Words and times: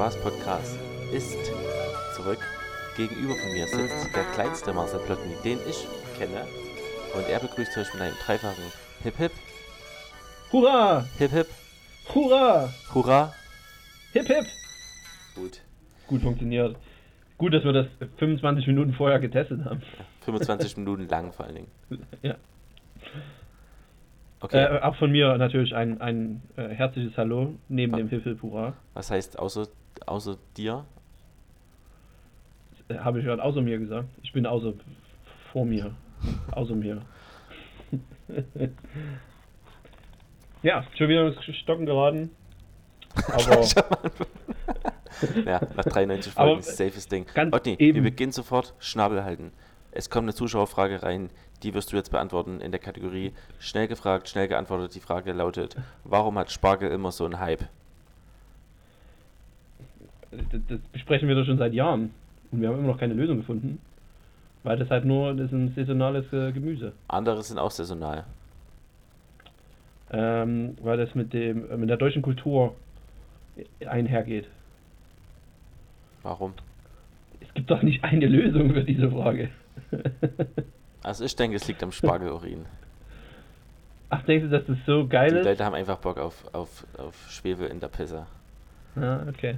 Und 0.00 0.06
Spaß-Podcast 0.06 0.78
ist 1.12 1.36
zurück. 2.16 2.38
Gegenüber 2.96 3.34
von 3.34 3.52
mir 3.52 3.66
sitzt 3.66 4.16
der 4.16 4.24
kleinste 4.32 4.72
Marcel 4.72 4.98
Plotny, 5.00 5.34
den 5.44 5.58
ich 5.68 5.86
kenne. 6.18 6.46
Und 7.14 7.28
er 7.28 7.38
begrüßt 7.38 7.76
euch 7.76 7.92
mit 7.92 8.00
einem 8.00 8.14
dreifachen 8.24 8.64
Hip 9.02 9.16
Hip, 9.18 9.32
Hurra! 10.52 11.04
Hip 11.18 11.32
Hip, 11.32 11.48
Hurra! 12.14 12.70
Hurra. 12.94 13.34
Hip 14.14 14.26
hip! 14.26 14.46
Gut. 15.34 15.60
Gut 16.06 16.22
funktioniert. 16.22 16.76
Gut, 17.36 17.52
dass 17.52 17.62
wir 17.62 17.74
das 17.74 17.86
25 18.16 18.68
Minuten 18.68 18.94
vorher 18.94 19.20
getestet 19.20 19.66
haben. 19.66 19.82
25 20.22 20.78
Minuten 20.78 21.08
lang 21.08 21.34
vor 21.34 21.44
allen 21.44 21.56
Dingen. 21.56 21.68
Ja. 22.22 22.36
Okay. 24.42 24.64
Äh, 24.64 24.80
auch 24.80 24.96
von 24.96 25.12
mir 25.12 25.36
natürlich 25.36 25.74
ein, 25.74 26.00
ein 26.00 26.40
äh, 26.56 26.68
herzliches 26.68 27.14
Hallo 27.18 27.56
neben 27.68 27.92
Ah. 27.92 27.98
dem 27.98 28.08
Hip 28.08 28.24
Hip 28.24 28.40
Hurra. 28.40 28.72
Was 28.94 29.10
heißt 29.10 29.38
außer, 29.38 29.68
außer 30.06 30.36
dir? 30.56 30.84
Äh, 32.88 32.98
Habe 32.98 33.20
ich 33.20 33.24
gerade 33.24 33.42
außer 33.42 33.60
mir 33.60 33.78
gesagt. 33.78 34.08
Ich 34.22 34.32
bin 34.32 34.46
außer 34.46 34.72
vor 35.52 35.64
mir. 35.64 35.94
Außer 36.52 36.74
mir. 36.74 37.02
ja, 40.62 40.84
schon 40.96 41.08
wieder 41.08 41.26
ins 41.28 41.56
Stocken 41.56 41.86
geraten. 41.86 42.30
Aber 43.32 43.66
ja, 45.46 45.60
nach 45.76 45.84
93 45.84 46.32
Aber, 46.36 46.48
Folgen, 46.48 46.62
safes 46.62 47.08
Ding. 47.08 47.26
ganz 47.34 47.54
Otni, 47.54 47.76
wir 47.78 48.02
beginnen 48.02 48.32
sofort. 48.32 48.74
Schnabel 48.78 49.24
halten. 49.24 49.52
Es 49.92 50.08
kommt 50.08 50.24
eine 50.24 50.34
Zuschauerfrage 50.34 51.02
rein, 51.02 51.30
die 51.62 51.74
wirst 51.74 51.92
du 51.92 51.96
jetzt 51.96 52.10
beantworten 52.10 52.60
in 52.60 52.70
der 52.70 52.80
Kategorie 52.80 53.32
schnell 53.58 53.88
gefragt, 53.88 54.28
schnell 54.28 54.48
geantwortet. 54.48 54.94
Die 54.94 55.00
Frage 55.00 55.32
lautet, 55.32 55.76
warum 56.04 56.38
hat 56.38 56.50
Spargel 56.52 56.90
immer 56.90 57.12
so 57.12 57.24
einen 57.24 57.40
Hype? 57.40 57.64
Das, 60.30 60.60
das 60.68 60.78
besprechen 60.92 61.28
wir 61.28 61.34
doch 61.34 61.44
schon 61.44 61.58
seit 61.58 61.72
Jahren. 61.74 62.12
Und 62.50 62.60
wir 62.60 62.68
haben 62.68 62.78
immer 62.78 62.88
noch 62.88 62.98
keine 62.98 63.14
Lösung 63.14 63.38
gefunden. 63.38 63.80
Weil 64.62 64.76
das 64.76 64.90
halt 64.90 65.04
nur, 65.04 65.34
das 65.34 65.46
ist 65.46 65.52
ein 65.52 65.72
saisonales 65.74 66.30
äh, 66.32 66.52
Gemüse. 66.52 66.92
Andere 67.08 67.42
sind 67.42 67.58
auch 67.58 67.70
saisonal. 67.70 68.24
Ähm, 70.12 70.76
weil 70.82 70.98
das 70.98 71.14
mit 71.14 71.32
dem, 71.32 71.70
äh, 71.70 71.76
mit 71.76 71.88
der 71.88 71.96
deutschen 71.96 72.20
Kultur 72.22 72.74
einhergeht. 73.86 74.46
Warum? 76.22 76.52
Es 77.40 77.52
gibt 77.54 77.70
doch 77.70 77.82
nicht 77.82 78.04
eine 78.04 78.26
Lösung 78.26 78.72
für 78.72 78.84
diese 78.84 79.10
Frage. 79.10 79.50
Also 81.02 81.24
ich 81.24 81.34
denke, 81.34 81.56
es 81.56 81.66
liegt 81.66 81.82
am 81.82 81.92
Spargelurin. 81.92 82.66
Ach, 84.10 84.22
denkst 84.24 84.44
du, 84.44 84.50
dass 84.50 84.66
das 84.66 84.76
so 84.86 85.06
geil 85.06 85.30
Die 85.30 85.36
ist? 85.38 85.44
Leute 85.46 85.64
haben 85.64 85.74
einfach 85.74 85.96
Bock 85.96 86.18
auf, 86.18 86.44
auf, 86.52 86.84
auf 86.98 87.14
Schwefel 87.30 87.68
in 87.68 87.80
der 87.80 87.88
Pisse. 87.88 88.26
Ja, 88.96 89.24
okay. 89.26 89.56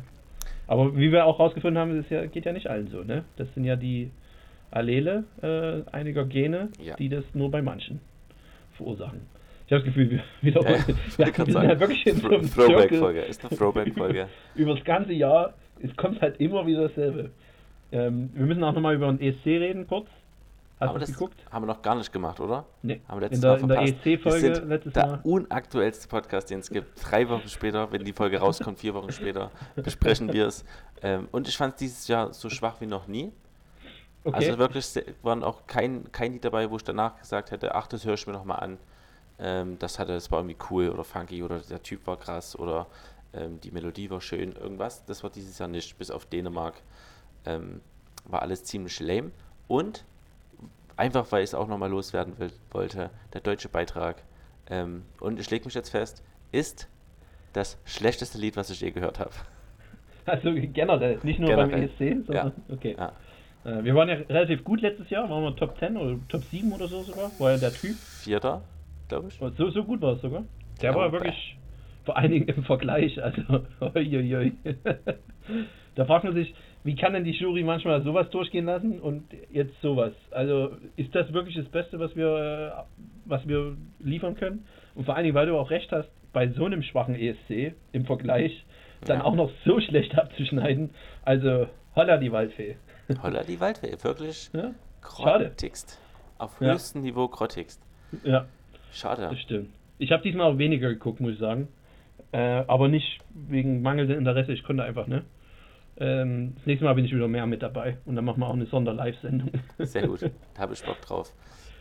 Aber 0.66 0.96
wie 0.96 1.12
wir 1.12 1.26
auch 1.26 1.38
rausgefunden 1.38 1.78
haben, 1.80 1.96
das 1.96 2.04
ist 2.06 2.10
ja, 2.10 2.24
geht 2.26 2.44
ja 2.44 2.52
nicht 2.52 2.68
allen 2.68 2.88
so, 2.88 3.02
ne? 3.02 3.24
Das 3.36 3.52
sind 3.54 3.64
ja 3.64 3.76
die 3.76 4.10
Allele 4.70 5.24
äh, 5.42 5.90
einiger 5.94 6.24
Gene, 6.24 6.68
Ja. 6.82 6.96
die 6.96 7.08
das 7.08 7.24
nur 7.34 7.50
bei 7.50 7.60
manchen 7.62 8.00
verursachen. 8.76 9.20
Ich 9.66 9.72
habe 9.72 9.84
das 9.84 9.84
Gefühl, 9.84 10.10
wir 10.10 10.22
wiederholen. 10.42 10.84
Ja, 10.86 10.86
wir, 10.88 10.94
ich 10.96 11.18
wir 11.18 11.44
sind 11.44 11.52
sagen, 11.52 11.68
halt 11.68 11.80
wirklich 11.80 12.06
in 12.06 12.16
so 12.16 12.28
einem. 12.28 12.50
Throwback-Folge. 12.50 13.20
Ist 13.20 13.44
eine 13.44 13.56
Throwback-Folge. 13.58 14.28
Über 14.54 14.74
das 14.74 14.84
ganze 14.84 15.12
Jahr, 15.12 15.54
es 15.82 15.94
kommt 15.96 16.20
halt 16.20 16.40
immer 16.40 16.66
wieder 16.66 16.88
dasselbe. 16.88 17.30
Ähm, 17.90 18.30
wir 18.34 18.46
müssen 18.46 18.64
auch 18.64 18.72
nochmal 18.72 18.94
über 18.94 19.12
den 19.12 19.20
ESC 19.20 19.44
reden, 19.46 19.86
kurz. 19.86 20.06
Hast 20.82 20.88
Aber 20.90 20.98
du 20.98 21.04
das 21.06 21.12
geguckt? 21.14 21.44
haben 21.50 21.62
wir 21.62 21.66
noch 21.66 21.80
gar 21.82 21.94
nicht 21.94 22.12
gemacht, 22.12 22.40
oder? 22.40 22.64
Nee. 22.82 23.00
Haben 23.08 23.20
wir 23.20 23.28
letztes 23.28 23.38
In 23.38 23.42
der- 23.42 23.50
Mal 23.52 23.88
in 23.88 23.96
der 24.02 24.24
Wir 24.24 24.32
sind 24.40 24.68
letztes 24.68 24.92
der 24.92 25.06
Mal. 25.06 25.20
unaktuellste 25.22 26.08
Podcast, 26.08 26.50
den 26.50 26.58
es 26.60 26.70
gibt. 26.70 26.98
Drei 27.08 27.28
Wochen 27.28 27.48
später, 27.48 27.90
wenn 27.92 28.04
die 28.04 28.12
Folge 28.12 28.38
rauskommt, 28.38 28.78
vier 28.80 28.92
Wochen 28.94 29.12
später, 29.12 29.50
besprechen 29.76 30.32
wir 30.32 30.48
es. 30.48 30.64
Ähm, 31.00 31.28
und 31.30 31.46
ich 31.48 31.56
fand 31.56 31.74
es 31.74 31.78
dieses 31.78 32.08
Jahr 32.08 32.32
so 32.34 32.48
schwach 32.50 32.80
wie 32.80 32.86
noch 32.86 33.06
nie. 33.06 33.32
Okay. 34.24 34.36
Also 34.48 34.58
wirklich 34.58 34.86
waren 35.22 35.42
auch 35.44 35.66
kein, 35.66 36.10
kein 36.12 36.32
Lied 36.32 36.44
dabei, 36.44 36.70
wo 36.70 36.76
ich 36.76 36.84
danach 36.84 37.18
gesagt 37.18 37.50
hätte, 37.52 37.74
ach, 37.74 37.86
das 37.86 38.04
höre 38.04 38.14
ich 38.14 38.26
mir 38.26 38.32
noch 38.32 38.44
mal 38.44 38.56
an. 38.56 38.78
Ähm, 39.38 39.78
das 39.78 39.98
hatte, 39.98 40.12
das 40.12 40.30
war 40.30 40.40
irgendwie 40.40 40.56
cool 40.70 40.88
oder 40.90 41.04
funky 41.04 41.42
oder 41.42 41.58
der 41.60 41.82
Typ 41.82 42.06
war 42.06 42.16
krass 42.18 42.56
oder 42.58 42.86
ähm, 43.34 43.60
die 43.60 43.70
Melodie 43.70 44.10
war 44.10 44.20
schön, 44.20 44.52
irgendwas. 44.52 45.04
Das 45.06 45.22
war 45.22 45.30
dieses 45.30 45.58
Jahr 45.58 45.68
nicht, 45.68 45.96
bis 45.98 46.10
auf 46.10 46.26
Dänemark. 46.26 46.74
Ähm, 47.46 47.80
war 48.24 48.42
alles 48.42 48.62
ziemlich 48.64 48.98
lame. 49.00 49.30
Und 49.68 50.04
einfach, 50.96 51.30
weil 51.32 51.42
ich 51.42 51.50
es 51.50 51.54
auch 51.54 51.68
nochmal 51.68 51.90
loswerden 51.90 52.38
will, 52.38 52.52
wollte, 52.70 53.10
der 53.32 53.40
deutsche 53.40 53.68
Beitrag, 53.68 54.22
ähm, 54.70 55.02
und 55.20 55.40
ich 55.40 55.50
lege 55.50 55.64
mich 55.64 55.74
jetzt 55.74 55.90
fest, 55.90 56.22
ist 56.52 56.88
das 57.52 57.78
schlechteste 57.84 58.38
Lied, 58.38 58.56
was 58.56 58.70
ich 58.70 58.80
je 58.80 58.90
gehört 58.90 59.18
habe. 59.18 59.30
Also 60.24 60.52
generell, 60.54 61.18
nicht 61.24 61.40
nur 61.40 61.48
Generell. 61.50 61.88
beim 61.98 62.12
ESC, 62.12 62.24
sondern 62.26 62.52
okay. 62.70 62.94
Ja. 62.96 63.10
Äh, 63.64 63.82
wir 63.82 63.92
waren 63.96 64.08
ja 64.08 64.14
relativ 64.14 64.62
gut 64.62 64.80
letztes 64.80 65.10
Jahr, 65.10 65.28
waren 65.28 65.42
wir 65.42 65.56
Top 65.56 65.76
10 65.80 65.96
oder 65.96 66.16
Top 66.28 66.44
7 66.52 66.72
oder 66.72 66.86
so 66.86 67.02
sogar, 67.02 67.32
war 67.40 67.50
ja 67.50 67.58
der 67.58 67.72
Typ. 67.72 67.96
Vierter, 67.96 68.62
glaube 69.08 69.30
ich. 69.30 69.42
Und 69.42 69.56
So, 69.56 69.70
so 69.70 69.82
gut 69.82 70.00
war 70.00 70.12
es 70.12 70.20
sogar. 70.22 70.44
Der 70.80 70.90
Ja, 70.92 70.96
war 70.96 71.08
wobei- 71.08 71.24
wirklich, 71.24 71.56
vor 72.04 72.16
allen 72.16 72.30
Dingen 72.30 72.46
im 72.46 72.62
Vergleich, 72.62 73.20
also, 73.20 73.42
da 75.96 76.04
fragt 76.04 76.22
man 76.24 76.34
sich, 76.34 76.54
wie 76.84 76.96
kann 76.96 77.12
denn 77.12 77.24
die 77.24 77.30
Jury 77.32 77.62
manchmal 77.62 78.02
sowas 78.02 78.28
durchgehen 78.30 78.64
lassen 78.66 79.00
und 79.00 79.24
jetzt 79.52 79.80
sowas? 79.82 80.12
Also, 80.30 80.76
ist 80.96 81.14
das 81.14 81.32
wirklich 81.32 81.54
das 81.56 81.66
Beste, 81.68 81.98
was 82.00 82.14
wir, 82.16 82.86
was 83.24 83.46
wir 83.46 83.76
liefern 84.00 84.34
können? 84.34 84.66
Und 84.94 85.04
vor 85.04 85.14
allen 85.14 85.24
Dingen, 85.24 85.34
weil 85.34 85.46
du 85.46 85.56
auch 85.56 85.70
recht 85.70 85.90
hast, 85.92 86.08
bei 86.32 86.48
so 86.48 86.64
einem 86.64 86.82
schwachen 86.82 87.14
ESC 87.14 87.74
im 87.92 88.04
Vergleich 88.06 88.64
dann 89.04 89.18
Ja. 89.18 89.24
auch 89.24 89.34
noch 89.34 89.50
so 89.64 89.80
schlecht 89.80 90.16
abzuschneiden. 90.18 90.90
Also, 91.24 91.66
holla 91.94 92.16
die 92.16 92.32
Waldfee. 92.32 92.76
Holla 93.22 93.42
die 93.44 93.60
Waldfee, 93.60 93.96
wirklich 94.02 94.50
Ja, 94.54 94.72
Schade. 95.16 95.44
grottigst. 95.46 96.00
Auf 96.38 96.60
Ja. 96.60 96.72
höchstem 96.72 97.02
Niveau 97.02 97.28
grottigst. 97.28 97.80
ja 98.24 98.46
Schade. 98.92 99.22
Das 99.30 99.38
stimmt. 99.40 99.70
Ich 99.98 100.10
habe 100.12 100.22
diesmal 100.22 100.52
auch 100.52 100.58
weniger 100.58 100.88
geguckt, 100.88 101.20
muss 101.20 101.34
ich 101.34 101.38
sagen. 101.38 101.68
Äh, 102.32 102.64
aber 102.66 102.88
nicht 102.88 103.20
wegen 103.34 103.82
mangelndem 103.82 104.18
Interesse. 104.18 104.52
Ich 104.52 104.62
konnte 104.64 104.82
einfach, 104.84 105.06
ne? 105.06 105.22
Ähm, 105.98 106.54
das 106.56 106.66
nächste 106.66 106.84
Mal 106.84 106.94
bin 106.94 107.04
ich 107.04 107.14
wieder 107.14 107.28
mehr 107.28 107.46
mit 107.46 107.62
dabei. 107.62 107.98
Und 108.06 108.16
dann 108.16 108.24
machen 108.24 108.40
wir 108.40 108.46
auch 108.48 108.54
eine 108.54 108.66
Sonder-Live-Sendung. 108.66 109.50
Sehr 109.78 110.06
gut, 110.08 110.22
da 110.54 110.62
habe 110.62 110.74
ich 110.74 110.82
Bock 110.82 111.00
drauf. 111.02 111.32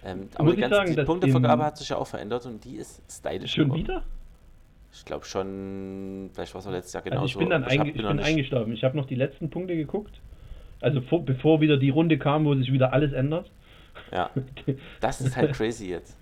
Ähm, 0.03 0.27
aber 0.35 0.49
die, 0.49 0.55
ich 0.55 0.61
ganze, 0.61 0.75
sagen, 0.75 0.95
die 0.95 1.03
Punktevergabe 1.03 1.63
hat 1.63 1.77
sich 1.77 1.89
ja 1.89 1.97
auch 1.97 2.07
verändert 2.07 2.45
und 2.45 2.63
die 2.65 2.75
ist 2.75 3.01
stylisch 3.09 3.53
Schon 3.53 3.65
geworden. 3.65 3.81
wieder? 3.81 4.03
Ich 4.93 5.05
glaube 5.05 5.25
schon, 5.25 6.29
vielleicht 6.33 6.53
war 6.53 6.59
es 6.59 6.67
auch 6.67 6.71
letztes 6.71 6.93
Jahr 6.93 7.03
Also 7.03 7.11
genauso. 7.15 7.27
ich 7.27 7.37
bin 7.37 7.49
dann 7.49 7.63
aber 7.63 7.71
hab- 7.71 7.79
einge 7.81 7.91
ich 7.91 8.01
noch 8.01 8.09
bin 8.09 8.19
eingestorben. 8.19 8.73
Ich 8.73 8.83
habe 8.83 8.97
noch 8.97 9.05
die 9.05 9.15
letzten 9.15 9.49
Punkte 9.49 9.75
geguckt. 9.75 10.19
Also 10.81 10.99
vor, 11.01 11.23
bevor 11.23 11.61
wieder 11.61 11.77
die 11.77 11.91
Runde 11.91 12.17
kam, 12.17 12.43
wo 12.45 12.55
sich 12.55 12.71
wieder 12.71 12.91
alles 12.91 13.13
ändert. 13.13 13.49
Ja, 14.11 14.29
das 14.99 15.21
ist 15.21 15.37
halt 15.37 15.53
crazy 15.53 15.89
jetzt. 15.89 16.17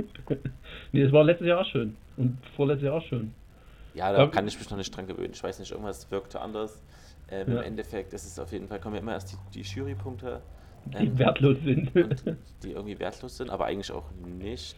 nee, 0.91 1.01
das 1.01 1.11
war 1.11 1.23
letztes 1.23 1.47
Jahr 1.47 1.61
auch 1.61 1.65
schön. 1.65 1.95
Und 2.17 2.37
vorletztes 2.55 2.85
Jahr 2.85 2.95
auch 2.95 3.05
schön. 3.05 3.33
Ja, 3.95 4.09
da 4.11 4.17
Glaub- 4.17 4.33
kann 4.33 4.47
ich 4.47 4.59
mich 4.59 4.69
noch 4.69 4.77
nicht 4.77 4.95
dran 4.95 5.07
gewöhnen. 5.07 5.31
Ich 5.33 5.41
weiß 5.43 5.57
nicht, 5.59 5.71
irgendwas 5.71 6.11
wirkte 6.11 6.39
anders. 6.41 6.81
Ähm, 7.31 7.51
Ja. 7.53 7.59
Im 7.59 7.63
Endeffekt 7.63 8.13
ist 8.13 8.25
es 8.25 8.39
auf 8.39 8.51
jeden 8.51 8.67
Fall, 8.67 8.79
kommen 8.79 8.95
ja 8.95 9.01
immer 9.01 9.13
erst 9.13 9.31
die, 9.33 9.37
die 9.53 9.61
Jurypunkte, 9.61 10.41
Die 10.85 10.97
ähm, 11.07 11.19
wertlos 11.19 11.57
sind. 11.63 11.91
die 12.63 12.71
irgendwie 12.71 12.97
wertlos 12.99 13.37
sind, 13.37 13.49
aber 13.49 13.65
eigentlich 13.65 13.91
auch 13.91 14.05
nicht. 14.25 14.77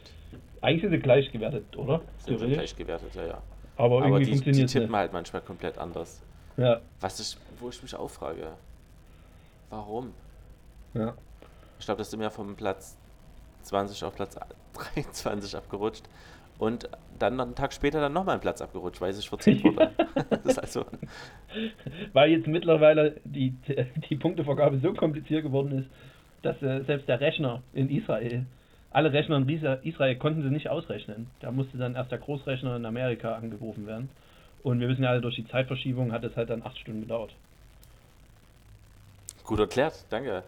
Eigentlich 0.62 0.82
sind 0.82 0.92
sie 0.92 1.00
gleich 1.00 1.32
gewertet, 1.32 1.76
oder? 1.78 2.02
Sind 2.18 2.40
sie 2.40 2.48
gleich 2.48 2.76
gewertet, 2.76 3.14
ja, 3.16 3.26
ja. 3.26 3.42
Aber 3.78 4.04
Aber 4.04 4.20
irgendwie 4.20 4.40
die, 4.40 4.52
die 4.52 4.66
tippen 4.66 4.90
nicht. 4.90 4.96
halt 4.98 5.14
manchmal 5.14 5.42
komplett 5.42 5.78
anders. 5.78 6.22
Ja, 6.58 6.82
Was 7.00 7.20
ich, 7.20 7.38
wo 7.60 7.70
ich 7.70 7.82
mich 7.82 7.96
auch 7.96 8.10
frage, 8.10 8.52
warum? 9.70 10.14
ja. 10.94 11.14
Ich 11.80 11.86
glaube, 11.86 11.98
das 12.00 12.12
sind 12.12 12.22
ja 12.22 12.30
vom 12.30 12.56
Platz 12.56 12.96
20 13.64 14.04
auf 14.04 14.14
Platz 14.16 14.38
23 14.74 15.56
abgerutscht 15.56 16.04
und 16.62 16.88
dann 17.18 17.38
noch 17.38 17.46
einen 17.46 17.56
Tag 17.56 17.74
später 17.74 18.00
dann 18.00 18.14
nochmal 18.14 18.34
einen 18.34 18.42
Platz 18.42 18.62
abgerutscht, 18.62 19.02
weil 19.02 19.12
sich 19.14 19.28
verzählt 19.28 19.64
wurde. 19.64 19.90
also, 20.62 20.86
Weil 22.14 22.30
jetzt 22.30 22.46
mittlerweile 22.46 23.16
die, 23.24 23.56
die 24.10 24.16
Punktevergabe 24.16 24.78
so 24.78 24.94
kompliziert 24.94 25.42
geworden 25.42 25.80
ist, 25.80 25.90
dass 26.44 26.62
äh, 26.62 26.84
selbst 26.84 27.08
der 27.08 27.20
Rechner 27.20 27.64
in 27.74 27.90
Israel, 27.90 28.46
alle 28.92 29.12
Rechner 29.12 29.38
in 29.38 29.50
Israel 29.50 30.16
konnten 30.18 30.44
sie 30.44 30.50
nicht 30.50 30.70
ausrechnen. 30.70 31.32
Da 31.40 31.50
musste 31.52 31.80
dann 31.80 31.96
erst 31.96 32.12
der 32.12 32.20
Großrechner 32.20 32.76
in 32.76 32.86
Amerika 32.86 33.34
angerufen 33.34 33.88
werden. 33.88 34.10
Und 34.62 34.80
wir 34.80 34.88
wissen 34.88 35.04
ja 35.04 35.10
alle, 35.10 35.22
durch 35.22 35.38
die 35.38 35.48
Zeitverschiebung 35.48 36.12
hat 36.12 36.24
es 36.24 36.36
halt 36.38 36.52
dann 36.52 36.62
acht 36.62 36.78
Stunden 36.78 37.02
gedauert. 37.02 37.34
gut 39.46 39.60
erklärt, 39.60 40.06
danke. 40.12 40.44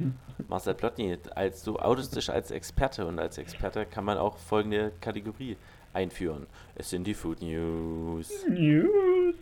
Marcel 0.48 0.75
Plotny, 0.75 1.18
als 1.33 1.63
du 1.63 1.77
outest 1.77 2.16
dich 2.16 2.30
als 2.30 2.51
Experte 2.51 3.07
und 3.07 3.18
als 3.18 3.39
Experte 3.39 3.88
kann 3.88 4.06
man 4.06 4.19
auch 4.19 4.38
folgende 4.38 4.92
Kategorie 5.01 5.57
einführen. 5.94 6.48
Es 6.75 6.90
sind 6.90 7.06
die 7.06 7.13
Food 7.13 7.42
News. 7.42 8.31
News! 8.50 9.36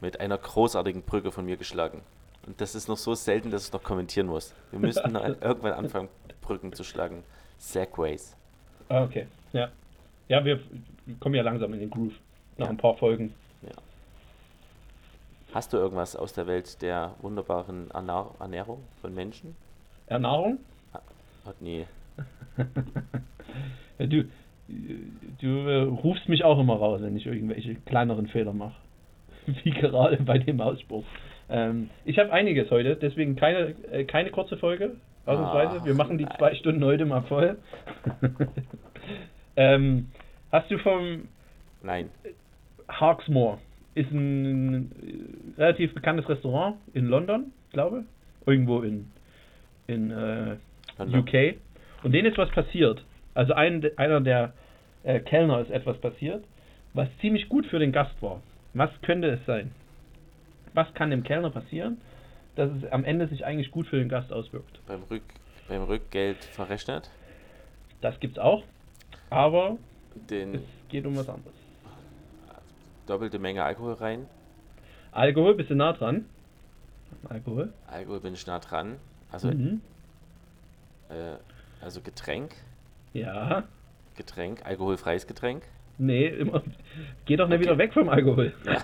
Mit 0.00 0.20
einer 0.20 0.38
großartigen 0.38 1.02
Brücke 1.02 1.32
von 1.32 1.44
mir 1.44 1.56
geschlagen. 1.56 2.02
Und 2.46 2.60
das 2.60 2.74
ist 2.74 2.88
noch 2.88 2.96
so 2.96 3.14
selten, 3.14 3.50
dass 3.50 3.66
ich 3.66 3.72
noch 3.72 3.82
kommentieren 3.82 4.26
muss. 4.28 4.54
Wir 4.70 4.78
müssten 4.78 5.14
irgendwann 5.40 5.72
anfangen, 5.72 6.08
Brücken 6.42 6.72
zu 6.72 6.84
schlagen. 6.84 7.22
Segways. 7.58 8.36
Ah, 8.88 9.02
okay. 9.02 9.26
Ja. 9.52 9.70
Ja, 10.28 10.44
wir 10.44 10.60
kommen 11.18 11.34
ja 11.34 11.42
langsam 11.42 11.72
in 11.74 11.80
den 11.80 11.90
Groove. 11.90 12.12
Nach 12.56 12.66
Ja. 12.66 12.70
ein 12.70 12.76
paar 12.76 12.94
Folgen. 12.94 13.34
Ja. 13.62 13.70
Hast 15.54 15.72
du 15.72 15.76
irgendwas 15.78 16.14
aus 16.14 16.32
der 16.34 16.46
Welt 16.46 16.80
der 16.82 17.14
wunderbaren 17.20 17.90
Ernähr 17.90 18.30
Ernährung 18.38 18.84
von 19.00 19.14
Menschen? 19.14 19.56
Ernährung? 20.06 20.58
Hat 21.44 21.60
nie. 21.60 21.86
Ja, 23.98 24.06
du, 24.06 24.24
du 24.68 25.46
äh, 25.46 25.82
rufst 25.82 26.28
mich 26.28 26.44
auch 26.44 26.58
immer 26.58 26.76
raus, 26.76 27.00
wenn 27.02 27.16
ich 27.16 27.26
irgendwelche 27.26 27.76
kleineren 27.86 28.26
Fehler 28.28 28.52
mache. 28.52 28.74
Wie 29.62 29.70
gerade 29.70 30.18
bei 30.22 30.38
dem 30.38 30.60
Ausspruch. 30.60 31.04
Ähm, 31.48 31.90
ich 32.04 32.18
habe 32.18 32.32
einiges 32.32 32.70
heute, 32.70 32.96
deswegen 32.96 33.36
keine, 33.36 33.74
äh, 33.92 34.04
keine 34.04 34.30
kurze 34.30 34.56
Folge. 34.56 34.96
Ausnahmsweise. 35.26 35.84
Wir 35.84 35.92
Ach, 35.92 35.98
machen 35.98 36.18
die 36.18 36.24
nein. 36.24 36.34
zwei 36.38 36.54
Stunden 36.54 36.84
heute 36.84 37.04
mal 37.04 37.22
voll. 37.22 37.58
ähm, 39.56 40.08
hast 40.52 40.70
du 40.70 40.78
vom 40.78 41.28
Nein. 41.82 42.10
Hawksmoor? 42.88 43.58
Ist 43.94 44.10
ein 44.10 44.90
äh, 45.56 45.60
relativ 45.60 45.94
bekanntes 45.94 46.28
Restaurant 46.28 46.76
in 46.94 47.06
London, 47.06 47.52
glaube 47.72 48.04
Irgendwo 48.46 48.82
in, 48.82 49.10
in 49.86 50.10
äh. 50.10 50.56
UK. 50.98 51.56
Und 52.02 52.12
denen 52.12 52.30
ist 52.30 52.38
was 52.38 52.50
passiert. 52.50 53.04
Also 53.36 53.52
ein, 53.52 53.84
einer 53.96 54.20
der 54.22 54.54
äh, 55.04 55.20
Kellner 55.20 55.60
ist 55.60 55.70
etwas 55.70 55.98
passiert, 55.98 56.42
was 56.94 57.08
ziemlich 57.20 57.48
gut 57.50 57.66
für 57.66 57.78
den 57.78 57.92
Gast 57.92 58.14
war. 58.22 58.40
Was 58.72 58.90
könnte 59.02 59.28
es 59.28 59.44
sein? 59.44 59.72
Was 60.72 60.92
kann 60.94 61.10
dem 61.10 61.22
Kellner 61.22 61.50
passieren, 61.50 61.98
dass 62.56 62.70
es 62.70 62.90
am 62.90 63.04
Ende 63.04 63.28
sich 63.28 63.44
eigentlich 63.44 63.70
gut 63.70 63.86
für 63.88 63.98
den 63.98 64.08
Gast 64.08 64.32
auswirkt? 64.32 64.80
Beim, 64.86 65.02
Rück, 65.10 65.22
beim 65.68 65.82
Rückgeld 65.82 66.38
verrechnet. 66.44 67.10
Das 68.00 68.18
gibt's 68.20 68.38
auch, 68.38 68.64
aber 69.28 69.76
Den 70.14 70.54
es 70.54 70.60
geht 70.88 71.04
um 71.04 71.16
was 71.16 71.28
anderes. 71.28 71.54
doppelte 73.06 73.38
Menge 73.38 73.64
Alkohol 73.64 73.94
rein. 73.94 74.26
Alkohol, 75.12 75.54
bist 75.54 75.68
du 75.70 75.74
nah 75.74 75.92
dran? 75.92 76.24
Alkohol? 77.28 77.72
Alkohol 77.86 78.20
bin 78.20 78.32
ich 78.34 78.46
nah 78.46 78.58
dran. 78.60 78.96
Also, 79.30 79.48
Mhm. 79.48 79.82
äh, 81.10 81.36
also 81.84 82.00
Getränk. 82.00 82.54
Ja. 83.20 83.64
Getränk, 84.16 84.64
alkoholfreies 84.64 85.26
Getränk. 85.26 85.62
Nee, 85.98 86.26
immer. 86.28 86.62
Geh 87.24 87.36
doch 87.36 87.48
nicht 87.48 87.56
Okay. 87.56 87.64
wieder 87.64 87.78
weg 87.78 87.92
vom 87.94 88.08
Alkohol. 88.10 88.52
Ja. 88.66 88.82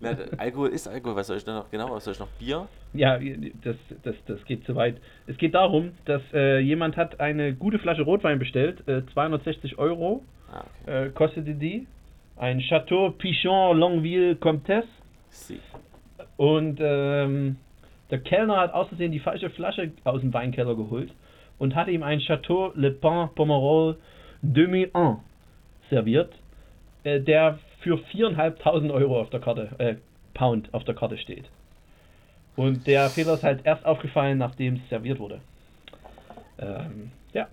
Na, 0.00 0.16
Alkohol 0.38 0.68
ist 0.70 0.88
Alkohol. 0.88 1.14
Was 1.16 1.26
soll 1.26 1.36
ich 1.36 1.44
denn 1.44 1.54
noch 1.54 1.70
genau? 1.70 1.90
Was 1.90 2.04
soll 2.04 2.14
ich 2.14 2.20
noch? 2.20 2.28
Bier? 2.38 2.66
Ja, 2.94 3.18
das, 3.62 3.76
das, 4.02 4.14
das 4.26 4.42
geht 4.46 4.64
zu 4.64 4.74
weit. 4.74 4.96
Es 5.26 5.36
geht 5.36 5.54
darum, 5.54 5.92
dass 6.06 6.22
äh, 6.32 6.58
jemand 6.60 6.96
hat 6.96 7.20
eine 7.20 7.54
gute 7.54 7.78
Flasche 7.78 8.02
Rotwein 8.02 8.38
bestellt, 8.38 8.86
äh, 8.88 9.02
260 9.12 9.78
Euro 9.78 10.22
Ah, 10.50 10.64
okay. 10.84 11.06
äh, 11.06 11.10
kostete 11.10 11.54
die. 11.54 11.86
Ein 12.38 12.60
Chateau 12.60 13.10
Pichon 13.10 13.76
Longueville 13.78 14.36
Comtesse. 14.36 14.88
Sie. 15.28 15.60
Und 16.38 16.78
ähm, 16.80 17.56
der 18.10 18.20
Kellner 18.20 18.56
hat 18.58 18.72
aus 18.72 18.88
Versehen 18.88 19.12
die 19.12 19.20
falsche 19.20 19.50
Flasche 19.50 19.90
aus 20.04 20.20
dem 20.22 20.32
Weinkeller 20.32 20.74
geholt 20.76 21.12
und 21.58 21.74
hat 21.74 21.88
ihm 21.88 22.02
ein 22.02 22.20
Chateau 22.20 22.72
Le 22.74 22.90
Pen 22.90 23.28
Pomerol 23.34 23.96
2001 24.42 25.18
serviert, 25.90 26.32
äh, 27.04 27.20
der 27.20 27.58
für 27.80 27.96
4.500 27.96 28.92
Euro 28.92 29.20
auf 29.20 29.30
der 29.30 29.40
Karte, 29.40 29.70
äh, 29.78 29.94
Pound 30.34 30.72
auf 30.72 30.84
der 30.84 30.94
Karte 30.94 31.18
steht. 31.18 31.44
Und 32.56 32.86
der 32.86 33.10
Fehler 33.10 33.34
ist 33.34 33.42
halt 33.42 33.60
erst 33.64 33.84
aufgefallen, 33.84 34.38
nachdem 34.38 34.74
es 34.76 34.88
serviert 34.88 35.18
wurde. 35.18 35.40
Ähm, 36.58 37.10
ja, 37.32 37.48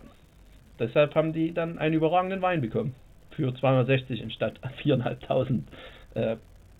deshalb 0.79 1.13
haben 1.15 1.33
die 1.33 1.53
dann 1.53 1.77
einen 1.77 1.95
überragenden 1.95 2.41
Wein 2.41 2.61
bekommen. 2.61 2.95
Für 3.31 3.53
260 3.53 4.23
anstatt 4.23 4.59
4.500 4.83 5.61
äh, 6.15 6.37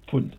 Pfund. 0.07 0.37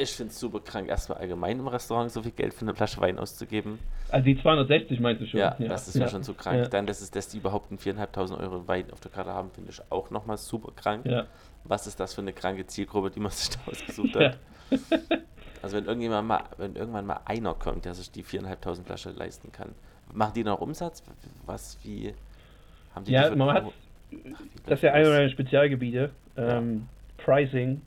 Ich 0.00 0.12
finde 0.12 0.30
es 0.30 0.40
super 0.40 0.60
krank, 0.60 0.88
erstmal 0.88 1.18
allgemein 1.18 1.58
im 1.58 1.68
Restaurant 1.68 2.10
so 2.10 2.22
viel 2.22 2.32
Geld 2.32 2.54
für 2.54 2.62
eine 2.62 2.74
Flasche 2.74 3.00
Wein 3.00 3.18
auszugeben. 3.18 3.78
Also 4.08 4.24
die 4.24 4.40
260 4.40 4.98
meinst 4.98 5.20
du 5.20 5.26
schon? 5.26 5.40
Ja, 5.40 5.56
das 5.58 5.88
ist 5.88 5.96
ja, 5.96 6.08
schon 6.08 6.22
so 6.22 6.32
krank. 6.32 6.58
Ja. 6.58 6.68
Dann, 6.68 6.86
dass, 6.86 7.02
es, 7.02 7.10
dass 7.10 7.28
die 7.28 7.36
überhaupt 7.36 7.70
einen 7.70 7.78
4.500 7.78 8.40
Euro 8.40 8.66
Wein 8.66 8.90
auf 8.92 9.00
der 9.00 9.10
Karte 9.10 9.30
haben, 9.32 9.50
finde 9.50 9.70
ich 9.70 9.82
auch 9.90 10.10
nochmal 10.10 10.38
super 10.38 10.72
krank. 10.74 11.04
Ja. 11.04 11.26
Was 11.64 11.86
ist 11.86 12.00
das 12.00 12.14
für 12.14 12.22
eine 12.22 12.32
kranke 12.32 12.66
Zielgruppe, 12.66 13.10
die 13.10 13.20
man 13.20 13.30
sich 13.30 13.50
da 13.50 13.58
ausgesucht 13.70 14.14
Ja. 14.14 14.30
hat? 14.30 14.38
Also 15.62 15.76
wenn 15.76 15.84
irgendjemand 15.84 16.26
mal, 16.26 16.44
wenn 16.56 16.74
irgendwann 16.76 17.04
mal 17.04 17.20
einer 17.26 17.54
kommt, 17.54 17.84
der 17.84 17.94
sich 17.94 18.10
die 18.10 18.24
4.500 18.24 18.84
Flasche 18.84 19.10
leisten 19.10 19.52
kann, 19.52 19.74
machen 20.12 20.32
die 20.34 20.44
noch 20.44 20.60
Umsatz? 20.60 21.02
Was, 21.44 21.76
wie, 21.82 22.14
haben 22.94 23.04
die 23.04 23.12
Ja, 23.12 23.28
die 23.28 23.36
man 23.36 23.52
hat, 23.52 23.64
Ach, 23.66 24.40
das 24.66 24.78
ist 24.78 24.82
ja 24.82 24.92
einer 24.92 25.10
meiner 25.10 25.28
Spezialgebiete, 25.28 26.10
ähm, 26.36 26.88
Pricing. 27.18 27.82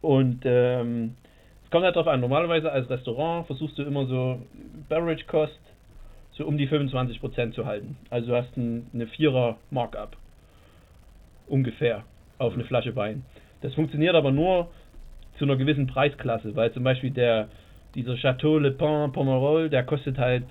Und 0.00 0.40
ähm, 0.44 1.16
es 1.64 1.70
kommt 1.70 1.84
halt 1.84 1.96
drauf 1.96 2.06
an, 2.06 2.20
normalerweise 2.20 2.72
als 2.72 2.88
Restaurant 2.88 3.46
versuchst 3.46 3.78
du 3.78 3.82
immer 3.82 4.06
so 4.06 4.40
Beverage 4.88 5.24
Cost 5.26 5.60
so 6.32 6.46
um 6.46 6.56
die 6.56 6.68
25% 6.68 7.52
zu 7.52 7.66
halten. 7.66 7.96
Also 8.08 8.28
du 8.28 8.36
hast 8.36 8.56
ein, 8.56 8.86
eine 8.94 9.06
Vierer 9.06 9.58
Markup. 9.70 10.16
Ungefähr 11.46 12.04
auf 12.38 12.54
eine 12.54 12.64
Flasche 12.64 12.96
Wein. 12.96 13.24
Das 13.60 13.74
funktioniert 13.74 14.14
aber 14.14 14.30
nur 14.30 14.70
zu 15.38 15.44
einer 15.44 15.56
gewissen 15.56 15.86
Preisklasse, 15.86 16.56
weil 16.56 16.72
zum 16.72 16.84
Beispiel 16.84 17.10
der 17.10 17.48
dieser 17.94 18.16
Chateau 18.16 18.58
Le 18.58 18.70
Pen 18.70 19.12
Pomerol, 19.12 19.68
der 19.68 19.82
kostet 19.82 20.16
halt 20.16 20.44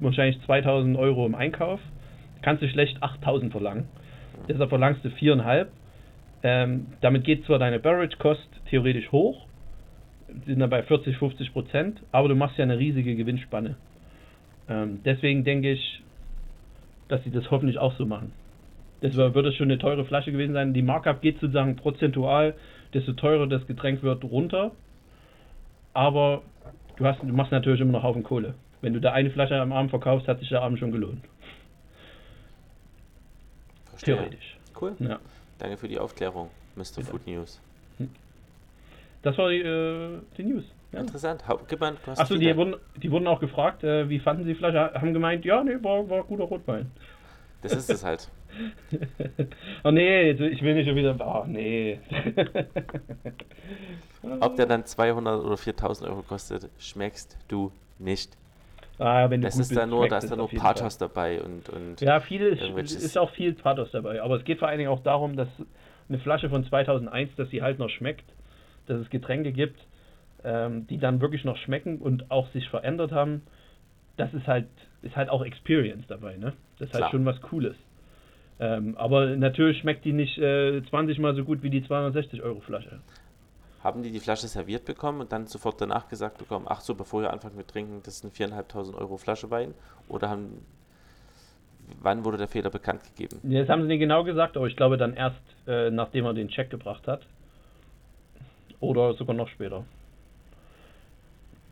wahrscheinlich 0.00 0.40
2000 0.46 0.96
Euro 0.96 1.26
im 1.26 1.34
Einkauf. 1.34 1.80
Kannst 2.42 2.62
du 2.62 2.68
schlecht 2.68 3.02
8000 3.02 3.52
verlangen. 3.52 3.88
Deshalb 4.48 4.70
verlangst 4.70 5.04
du 5.04 5.10
viereinhalb. 5.10 5.70
Ähm, 6.42 6.86
damit 7.00 7.24
geht 7.24 7.44
zwar 7.44 7.58
deine 7.58 7.78
Beverage 7.78 8.16
Cost 8.16 8.48
theoretisch 8.68 9.12
hoch, 9.12 9.46
sind 10.46 10.60
dann 10.60 10.70
bei 10.70 10.82
40, 10.82 11.16
50 11.16 11.52
Prozent, 11.52 12.00
aber 12.12 12.28
du 12.28 12.34
machst 12.34 12.56
ja 12.56 12.64
eine 12.64 12.78
riesige 12.78 13.14
Gewinnspanne. 13.14 13.76
Ähm, 14.68 15.00
deswegen 15.04 15.44
denke 15.44 15.72
ich, 15.72 16.02
dass 17.08 17.22
sie 17.24 17.30
das 17.30 17.50
hoffentlich 17.50 17.78
auch 17.78 17.94
so 17.96 18.06
machen. 18.06 18.32
Deshalb 19.02 19.34
wird 19.34 19.46
es 19.46 19.54
schon 19.54 19.70
eine 19.70 19.78
teure 19.78 20.04
Flasche 20.04 20.30
gewesen 20.30 20.52
sein. 20.52 20.74
Die 20.74 20.82
Markup 20.82 21.20
geht 21.22 21.40
sozusagen 21.40 21.76
prozentual, 21.76 22.54
desto 22.94 23.12
teurer 23.12 23.46
das 23.46 23.66
Getränk 23.66 24.02
wird, 24.02 24.22
runter. 24.24 24.72
Aber 25.94 26.42
du, 26.96 27.04
hast, 27.04 27.22
du 27.22 27.32
machst 27.32 27.50
natürlich 27.50 27.80
immer 27.80 27.92
noch 27.92 28.02
Haufen 28.02 28.22
Kohle. 28.22 28.54
Wenn 28.80 28.92
du 28.92 29.00
da 29.00 29.12
eine 29.12 29.30
Flasche 29.30 29.60
am 29.60 29.72
Abend 29.72 29.90
verkaufst, 29.90 30.28
hat 30.28 30.38
sich 30.38 30.48
der 30.48 30.62
Abend 30.62 30.78
schon 30.78 30.92
gelohnt. 30.92 31.24
Verstehe. 33.90 34.16
Theoretisch. 34.16 34.56
Cool. 34.80 34.94
Ja. 34.98 35.18
Danke 35.60 35.76
für 35.76 35.88
die 35.88 35.98
Aufklärung, 35.98 36.48
Mr. 36.74 36.82
Bitte. 36.96 37.02
Food 37.04 37.26
News. 37.26 37.60
Das 39.22 39.36
war 39.36 39.50
die, 39.50 39.58
äh, 39.60 40.18
die 40.38 40.42
News. 40.42 40.64
Ja. 40.92 41.00
Interessant. 41.00 41.44
Gib 41.68 41.80
mal, 41.80 41.92
du 41.92 42.10
hast 42.10 42.18
Achso, 42.18 42.36
die 42.36 42.56
wurden, 42.56 42.76
die 42.96 43.10
wurden 43.10 43.26
auch 43.26 43.40
gefragt, 43.40 43.84
äh, 43.84 44.08
wie 44.08 44.18
fanden 44.18 44.44
sie 44.44 44.54
Flasche? 44.54 44.94
Haben 44.94 45.12
gemeint, 45.12 45.44
ja, 45.44 45.62
nee, 45.62 45.76
war, 45.82 46.08
war 46.08 46.24
guter 46.24 46.44
Rotwein. 46.44 46.90
Das 47.60 47.72
ist 47.72 47.90
es 47.90 48.02
halt. 48.02 48.30
oh 49.84 49.90
nee, 49.92 50.30
ich 50.30 50.62
will 50.62 50.74
nicht 50.74 50.86
schon 50.86 50.96
wieder. 50.96 51.14
Oh 51.20 51.44
nee. 51.46 52.00
Ob 54.40 54.56
der 54.56 54.64
dann 54.64 54.86
200 54.86 55.44
oder 55.44 55.58
4000 55.58 56.08
Euro 56.08 56.22
kostet, 56.22 56.70
schmeckst 56.78 57.36
du 57.48 57.70
nicht. 57.98 58.36
Ah, 59.00 59.30
wenn 59.30 59.40
du 59.40 59.46
Das 59.46 59.58
ist 59.58 59.74
dann 59.74 59.90
nur, 59.90 60.08
da 60.08 60.18
ist 60.18 60.30
dann 60.30 60.38
nur 60.38 60.48
Pathos 60.48 60.98
dabei 60.98 61.42
und, 61.42 61.68
und 61.68 61.98
Fall. 61.98 62.08
Ja, 62.08 62.20
viel 62.20 62.42
ist, 62.42 62.92
ist 62.92 63.18
auch 63.18 63.30
viel 63.30 63.54
Pathos 63.54 63.90
dabei. 63.90 64.22
Aber 64.22 64.36
es 64.36 64.44
geht 64.44 64.58
vor 64.58 64.68
allen 64.68 64.78
Dingen 64.78 64.90
auch 64.90 65.02
darum, 65.02 65.36
dass 65.36 65.48
eine 66.08 66.18
Flasche 66.18 66.50
von 66.50 66.64
2001, 66.64 67.36
dass 67.36 67.50
sie 67.50 67.62
halt 67.62 67.78
noch 67.78 67.88
schmeckt, 67.88 68.24
dass 68.86 69.00
es 69.00 69.10
Getränke 69.10 69.52
gibt, 69.52 69.80
ähm, 70.44 70.86
die 70.88 70.98
dann 70.98 71.20
wirklich 71.20 71.44
noch 71.44 71.56
schmecken 71.56 71.98
und 71.98 72.30
auch 72.30 72.48
sich 72.50 72.68
verändert 72.68 73.12
haben. 73.12 73.42
Das 74.16 74.34
ist 74.34 74.46
halt, 74.46 74.66
ist 75.02 75.16
halt 75.16 75.30
auch 75.30 75.44
Experience 75.44 76.06
dabei, 76.08 76.36
ne? 76.36 76.52
Das 76.78 76.88
ist 76.88 76.94
halt 76.94 77.02
Klar. 77.02 77.10
schon 77.10 77.24
was 77.24 77.40
Cooles. 77.42 77.76
Ähm, 78.58 78.94
aber 78.98 79.36
natürlich 79.36 79.78
schmeckt 79.78 80.04
die 80.04 80.12
nicht 80.12 80.36
äh, 80.36 80.82
20 80.82 81.18
mal 81.18 81.34
so 81.34 81.44
gut 81.44 81.62
wie 81.62 81.70
die 81.70 81.82
260 81.82 82.42
Euro 82.42 82.60
Flasche. 82.60 83.00
Haben 83.82 84.02
die 84.02 84.10
die 84.10 84.20
Flasche 84.20 84.46
serviert 84.46 84.84
bekommen 84.84 85.20
und 85.20 85.32
dann 85.32 85.46
sofort 85.46 85.80
danach 85.80 86.08
gesagt 86.08 86.38
bekommen, 86.38 86.66
ach 86.68 86.80
so, 86.80 86.94
bevor 86.94 87.22
ihr 87.22 87.32
anfangt 87.32 87.56
mit 87.56 87.68
trinken, 87.68 88.00
das 88.04 88.22
ist 88.22 88.24
eine 88.24 88.62
4.500 88.62 88.94
Euro 88.94 89.16
Flasche 89.16 89.50
Wein? 89.50 89.74
Oder 90.08 90.28
haben, 90.28 90.66
wann 92.02 92.24
wurde 92.24 92.36
der 92.36 92.48
Fehler 92.48 92.70
bekannt 92.70 93.02
gegeben? 93.04 93.40
Ja, 93.42 93.60
Das 93.60 93.70
haben 93.70 93.82
sie 93.82 93.88
nicht 93.88 94.00
genau 94.00 94.24
gesagt, 94.24 94.56
aber 94.56 94.66
ich 94.66 94.76
glaube 94.76 94.98
dann 94.98 95.14
erst, 95.14 95.40
äh, 95.66 95.90
nachdem 95.90 96.26
er 96.26 96.34
den 96.34 96.48
Check 96.48 96.68
gebracht 96.70 97.08
hat. 97.08 97.22
Oder 98.80 99.14
sogar 99.14 99.34
noch 99.34 99.48
später. 99.48 99.84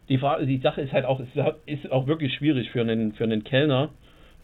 Die, 0.09 0.19
Frage, 0.19 0.47
die 0.47 0.59
Sache 0.59 0.81
ist 0.81 0.93
halt 0.93 1.05
auch, 1.05 1.21
ist 1.67 1.93
auch 1.93 2.07
wirklich 2.07 2.35
schwierig 2.35 2.71
für 2.71 2.81
einen, 2.81 3.13
für 3.13 3.25
einen 3.25 3.45
Kellner, 3.45 3.91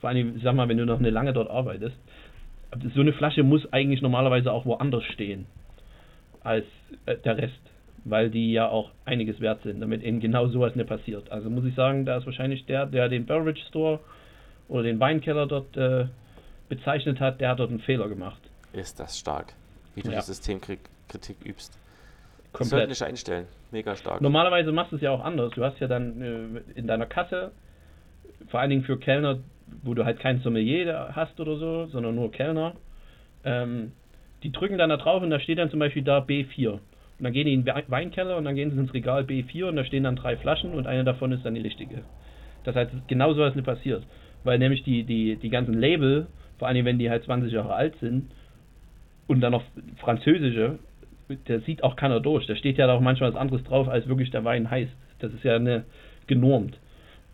vor 0.01 0.11
allem, 0.11 0.39
sag 0.43 0.55
mal, 0.55 0.69
wenn 0.69 0.77
du 0.77 0.85
noch 0.85 0.99
eine 0.99 1.11
lange 1.11 1.33
dort 1.33 1.49
arbeitest. 1.49 1.97
So 2.95 3.01
eine 3.01 3.15
Flasche 3.15 3.43
muss 3.43 3.73
eigentlich 3.73 4.03
normalerweise 4.03 4.53
auch 4.53 4.67
woanders 4.67 5.05
stehen 5.05 5.47
als 6.45 6.65
äh, 7.07 7.17
der 7.17 7.37
Rest, 7.39 7.61
weil 8.05 8.31
die 8.31 8.53
ja 8.53 8.69
auch 8.69 8.91
einiges 9.05 9.41
wert 9.41 9.63
sind, 9.63 9.81
damit 9.81 10.03
eben 10.03 10.21
genau 10.21 10.47
sowas 10.49 10.77
nicht 10.77 10.89
passiert. 10.89 11.31
Also 11.33 11.51
muss 11.51 11.65
ich 11.65 11.75
sagen, 11.75 12.05
da 12.05 12.19
ist 12.19 12.27
wahrscheinlich 12.27 12.67
der, 12.67 12.87
der 12.87 13.09
den 13.09 13.27
Beverage 13.27 13.65
Store 13.69 13.99
oder 14.69 14.85
den 14.85 15.01
Weinkeller 15.01 15.47
dort 15.47 15.77
äh, 15.77 16.07
bezeichnet 16.69 17.19
hat, 17.21 17.41
der 17.41 17.51
hat 17.51 17.59
dort 17.59 17.71
einen 17.71 17.81
Fehler 17.81 18.09
gemacht. 18.09 18.41
Ist 18.73 19.01
das 19.01 19.19
stark, 19.19 19.53
wie 19.95 20.03
du 20.03 20.11
Ja. 20.11 20.21
die 20.21 20.25
Systemkritik 20.27 21.37
übst. 21.45 21.79
Komplett. 22.53 22.69
Sollten 22.71 22.89
nicht 22.91 23.03
einstellen. 23.03 23.47
Mega 23.73 23.97
stark. 23.97 24.21
Normalerweise 24.21 24.71
machst 24.71 24.93
du 24.93 24.97
es 24.97 25.03
ja 25.03 25.11
auch 25.11 25.25
anders. 25.25 25.53
Du 25.55 25.65
hast 25.65 25.81
ja 25.81 25.89
dann 25.89 26.21
äh, 26.23 26.79
in 26.79 26.87
deiner 26.87 27.07
Kasse, 27.07 27.51
vor 28.49 28.61
allen 28.61 28.71
Dingen 28.71 28.85
für 28.85 28.99
Kellner, 28.99 29.39
wo 29.83 29.95
du 29.95 30.05
halt 30.05 30.21
kein 30.21 30.41
Sommelier 30.41 31.11
hast 31.13 31.41
oder 31.41 31.57
so, 31.57 31.87
sondern 31.87 32.15
nur 32.15 32.31
Kellner, 32.31 32.75
ähm, 33.45 33.93
die 34.45 34.53
drücken 34.53 34.79
dann 34.79 34.91
da 34.91 34.99
drauf 34.99 35.23
und 35.23 35.31
da 35.31 35.41
steht 35.41 35.59
dann 35.59 35.71
zum 35.71 35.81
Beispiel 35.81 36.03
da 36.03 36.19
B4. 36.19 36.73
Und 36.73 36.81
dann 37.19 37.33
gehen 37.33 37.47
die 37.47 37.55
in 37.55 37.65
den 37.65 37.75
Weinkeller 37.89 38.37
und 38.37 38.45
dann 38.45 38.55
gehen 38.55 38.71
sie 38.71 38.79
ins 38.79 38.93
Regal 38.93 39.23
B4 39.23 39.65
und 39.65 39.77
da 39.77 39.85
stehen 39.85 40.05
dann 40.05 40.17
drei 40.17 40.37
Flaschen 40.37 40.73
und 40.73 40.87
eine 40.87 41.05
davon 41.05 41.33
ist 41.33 41.45
dann 41.45 41.55
die 41.55 41.63
richtige. 41.63 42.03
Das 42.65 42.77
heißt, 42.77 42.93
genau 43.09 43.33
so 43.33 43.41
was 43.41 43.55
nicht 43.55 43.65
passiert. 43.65 44.05
Weil 44.45 44.59
nämlich 44.59 44.83
die, 44.83 45.05
die, 45.05 45.37
die 45.37 45.49
ganzen 45.49 45.75
Label, 45.75 46.27
vor 46.59 46.69
allem 46.69 46.85
wenn 46.85 46.99
die 46.99 47.09
halt 47.09 47.25
20 47.25 47.53
Jahre 47.53 47.75
alt 47.75 47.95
sind 48.01 48.31
und 49.27 49.41
dann 49.41 49.53
noch 49.53 49.65
französische, 49.97 50.79
der 51.49 51.61
sieht 51.61 51.83
auch 51.83 51.97
keiner 51.97 52.21
durch. 52.21 52.47
Da 52.47 52.55
steht 52.55 52.77
ja 52.77 52.93
auch 52.93 53.01
manchmal 53.01 53.33
was 53.33 53.41
anderes 53.41 53.65
drauf, 53.65 53.89
als 53.89 54.07
wirklich 54.09 54.31
der 54.31 54.45
Wein 54.45 54.71
heißt. 54.71 54.93
Das 55.21 55.33
ist 55.33 55.45
ja 55.45 55.57
eine 55.57 55.85
genormt. 56.27 56.79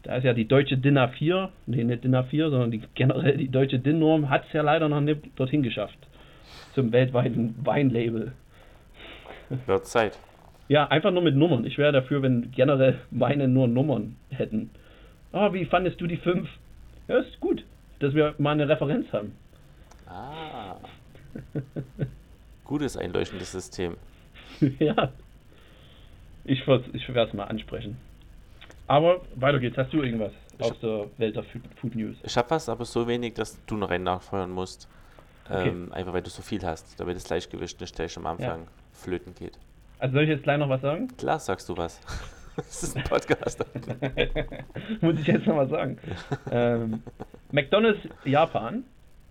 Da 0.02 0.16
ist 0.16 0.24
ja 0.24 0.32
die 0.32 0.46
deutsche 0.46 0.78
DIN 0.78 0.96
A4, 0.98 1.48
nee, 1.66 1.84
nicht 1.84 2.04
DIN 2.04 2.14
A4, 2.14 2.50
sondern 2.50 2.70
die, 2.70 2.82
generell 2.94 3.36
die 3.36 3.50
deutsche 3.50 3.80
DIN-Norm 3.80 4.30
hat 4.30 4.44
es 4.46 4.52
ja 4.52 4.62
leider 4.62 4.88
noch 4.88 5.00
nicht 5.00 5.20
dorthin 5.36 5.62
geschafft. 5.62 5.98
Zum 6.74 6.92
weltweiten 6.92 7.54
Weinlabel. 7.64 8.32
Wird 9.66 9.86
Zeit. 9.86 10.18
Ja, 10.68 10.86
einfach 10.86 11.10
nur 11.10 11.22
mit 11.22 11.34
Nummern. 11.34 11.64
Ich 11.64 11.78
wäre 11.78 11.92
dafür, 11.92 12.22
wenn 12.22 12.52
generell 12.52 13.00
Weine 13.10 13.48
nur 13.48 13.66
Nummern 13.66 14.16
hätten. 14.30 14.70
Ah, 15.32 15.52
wie 15.52 15.64
fandest 15.64 16.00
du 16.00 16.06
die 16.06 16.16
5? 16.16 16.48
Ja, 17.08 17.18
ist 17.18 17.40
gut, 17.40 17.64
dass 17.98 18.14
wir 18.14 18.34
mal 18.38 18.52
eine 18.52 18.68
Referenz 18.68 19.12
haben. 19.12 19.32
Ah. 20.06 20.76
Gutes 22.64 22.96
einleuchtendes 22.96 23.50
System. 23.50 23.96
ja. 24.78 25.10
Ich, 26.44 26.60
ich 26.60 27.08
werde 27.14 27.28
es 27.28 27.34
mal 27.34 27.44
ansprechen. 27.44 27.96
Aber 28.86 29.20
weiter 29.36 29.58
geht's. 29.58 29.76
Hast 29.76 29.92
du 29.92 30.02
irgendwas 30.02 30.32
ich 30.58 30.64
aus 30.64 30.78
der 30.80 31.06
Welt 31.18 31.36
der 31.36 31.44
Food 31.80 31.94
News? 31.94 32.16
Ich 32.22 32.36
habe 32.36 32.50
was, 32.50 32.68
aber 32.68 32.84
so 32.84 33.06
wenig, 33.06 33.34
dass 33.34 33.64
du 33.66 33.76
noch 33.76 33.90
einen 33.90 34.04
nachfeuern 34.04 34.50
musst. 34.50 34.88
Okay. 35.50 35.68
Ähm, 35.68 35.92
einfach 35.92 36.12
weil 36.12 36.22
du 36.22 36.30
so 36.30 36.42
viel 36.42 36.62
hast, 36.64 36.98
damit 37.00 37.16
das 37.16 37.24
Gleichgewicht 37.24 37.80
nicht 37.80 37.94
gleich 37.94 38.16
am 38.16 38.26
Anfang 38.26 38.60
ja. 38.62 38.68
flöten 38.92 39.34
geht. 39.34 39.58
Also 39.98 40.14
soll 40.14 40.24
ich 40.24 40.30
jetzt 40.30 40.44
gleich 40.44 40.58
noch 40.58 40.68
was 40.68 40.80
sagen? 40.80 41.08
Klar, 41.16 41.38
sagst 41.38 41.68
du 41.68 41.76
was. 41.76 42.00
das 42.56 42.82
ist 42.82 42.96
ein 42.96 43.04
Podcast. 43.04 43.64
Muss 45.00 45.18
ich 45.18 45.26
jetzt 45.26 45.46
noch 45.46 45.56
mal 45.56 45.68
sagen. 45.68 45.98
ähm, 46.50 47.02
McDonalds 47.50 48.00
Japan 48.24 48.84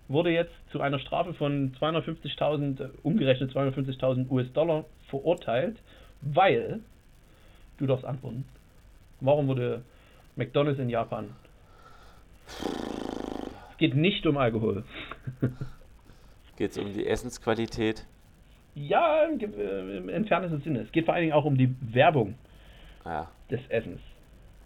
wurde 0.08 0.30
jetzt 0.30 0.52
zu 0.72 0.80
einer 0.80 0.98
Strafe 0.98 1.34
von 1.34 1.72
250.000, 1.80 2.90
umgerechnet 3.02 3.52
250.000 3.52 4.28
US-Dollar 4.30 4.84
verurteilt, 5.08 5.76
weil, 6.20 6.80
du 7.78 7.86
darfst 7.86 8.04
antworten, 8.04 8.44
Warum 9.20 9.48
wurde 9.48 9.82
McDonald's 10.36 10.80
in 10.80 10.88
Japan? 10.88 11.30
Es 13.70 13.76
geht 13.76 13.94
nicht 13.94 14.26
um 14.26 14.36
Alkohol. 14.38 14.84
geht 16.60 16.72
es 16.72 16.78
um 16.78 16.92
die 16.92 17.06
Essensqualität? 17.06 18.04
Ja, 18.74 19.24
im, 19.24 19.40
im 19.96 20.08
entferntesten 20.10 20.60
Sinne. 20.60 20.80
Es 20.80 20.92
geht 20.92 21.06
vor 21.06 21.14
allen 21.14 21.22
Dingen 21.22 21.32
auch 21.32 21.46
um 21.46 21.56
die 21.56 21.74
Werbung 21.80 22.34
ja. 23.06 23.30
des 23.50 23.60
Essens. 23.70 24.00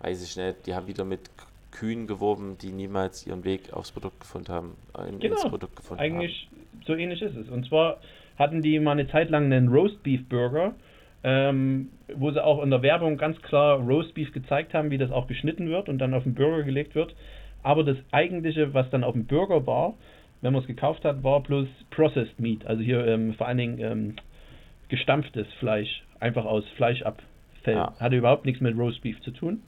Weiß 0.00 0.20
ich 0.24 0.36
nicht. 0.36 0.66
Die 0.66 0.74
haben 0.74 0.88
wieder 0.88 1.04
mit 1.04 1.30
Kühen 1.70 2.08
geworben, 2.08 2.58
die 2.60 2.72
niemals 2.72 3.24
ihren 3.28 3.44
Weg 3.44 3.72
aufs 3.72 3.92
Produkt 3.92 4.18
gefunden 4.18 4.48
haben. 4.48 4.76
In, 5.08 5.20
genau. 5.20 5.36
Ins 5.36 5.48
Produkt 5.48 5.76
gefunden 5.76 6.02
Eigentlich 6.02 6.48
haben. 6.50 6.82
so 6.84 6.94
ähnlich 6.96 7.22
ist 7.22 7.36
es. 7.36 7.48
Und 7.48 7.66
zwar 7.68 8.00
hatten 8.40 8.60
die 8.60 8.80
mal 8.80 8.92
eine 8.92 9.08
Zeit 9.08 9.30
lang 9.30 9.44
einen 9.44 9.68
Roast 9.68 10.02
Beef 10.02 10.28
Burger 10.28 10.74
ähm, 11.24 11.88
wo 12.14 12.30
sie 12.30 12.44
auch 12.44 12.62
in 12.62 12.70
der 12.70 12.82
Werbung 12.82 13.16
ganz 13.16 13.40
klar 13.40 13.78
Roastbeef 13.78 14.30
gezeigt 14.32 14.74
haben, 14.74 14.90
wie 14.90 14.98
das 14.98 15.10
auch 15.10 15.26
geschnitten 15.26 15.70
wird 15.70 15.88
und 15.88 15.96
dann 15.98 16.12
auf 16.12 16.24
den 16.24 16.34
Burger 16.34 16.62
gelegt 16.64 16.94
wird. 16.94 17.14
Aber 17.62 17.82
das 17.82 17.96
eigentliche, 18.10 18.74
was 18.74 18.90
dann 18.90 19.02
auf 19.02 19.14
dem 19.14 19.24
Burger 19.24 19.66
war, 19.66 19.94
wenn 20.44 20.52
man 20.52 20.60
es 20.60 20.68
gekauft 20.68 21.06
hat, 21.06 21.24
war 21.24 21.40
bloß 21.40 21.66
Processed 21.90 22.38
Meat, 22.38 22.66
also 22.66 22.82
hier 22.82 23.06
ähm, 23.06 23.32
vor 23.32 23.48
allen 23.48 23.56
Dingen 23.56 23.78
ähm, 23.78 24.16
gestampftes 24.88 25.46
Fleisch, 25.58 26.04
einfach 26.20 26.44
aus 26.44 26.64
Fleischabfällen. 26.76 27.78
Ja. 27.78 27.94
Hatte 27.98 28.16
überhaupt 28.16 28.44
nichts 28.44 28.60
mit 28.60 28.76
Roastbeef 28.76 29.18
zu 29.22 29.30
tun. 29.30 29.62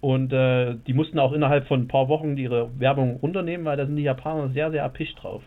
Und 0.00 0.32
äh, 0.32 0.76
die 0.86 0.94
mussten 0.94 1.18
auch 1.18 1.32
innerhalb 1.32 1.66
von 1.66 1.80
ein 1.80 1.88
paar 1.88 2.08
Wochen 2.08 2.36
ihre 2.36 2.78
Werbung 2.78 3.16
runternehmen, 3.16 3.66
weil 3.66 3.76
da 3.76 3.86
sind 3.86 3.96
die 3.96 4.04
Japaner 4.04 4.50
sehr, 4.50 4.70
sehr 4.70 4.82
erpicht 4.82 5.20
drauf. 5.20 5.42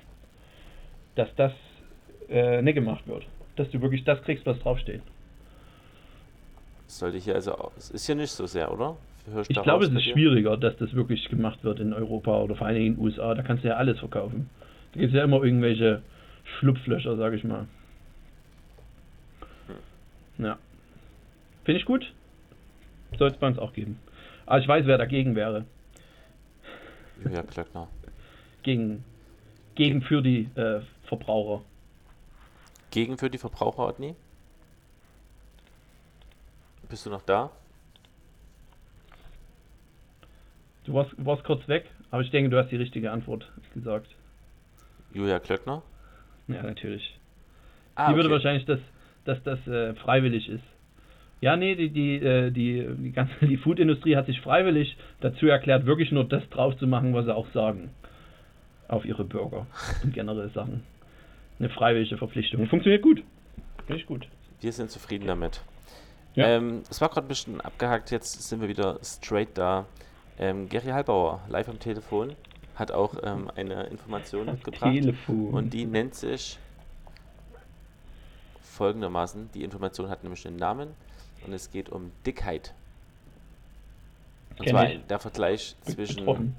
Dass 1.15 1.33
das 1.37 1.53
äh, 2.27 2.61
nicht 2.61 2.75
gemacht 2.75 3.07
wird. 3.07 3.25
Dass 3.55 3.71
du 3.71 3.81
wirklich 3.81 4.03
das 4.03 4.21
kriegst, 4.23 4.45
was 4.45 4.59
draufsteht. 4.59 5.01
Sollte 6.87 7.19
hier 7.19 7.35
also, 7.35 7.71
es 7.77 7.89
ist 7.89 8.05
ja 8.09 8.15
nicht 8.15 8.31
so 8.31 8.45
sehr, 8.45 8.69
oder? 8.69 8.97
Ich 9.49 9.61
glaube, 9.61 9.85
es 9.85 9.91
ist 9.91 10.03
schwieriger, 10.03 10.55
dass 10.55 10.77
das 10.77 10.93
wirklich 10.93 11.27
gemacht 11.27 11.63
wird 11.63 11.79
in 11.79 11.93
Europa 11.93 12.37
oder 12.39 12.55
vor 12.55 12.67
allem 12.67 12.77
in 12.77 12.95
den 12.95 13.03
USA. 13.03 13.35
Da 13.35 13.43
kannst 13.43 13.63
du 13.63 13.67
ja 13.67 13.75
alles 13.75 13.99
verkaufen. 13.99 14.49
Da 14.93 15.01
gibt 15.01 15.13
es 15.13 15.17
ja 15.17 15.23
immer 15.23 15.43
irgendwelche 15.43 16.01
Schlupflöcher, 16.45 17.17
sage 17.17 17.35
ich 17.35 17.43
mal. 17.43 17.67
Hm. 20.37 20.45
Ja. 20.45 20.57
Finde 21.65 21.79
ich 21.79 21.85
gut. 21.85 22.13
Soll 23.17 23.29
es 23.29 23.37
bei 23.37 23.47
uns 23.47 23.59
auch 23.59 23.73
geben. 23.73 23.99
Aber 24.45 24.59
ich 24.59 24.67
weiß, 24.67 24.85
wer 24.85 24.97
dagegen 24.97 25.35
wäre. 25.35 25.65
Julia 27.21 27.43
Klöckner. 27.43 27.89
Gegen, 28.63 29.03
gegen 29.75 30.01
für 30.01 30.21
die 30.21 30.49
äh, 30.55 30.81
Verbraucher. 31.03 31.63
Gegen 32.91 33.17
für 33.17 33.29
die 33.29 33.37
Verbraucher, 33.37 33.87
Otni? 33.87 34.15
Bist 36.89 37.05
du 37.05 37.09
noch 37.09 37.23
da? 37.23 37.51
Du 40.87 40.93
warst, 40.93 41.11
warst 41.17 41.43
kurz 41.43 41.67
weg, 41.67 41.85
aber 42.11 42.21
ich 42.21 42.31
denke, 42.31 42.49
du 42.49 42.57
hast 42.57 42.71
die 42.71 42.77
richtige 42.77 43.11
Antwort 43.11 43.51
gesagt. 43.73 44.07
Julia 45.13 45.37
Klöckner? 45.39 45.83
Ja, 46.47 46.63
natürlich. 46.63 47.19
Ah, 47.95 48.05
die 48.05 48.13
okay. 48.13 48.15
würde 48.15 48.31
wahrscheinlich, 48.31 48.65
dass, 48.65 48.79
dass 49.25 49.43
das 49.43 49.67
äh, 49.67 49.95
freiwillig 49.95 50.47
ist. 50.47 50.63
Ja, 51.41 51.57
nee, 51.57 51.75
die, 51.75 51.89
die, 51.89 52.15
äh, 52.15 52.51
die, 52.51 52.87
die 52.99 53.11
ganze 53.11 53.33
die 53.45 53.57
Foodindustrie 53.57 54.15
hat 54.15 54.27
sich 54.27 54.39
freiwillig 54.39 54.95
dazu 55.19 55.47
erklärt, 55.47 55.85
wirklich 55.85 56.13
nur 56.13 56.23
das 56.23 56.47
drauf 56.49 56.77
zu 56.77 56.87
machen, 56.87 57.13
was 57.13 57.25
sie 57.25 57.35
auch 57.35 57.51
sagen. 57.51 57.89
Auf 58.87 59.03
ihre 59.03 59.25
Bürger 59.25 59.67
und 60.03 60.13
generell 60.13 60.49
Sachen. 60.51 60.83
Eine 61.59 61.69
freiwillige 61.69 62.17
Verpflichtung. 62.17 62.65
Funktioniert 62.67 63.01
gut. 63.01 63.23
Finde 63.87 64.01
ich 64.01 64.07
gut. 64.07 64.25
Wir 64.61 64.71
sind 64.71 64.89
zufrieden 64.89 65.27
damit. 65.27 65.59
Ja. 66.35 66.47
Ähm, 66.47 66.83
es 66.89 67.01
war 67.01 67.09
gerade 67.09 67.25
ein 67.25 67.27
bisschen 67.27 67.59
abgehakt, 67.59 68.09
jetzt 68.11 68.47
sind 68.47 68.61
wir 68.61 68.69
wieder 68.69 68.99
straight 69.03 69.49
da. 69.57 69.85
Ähm, 70.39 70.69
Gary 70.69 70.87
Halbauer, 70.87 71.41
live 71.49 71.69
am 71.69 71.79
Telefon, 71.79 72.35
hat 72.75 72.91
auch 72.91 73.15
ähm, 73.23 73.51
eine 73.55 73.83
Information 73.85 74.45
mitgebracht. 74.45 74.93
Telefon. 74.93 75.53
Und 75.53 75.69
die 75.71 75.85
nennt 75.85 76.13
sich 76.15 76.59
folgendermaßen: 78.61 79.49
Die 79.53 79.63
Information 79.63 80.09
hat 80.09 80.23
nämlich 80.23 80.45
einen 80.47 80.57
Namen 80.57 80.89
und 81.45 81.53
es 81.53 81.71
geht 81.71 81.89
um 81.89 82.11
Dickheit. 82.25 82.73
Und 84.57 84.65
Kenn 84.65 84.73
zwar 84.73 84.89
ich. 84.89 85.05
der 85.07 85.19
Vergleich 85.19 85.75
zwischen 85.81 86.55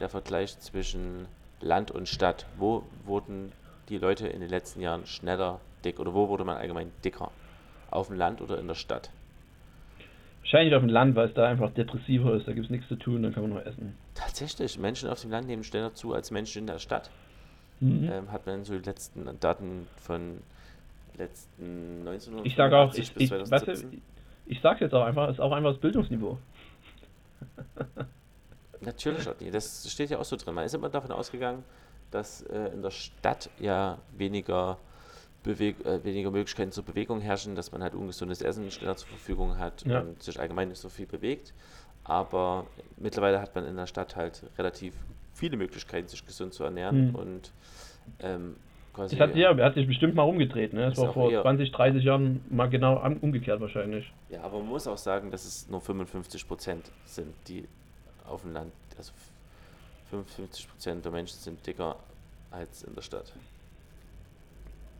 der 0.00 0.08
Vergleich 0.08 0.58
zwischen 0.60 1.26
Land 1.60 1.90
und 1.90 2.08
Stadt. 2.08 2.46
Wo 2.56 2.84
wurden 3.04 3.52
die 3.88 3.98
Leute 3.98 4.28
in 4.28 4.40
den 4.40 4.48
letzten 4.48 4.80
Jahren 4.80 5.06
schneller 5.06 5.60
dick 5.84 5.98
oder 5.98 6.14
wo 6.14 6.28
wurde 6.28 6.44
man 6.44 6.56
allgemein 6.56 6.92
dicker? 7.04 7.30
Auf 7.90 8.08
dem 8.08 8.16
Land 8.16 8.40
oder 8.40 8.58
in 8.58 8.68
der 8.68 8.74
Stadt? 8.74 9.10
Wahrscheinlich 10.50 10.74
auf 10.74 10.80
dem 10.80 10.88
Land, 10.88 11.14
weil 11.14 11.28
es 11.28 11.34
da 11.34 11.46
einfach 11.46 11.70
depressiver 11.72 12.32
ist. 12.34 12.48
Da 12.48 12.54
gibt 12.54 12.64
es 12.64 12.70
nichts 12.70 12.88
zu 12.88 12.96
tun, 12.96 13.22
dann 13.22 13.34
kann 13.34 13.42
man 13.42 13.52
noch 13.52 13.66
essen. 13.66 13.94
Tatsächlich, 14.14 14.78
Menschen 14.78 15.10
auf 15.10 15.20
dem 15.20 15.30
Land 15.30 15.46
nehmen 15.46 15.62
schneller 15.62 15.92
zu 15.92 16.14
als 16.14 16.30
Menschen 16.30 16.60
in 16.60 16.66
der 16.66 16.78
Stadt. 16.78 17.10
Mhm. 17.80 18.08
Ähm, 18.10 18.32
hat 18.32 18.46
man 18.46 18.64
so 18.64 18.78
die 18.78 18.82
letzten 18.82 19.28
Daten 19.40 19.86
von 19.96 20.38
letzten 21.18 21.98
1990 22.08 22.46
ich 22.46 22.56
sage 22.56 22.76
auch, 22.78 22.94
ich, 22.94 23.12
bis 23.12 23.28
2017. 23.28 23.92
Ich, 24.46 24.56
ich 24.56 24.60
sage 24.62 24.86
jetzt 24.86 24.94
auch 24.94 25.04
einfach, 25.04 25.28
es 25.28 25.34
ist 25.34 25.40
auch 25.40 25.52
einfach 25.52 25.72
das 25.72 25.80
Bildungsniveau. 25.80 26.38
Natürlich, 28.80 29.28
das 29.52 29.92
steht 29.92 30.08
ja 30.08 30.18
auch 30.18 30.24
so 30.24 30.36
drin. 30.36 30.54
Man 30.54 30.64
ist 30.64 30.74
immer 30.74 30.88
davon 30.88 31.12
ausgegangen, 31.12 31.62
dass 32.10 32.40
äh, 32.44 32.72
in 32.72 32.80
der 32.80 32.90
Stadt 32.90 33.50
ja 33.60 33.98
weniger 34.16 34.78
Beweg 35.42 35.84
äh, 35.84 36.02
weniger 36.04 36.30
Möglichkeiten 36.30 36.72
zur 36.72 36.84
Bewegung 36.84 37.20
herrschen, 37.20 37.54
dass 37.54 37.72
man 37.72 37.82
halt 37.82 37.94
ungesundes 37.94 38.42
Essen 38.42 38.70
schneller 38.70 38.96
zur 38.96 39.08
Verfügung 39.08 39.58
hat 39.58 39.84
ja. 39.86 40.00
und 40.00 40.22
sich 40.22 40.38
allgemein 40.38 40.68
nicht 40.68 40.80
so 40.80 40.88
viel 40.88 41.06
bewegt. 41.06 41.52
Aber 42.04 42.66
mittlerweile 42.96 43.40
hat 43.40 43.54
man 43.54 43.66
in 43.66 43.76
der 43.76 43.86
Stadt 43.86 44.16
halt 44.16 44.42
relativ 44.56 44.94
viele 45.34 45.56
Möglichkeiten, 45.56 46.08
sich 46.08 46.24
gesund 46.26 46.54
zu 46.54 46.64
ernähren 46.64 47.08
mhm. 47.08 47.14
und 47.14 47.52
ähm, 48.20 48.56
quasi. 48.92 49.16
Das 49.16 49.28
hat, 49.28 49.36
ja, 49.36 49.56
hat 49.56 49.74
sich 49.74 49.86
bestimmt 49.86 50.14
mal 50.14 50.22
umgedreht, 50.22 50.72
ne? 50.72 50.88
Das 50.88 50.98
war 50.98 51.12
vor 51.12 51.30
20, 51.30 51.70
30 51.70 52.04
Jahren 52.04 52.44
mal 52.50 52.68
genau 52.68 53.00
umgekehrt 53.20 53.60
wahrscheinlich. 53.60 54.12
Ja, 54.30 54.42
aber 54.42 54.58
man 54.58 54.68
muss 54.68 54.86
auch 54.86 54.98
sagen, 54.98 55.30
dass 55.30 55.44
es 55.44 55.68
nur 55.68 55.80
55 55.80 56.46
Prozent 56.46 56.90
sind, 57.04 57.34
die 57.46 57.64
auf 58.26 58.42
dem 58.42 58.52
Land, 58.52 58.72
also 58.96 59.12
55 60.10 60.68
Prozent 60.68 61.04
der 61.04 61.12
Menschen 61.12 61.38
sind 61.38 61.66
dicker 61.66 61.96
als 62.50 62.82
in 62.82 62.94
der 62.94 63.02
Stadt. 63.02 63.32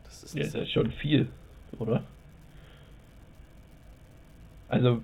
Das 0.09 0.23
ist, 0.25 0.35
ja, 0.35 0.45
das 0.45 0.55
ist 0.55 0.73
schon 0.73 0.91
viel, 0.93 1.29
oder? 1.79 2.03
Also 4.69 5.03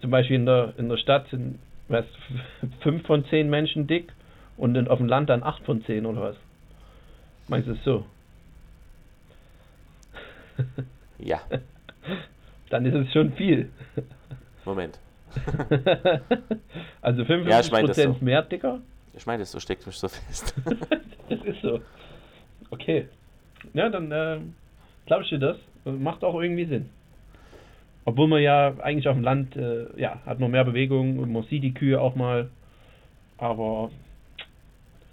zum 0.00 0.10
Beispiel 0.10 0.36
in 0.36 0.46
der, 0.46 0.74
in 0.78 0.88
der 0.88 0.96
Stadt 0.96 1.28
sind 1.30 1.58
was, 1.88 2.04
fünf 2.80 3.06
von 3.06 3.24
zehn 3.26 3.50
Menschen 3.50 3.86
dick 3.86 4.12
und 4.56 4.74
dann 4.74 4.88
auf 4.88 4.98
dem 4.98 5.08
Land 5.08 5.28
dann 5.30 5.42
acht 5.42 5.62
von 5.64 5.84
zehn 5.84 6.06
oder 6.06 6.20
was? 6.22 6.36
Meinst 7.48 7.68
du 7.68 7.72
es 7.72 7.84
so? 7.84 8.04
Ja. 11.18 11.40
Dann 12.70 12.84
ist 12.84 12.94
es 12.94 13.12
schon 13.12 13.32
viel. 13.32 13.70
Moment. 14.64 14.98
also 17.00 17.22
55% 17.22 17.48
Ja, 17.48 17.60
ich 17.60 17.70
mein 17.70 17.86
das 17.86 17.96
so. 17.96 18.16
mehr 18.20 18.42
dicker? 18.42 18.80
Ich 19.14 19.24
meine, 19.24 19.40
das 19.40 19.52
so 19.52 19.60
steckt 19.60 19.86
mich 19.86 19.96
so 19.96 20.08
fest. 20.08 20.54
das 21.28 21.40
ist 21.42 21.62
so. 21.62 21.80
Okay. 22.70 23.08
Ja, 23.74 23.88
dann 23.88 24.12
äh, 24.12 24.38
glaube 25.06 25.24
ich 25.24 25.30
dir 25.30 25.38
das. 25.38 25.56
Macht 25.84 26.22
auch 26.24 26.40
irgendwie 26.40 26.66
Sinn. 26.66 26.90
Obwohl 28.04 28.28
man 28.28 28.42
ja 28.42 28.74
eigentlich 28.80 29.08
auf 29.08 29.16
dem 29.16 29.22
Land, 29.22 29.56
äh, 29.56 29.86
ja, 30.00 30.20
hat 30.24 30.40
noch 30.40 30.48
mehr 30.48 30.64
Bewegung 30.64 31.18
und 31.18 31.32
man 31.32 31.42
sieht 31.44 31.62
die 31.62 31.74
Kühe 31.74 32.00
auch 32.00 32.14
mal. 32.14 32.48
Aber 33.36 33.90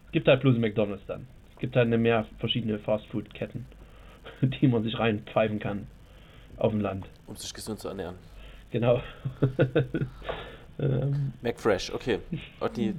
es 0.05 0.11
gibt 0.11 0.27
halt 0.27 0.41
bloß 0.41 0.57
McDonalds 0.57 1.05
dann. 1.07 1.27
Es 1.53 1.59
gibt 1.59 1.75
halt 1.75 1.87
eine 1.87 1.97
mehr 1.97 2.25
verschiedene 2.39 2.79
Fastfood-Ketten, 2.79 3.65
die 4.41 4.67
man 4.67 4.83
sich 4.83 4.97
reinpfeifen 4.97 5.59
kann 5.59 5.87
auf 6.57 6.71
dem 6.71 6.81
Land. 6.81 7.05
um 7.27 7.35
sich 7.35 7.53
gesund 7.53 7.79
zu 7.79 7.89
ernähren. 7.89 8.15
Genau. 8.71 9.01
ähm, 10.79 11.33
McFresh, 11.41 11.91
okay. 11.93 12.19
Otti, 12.59 12.93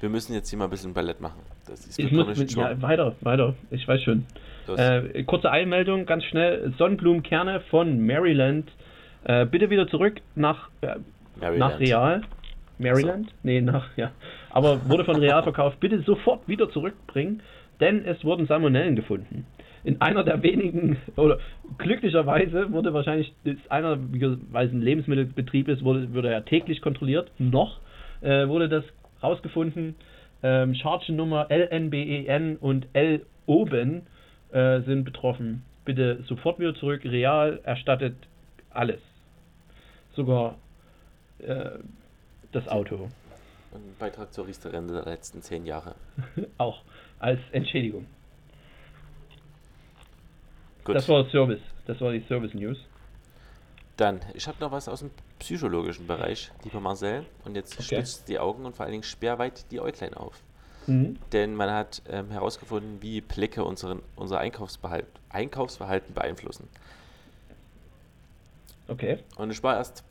wir 0.00 0.08
müssen 0.08 0.34
jetzt 0.34 0.50
hier 0.50 0.58
mal 0.58 0.64
ein 0.64 0.70
bisschen 0.70 0.94
Ballett 0.94 1.20
machen. 1.20 1.40
Das 1.66 1.86
ist 1.86 1.98
ich 1.98 2.10
muss 2.12 2.26
mit, 2.26 2.38
nicht 2.38 2.56
ja, 2.56 2.70
schon. 2.70 2.82
weiter, 2.82 3.14
weiter. 3.20 3.54
Ich 3.70 3.86
weiß 3.86 4.02
schon. 4.02 4.24
Äh, 4.68 5.24
kurze 5.24 5.50
Einmeldung, 5.50 6.06
ganz 6.06 6.24
schnell. 6.24 6.72
Sonnenblumenkerne 6.78 7.60
von 7.70 8.04
Maryland. 8.04 8.70
Äh, 9.24 9.46
bitte 9.46 9.70
wieder 9.70 9.88
zurück 9.88 10.20
nach, 10.34 10.68
äh, 10.80 10.96
Maryland. 11.40 11.58
nach 11.58 11.80
Real. 11.80 12.22
Maryland? 12.78 13.32
Nee, 13.42 13.60
nach, 13.60 13.88
ja. 13.96 14.10
Aber 14.50 14.88
wurde 14.88 15.04
von 15.04 15.16
Real 15.16 15.42
verkauft. 15.42 15.80
Bitte 15.80 16.00
sofort 16.02 16.46
wieder 16.46 16.70
zurückbringen, 16.70 17.42
denn 17.80 18.04
es 18.04 18.22
wurden 18.24 18.46
Salmonellen 18.46 18.96
gefunden. 18.96 19.46
In 19.84 20.00
einer 20.00 20.24
der 20.24 20.42
wenigen, 20.42 20.96
oder 21.16 21.38
glücklicherweise 21.78 22.72
wurde 22.72 22.92
wahrscheinlich, 22.92 23.32
ist 23.44 23.70
einer, 23.70 23.98
weil 24.50 24.66
es 24.66 24.72
ein 24.72 24.82
Lebensmittelbetrieb 24.82 25.68
ist, 25.68 25.84
wurde, 25.84 26.12
wurde 26.12 26.32
er 26.32 26.44
täglich 26.44 26.82
kontrolliert. 26.82 27.30
Noch 27.38 27.78
äh, 28.20 28.48
wurde 28.48 28.68
das 28.68 28.84
rausgefunden. 29.22 29.94
Ähm, 30.42 30.74
Chargennummer 30.74 31.48
LNBEN 31.50 32.26
E 32.26 32.56
und 32.60 32.88
L 32.92 33.22
oben 33.46 34.02
äh, 34.56 34.80
sind 34.82 35.04
betroffen. 35.04 35.62
Bitte 35.84 36.22
sofort 36.26 36.58
wieder 36.58 36.74
zurück. 36.74 37.04
Real 37.04 37.60
erstattet 37.64 38.16
alles. 38.70 39.00
Sogar 40.14 40.56
äh, 41.38 41.70
das 42.52 42.66
Auto. 42.68 43.08
Ein 43.74 43.94
Beitrag 43.98 44.32
zur 44.32 44.46
Riester-Rente 44.46 44.94
der 44.94 45.04
letzten 45.04 45.42
zehn 45.42 45.66
Jahre. 45.66 45.94
Auch 46.58 46.82
als 47.18 47.40
Entschädigung. 47.52 48.06
Gut, 50.84 50.96
Das 50.96 51.08
war 51.08 51.28
Service. 51.30 51.60
Das 51.86 52.00
war 52.00 52.12
die 52.12 52.20
Service 52.28 52.54
News. 52.54 52.78
dann, 53.96 54.20
ich 54.34 54.46
habe 54.46 54.58
noch 54.60 54.72
was 54.72 54.88
aus 54.88 55.00
dem 55.00 55.10
psychologischen 55.38 56.06
Bereich, 56.06 56.50
lieber 56.64 56.80
Marcel. 56.80 57.24
Und 57.44 57.54
jetzt 57.54 57.74
Okay. 57.74 57.96
spitzt 57.96 58.28
die 58.28 58.38
Augen 58.38 58.64
und 58.64 58.74
vor 58.76 58.84
allen 58.84 58.92
Dingen 58.92 59.02
sperrweit 59.04 59.70
die 59.70 59.80
Äuglein 59.80 60.14
auf. 60.14 60.42
Mhm. 60.86 61.18
Denn 61.32 61.54
man 61.54 61.70
hat 61.70 62.02
ähm, 62.08 62.30
herausgefunden, 62.30 63.02
wie 63.02 63.20
Blicke 63.20 63.64
unseren, 63.64 64.02
unser 64.16 64.38
Einkaufsverhalten, 64.38 65.10
Einkaufsverhalten 65.30 66.14
beeinflussen. 66.14 66.68
Okay. 68.88 69.18
Und 69.36 69.50
ich 69.50 69.62
war 69.62 69.76
erst 69.76 70.04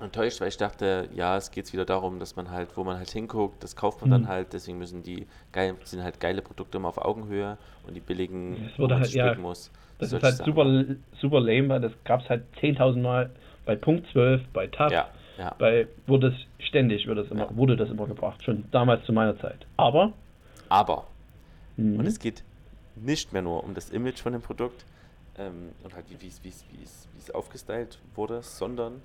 enttäuscht, 0.00 0.40
weil 0.40 0.48
ich 0.48 0.56
dachte, 0.56 1.08
ja, 1.14 1.36
es 1.36 1.50
geht 1.50 1.72
wieder 1.72 1.84
darum, 1.84 2.18
dass 2.18 2.36
man 2.36 2.50
halt, 2.50 2.76
wo 2.76 2.84
man 2.84 2.98
halt 2.98 3.10
hinguckt, 3.10 3.62
das 3.62 3.76
kauft 3.76 4.00
man 4.02 4.10
Mhm. 4.10 4.12
dann 4.12 4.28
halt, 4.28 4.52
deswegen 4.52 4.78
müssen 4.78 5.02
die 5.02 5.26
geil, 5.52 5.76
sind 5.84 6.02
halt 6.02 6.20
geile 6.20 6.42
Produkte 6.42 6.78
immer 6.78 6.88
auf 6.88 6.98
Augenhöhe 6.98 7.56
und 7.86 7.94
die 7.94 8.00
billigen, 8.00 8.68
Das 8.70 8.78
wurde 8.78 8.98
halt- 8.98 9.12
ja, 9.12 9.34
muss. 9.36 9.70
Das 9.98 10.12
ist 10.12 10.22
halt 10.22 10.36
Sachen. 10.36 10.52
super, 10.52 10.96
super 11.20 11.40
lame, 11.40 11.68
weil 11.68 11.80
das 11.80 11.92
gab 12.04 12.20
es 12.22 12.28
halt 12.28 12.42
10.000 12.60 13.00
Mal 13.02 13.30
bei 13.64 13.76
Punkt 13.76 14.06
12, 14.12 14.42
bei 14.52 14.66
TAF, 14.66 14.92
Ja, 14.92 15.08
ja. 15.38 15.54
bei, 15.58 15.86
wurde 16.06 16.30
das 16.30 16.66
ständig, 16.66 17.06
wurde 17.06 17.22
das, 17.22 17.30
immer, 17.30 17.44
Ja. 17.50 17.56
wurde 17.56 17.76
das 17.76 17.90
immer 17.90 18.06
gebracht, 18.06 18.42
schon 18.44 18.64
damals 18.70 19.04
zu 19.06 19.12
meiner 19.12 19.38
Zeit. 19.38 19.66
Aber, 19.76 20.12
Aber, 20.68 21.06
mhm. 21.76 21.98
und 21.98 22.06
es 22.06 22.18
geht 22.18 22.42
nicht 22.96 23.32
mehr 23.32 23.42
nur 23.42 23.64
um 23.64 23.74
das 23.74 23.90
Image 23.90 24.20
von 24.20 24.32
dem 24.32 24.42
Produkt 24.42 24.84
ähm, 25.36 25.70
und 25.82 25.94
halt 25.94 26.04
wie 26.08 26.26
es- 26.28 26.40
es- 26.44 26.64
es 26.82 27.08
es 27.18 27.30
aufgestylt 27.32 27.98
wurde, 28.14 28.42
sondern 28.42 29.02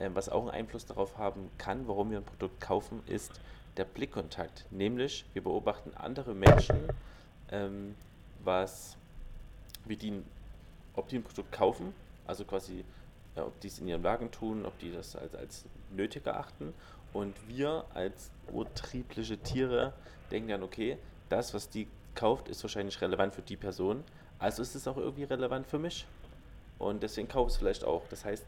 ähm, 0.00 0.14
was 0.14 0.28
auch 0.28 0.42
einen 0.42 0.50
Einfluss 0.50 0.86
darauf 0.86 1.18
haben 1.18 1.48
kann, 1.58 1.86
warum 1.88 2.10
wir 2.10 2.18
ein 2.18 2.24
Produkt 2.24 2.60
kaufen, 2.60 3.02
ist 3.06 3.40
der 3.76 3.84
Blickkontakt. 3.84 4.66
Nämlich, 4.70 5.24
wir 5.32 5.42
beobachten 5.42 5.92
andere 5.96 6.34
Menschen, 6.34 6.76
ähm, 7.50 7.94
was, 8.44 8.96
wie 9.84 9.96
die, 9.96 10.12
ob 10.94 11.08
die 11.08 11.16
ein 11.16 11.22
Produkt 11.22 11.52
kaufen, 11.52 11.92
also 12.26 12.44
quasi, 12.44 12.84
ja, 13.36 13.44
ob 13.46 13.58
die 13.60 13.68
es 13.68 13.78
in 13.78 13.88
ihren 13.88 14.02
Wagen 14.02 14.30
tun, 14.30 14.66
ob 14.66 14.78
die 14.78 14.92
das 14.92 15.16
als, 15.16 15.34
als 15.34 15.64
nötig 15.90 16.26
erachten. 16.26 16.74
Und 17.12 17.36
wir 17.48 17.84
als 17.94 18.30
urtriebliche 18.46 19.38
Tiere 19.38 19.92
denken 20.30 20.48
dann, 20.48 20.62
okay, 20.62 20.98
das, 21.28 21.54
was 21.54 21.68
die 21.68 21.88
kauft, 22.14 22.48
ist 22.48 22.62
wahrscheinlich 22.62 23.00
relevant 23.00 23.34
für 23.34 23.42
die 23.42 23.56
Person, 23.56 24.04
also 24.38 24.62
ist 24.62 24.74
es 24.74 24.86
auch 24.88 24.96
irgendwie 24.96 25.24
relevant 25.24 25.66
für 25.66 25.78
mich. 25.78 26.06
Und 26.78 27.02
deswegen 27.02 27.28
kaufe 27.28 27.48
ich 27.48 27.54
es 27.54 27.58
vielleicht 27.58 27.84
auch. 27.84 28.08
Das 28.08 28.24
heißt, 28.24 28.44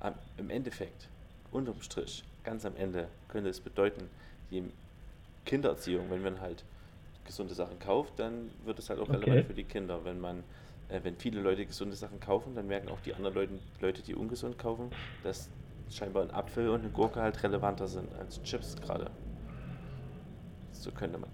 am, 0.00 0.14
im 0.36 0.50
Endeffekt, 0.50 1.08
unterm 1.50 1.80
Strich, 1.80 2.24
ganz 2.42 2.64
am 2.66 2.76
Ende, 2.76 3.08
könnte 3.28 3.50
es 3.50 3.60
bedeuten, 3.60 4.10
die 4.50 4.64
Kindererziehung, 5.44 6.10
wenn 6.10 6.22
man 6.22 6.40
halt 6.40 6.64
gesunde 7.24 7.54
Sachen 7.54 7.78
kauft, 7.78 8.18
dann 8.18 8.50
wird 8.64 8.78
es 8.78 8.90
halt 8.90 9.00
auch 9.00 9.08
Okay. 9.08 9.16
relevant 9.16 9.44
für 9.44 9.54
die 9.54 9.64
Kinder. 9.64 10.04
Wenn 10.04 10.20
man, 10.20 10.44
äh, 10.88 11.00
wenn 11.02 11.16
viele 11.16 11.40
Leute 11.40 11.66
gesunde 11.66 11.96
Sachen 11.96 12.20
kaufen, 12.20 12.54
dann 12.54 12.66
merken 12.66 12.88
auch 12.88 13.00
die 13.00 13.14
anderen 13.14 13.34
Leute, 13.34 13.58
Leute, 13.80 14.02
die 14.02 14.14
ungesund 14.14 14.58
kaufen, 14.58 14.90
dass 15.22 15.50
scheinbar 15.90 16.22
ein 16.22 16.30
Apfel 16.30 16.68
und 16.68 16.80
eine 16.80 16.90
Gurke 16.90 17.20
halt 17.20 17.42
relevanter 17.42 17.86
sind 17.86 18.12
als 18.14 18.42
Chips 18.42 18.76
gerade. 18.76 19.10
So 20.72 20.90
könnte 20.90 21.18
man. 21.18 21.30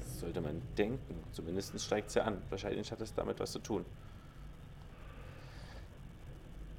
Das 0.00 0.20
sollte 0.20 0.40
man 0.40 0.62
denken. 0.78 1.14
Zumindest 1.32 1.78
steigt 1.80 2.08
es 2.08 2.14
ja 2.14 2.24
an. 2.24 2.38
Wahrscheinlich 2.50 2.90
hat 2.90 3.00
es 3.00 3.14
damit 3.14 3.40
was 3.40 3.52
zu 3.52 3.58
tun. 3.58 3.84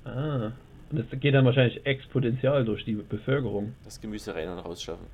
ah, 0.06 0.52
und 0.90 1.00
das 1.00 1.20
geht 1.20 1.34
dann 1.34 1.46
wahrscheinlich 1.46 1.86
exponentiell 1.86 2.64
durch 2.64 2.86
die 2.86 2.96
Bevölkerung. 2.96 3.76
Das 3.84 4.00
Gemüse 4.00 4.34
rein 4.34 4.48
und 4.48 4.60
raus 4.60 4.82
schaffen. 4.82 5.06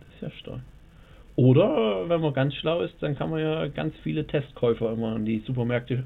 Das 0.00 0.14
ist 0.14 0.20
ja 0.20 0.30
stark. 0.30 0.60
Oder, 1.38 2.08
wenn 2.08 2.20
man 2.20 2.32
ganz 2.34 2.52
schlau 2.54 2.80
ist, 2.80 2.94
dann 2.98 3.16
kann 3.16 3.30
man 3.30 3.38
ja 3.40 3.68
ganz 3.68 3.94
viele 4.02 4.26
Testkäufer 4.26 4.90
immer 4.90 5.14
in 5.14 5.24
die 5.24 5.38
Supermärkte 5.46 6.02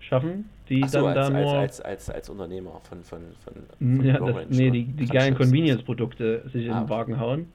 schaffen, 0.00 0.50
die 0.68 0.82
so, 0.88 0.98
dann 1.02 1.06
als, 1.06 1.14
da 1.14 1.22
als, 1.22 1.44
nur... 1.44 1.52
als, 1.58 1.80
als, 1.80 2.10
als 2.10 2.28
Unternehmer 2.28 2.80
von, 2.82 3.04
von, 3.04 3.20
von, 3.44 3.54
von 3.78 4.04
Ja, 4.04 4.18
das, 4.18 4.48
nee, 4.48 4.64
oder 4.64 4.70
die, 4.72 4.84
die 4.84 5.06
geilen. 5.06 5.36
Convenience-Produkte 5.36 6.42
sich 6.52 6.66
in 6.66 6.72
Ah, 6.72 6.80
den 6.80 6.82
okay. 6.86 6.90
Wagen 6.90 7.20
hauen, 7.20 7.52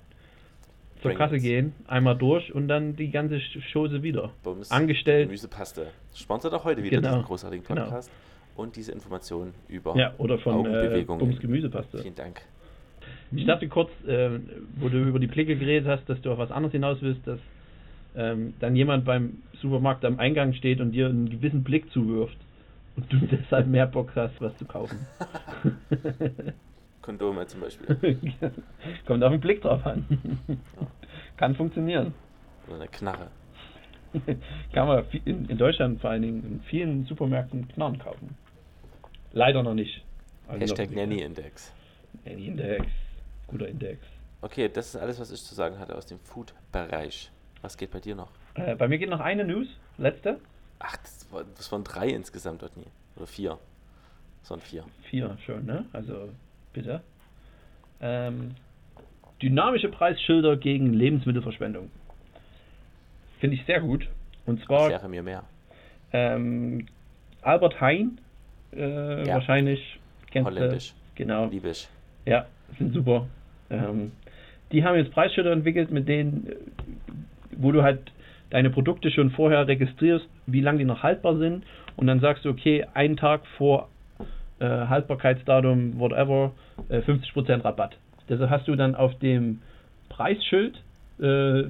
zur 1.02 1.12
Kasse 1.12 1.40
gehen, 1.40 1.74
einmal 1.88 2.18
durch 2.18 2.56
und 2.56 2.70
dann 2.70 2.96
die 2.96 3.12
ganze 3.12 3.42
Chose 3.74 4.02
wieder. 4.02 4.30
Bums, 4.42 4.72
Angestellt. 4.72 5.28
Gemüsepaste. 5.28 5.88
Sponsert 6.16 6.54
auch 6.54 6.64
heute 6.64 6.84
wieder 6.84 7.02
Genau, 7.02 7.16
diesen 7.16 7.26
großartigen 7.26 7.66
genau. 7.68 7.82
Podcast 7.82 8.10
und 8.56 8.78
diese 8.78 8.94
Informationen 8.94 9.54
über 9.68 9.94
Ja, 9.98 10.14
oder 10.20 10.38
von 10.38 10.54
äh, 10.54 10.58
Augenbewegungen. 10.60 11.20
Bums 11.20 11.42
Gemüsepaste. 11.42 11.98
Vielen 11.98 12.16
Dank. 12.16 12.44
Ich 13.36 13.46
dachte 13.46 13.68
kurz, 13.68 13.90
äh, 14.08 14.30
wo 14.78 14.90
du 14.90 14.98
über 15.04 15.20
die 15.20 15.28
Blicke 15.28 15.56
geredet 15.56 15.88
hast, 15.88 16.08
dass 16.10 16.22
du 16.22 16.32
auf 16.32 16.38
was 16.38 16.52
anderes 16.52 16.72
hinaus 16.74 16.98
willst, 17.02 17.26
dass 17.26 17.40
ähm, 18.16 18.54
dann 18.60 18.76
jemand 18.76 19.06
beim 19.06 19.40
Supermarkt 19.62 20.06
am 20.06 20.20
Eingang 20.20 20.54
steht 20.54 20.80
und 20.82 20.92
dir 20.92 21.08
einen 21.08 21.30
gewissen 21.30 21.64
Blick 21.64 21.90
zuwirft 21.92 22.38
und 22.96 23.12
du 23.12 23.18
deshalb 23.32 23.68
mehr 23.68 23.88
Bock 23.88 24.12
hast, 24.16 24.40
was 24.40 24.56
zu 24.58 24.66
kaufen. 24.66 25.00
Kondome 27.02 27.46
zum 27.48 27.62
Beispiel. 27.62 28.18
Kommt 29.06 29.24
auf 29.24 29.32
den 29.32 29.42
Blick 29.42 29.62
drauf 29.62 29.86
an. 29.86 30.06
Kann 31.38 31.56
funktionieren. 31.56 32.14
Oder 32.68 32.76
eine 32.78 32.88
Knarre. 32.88 33.28
Kann 34.72 34.88
man 34.88 35.04
in, 35.26 35.50
in 35.50 35.58
Deutschland 35.58 36.00
vor 36.00 36.12
allen 36.12 36.22
Dingen 36.22 36.44
in 36.46 36.62
vielen 36.62 37.04
Supermärkten 37.06 37.68
Knarren 37.70 37.98
kaufen. 38.00 38.36
Leider 39.34 39.64
noch 39.64 39.74
nicht. 39.74 40.04
Also 40.48 40.62
Hashtag 40.62 40.92
noch- 40.92 40.98
Nanny 40.98 41.22
Index. 41.24 41.74
Nanny 42.26 42.48
Index. 42.48 42.86
Guter 43.48 43.68
Index. 43.68 44.00
Okay, 44.42 44.70
das 44.70 44.88
ist 44.90 44.96
alles, 44.98 45.20
was 45.20 45.32
ich 45.32 45.42
zu 45.44 45.56
sagen 45.56 45.80
hatte 45.80 45.96
aus 45.96 46.06
dem 46.06 46.20
Food-Bereich. 46.20 47.32
Was 47.62 47.78
geht 47.78 47.92
bei 47.92 48.00
dir 48.00 48.16
noch? 48.16 48.30
Äh, 48.56 48.76
bei 48.76 48.88
mir 48.88 48.98
geht 48.98 49.10
noch 49.10 49.20
eine 49.22 49.46
News. 49.46 49.68
Letzte. 49.98 50.40
Ach, 50.80 50.98
das, 50.98 51.26
war, 51.32 51.44
das 51.56 51.72
waren 51.72 51.84
drei 51.84 52.08
insgesamt 52.10 52.62
dort 52.62 52.76
nie. 52.76 52.88
Oder 53.16 53.28
vier. 53.28 53.58
Das 54.42 54.52
waren 54.52 54.60
vier. 54.60 54.84
Vier 55.10 55.38
schon, 55.46 55.66
ne? 55.66 55.86
Also 55.94 56.30
bitte. 56.74 57.02
Ähm, 58.02 58.56
dynamische 59.42 59.88
Preisschilder 59.90 60.58
gegen 60.58 60.94
Lebensmittelverschwendung. 60.94 61.90
Finde 63.40 63.56
ich 63.56 63.66
sehr 63.66 63.80
gut. 63.80 64.10
Und 64.46 64.62
zwar 64.66 64.84
Erkläre 64.92 65.08
mir 65.10 65.24
mehr. 65.24 65.44
ähm, 66.12 66.88
Albert 67.42 67.80
Hein 67.80 68.20
äh, 68.74 69.26
Ja. 69.26 69.36
wahrscheinlich. 69.36 70.00
Kennst? 70.32 70.50
Holländisch. 70.50 70.94
Genau. 71.16 71.46
Liebe 71.46 71.70
ich. 71.70 71.88
Ja, 72.26 72.46
sind 72.78 72.94
super. 72.94 73.28
Ähm, 73.70 74.12
die 74.72 74.84
haben 74.84 74.96
jetzt 74.98 75.12
Preisschilder 75.12 75.52
entwickelt, 75.52 75.92
mit 75.92 76.08
denen, 76.08 76.48
äh, 76.48 76.56
wo 77.58 77.72
du 77.72 77.84
halt 77.84 78.12
deine 78.50 78.70
Produkte 78.70 79.10
schon 79.12 79.32
vorher 79.32 79.68
registrierst, 79.68 80.28
wie 80.46 80.62
lange 80.62 80.80
die 80.80 80.86
noch 80.86 81.04
haltbar 81.04 81.38
sind 81.38 81.64
und 81.96 82.08
dann 82.08 82.20
sagst 82.20 82.46
du, 82.46 82.50
okay, 82.50 82.86
einen 82.94 83.18
Tag 83.18 83.42
vor 83.58 83.90
äh, 84.60 84.66
Haltbarkeitsdatum, 84.66 86.00
whatever, 86.00 86.52
äh, 86.90 87.00
50% 87.00 87.64
Rabatt. 87.64 87.98
Deshalb 88.30 88.50
hast 88.50 88.68
du 88.68 88.76
dann 88.76 88.96
auf 88.96 89.18
dem 89.20 89.62
Preisschild 90.10 90.82
äh, 91.20 91.64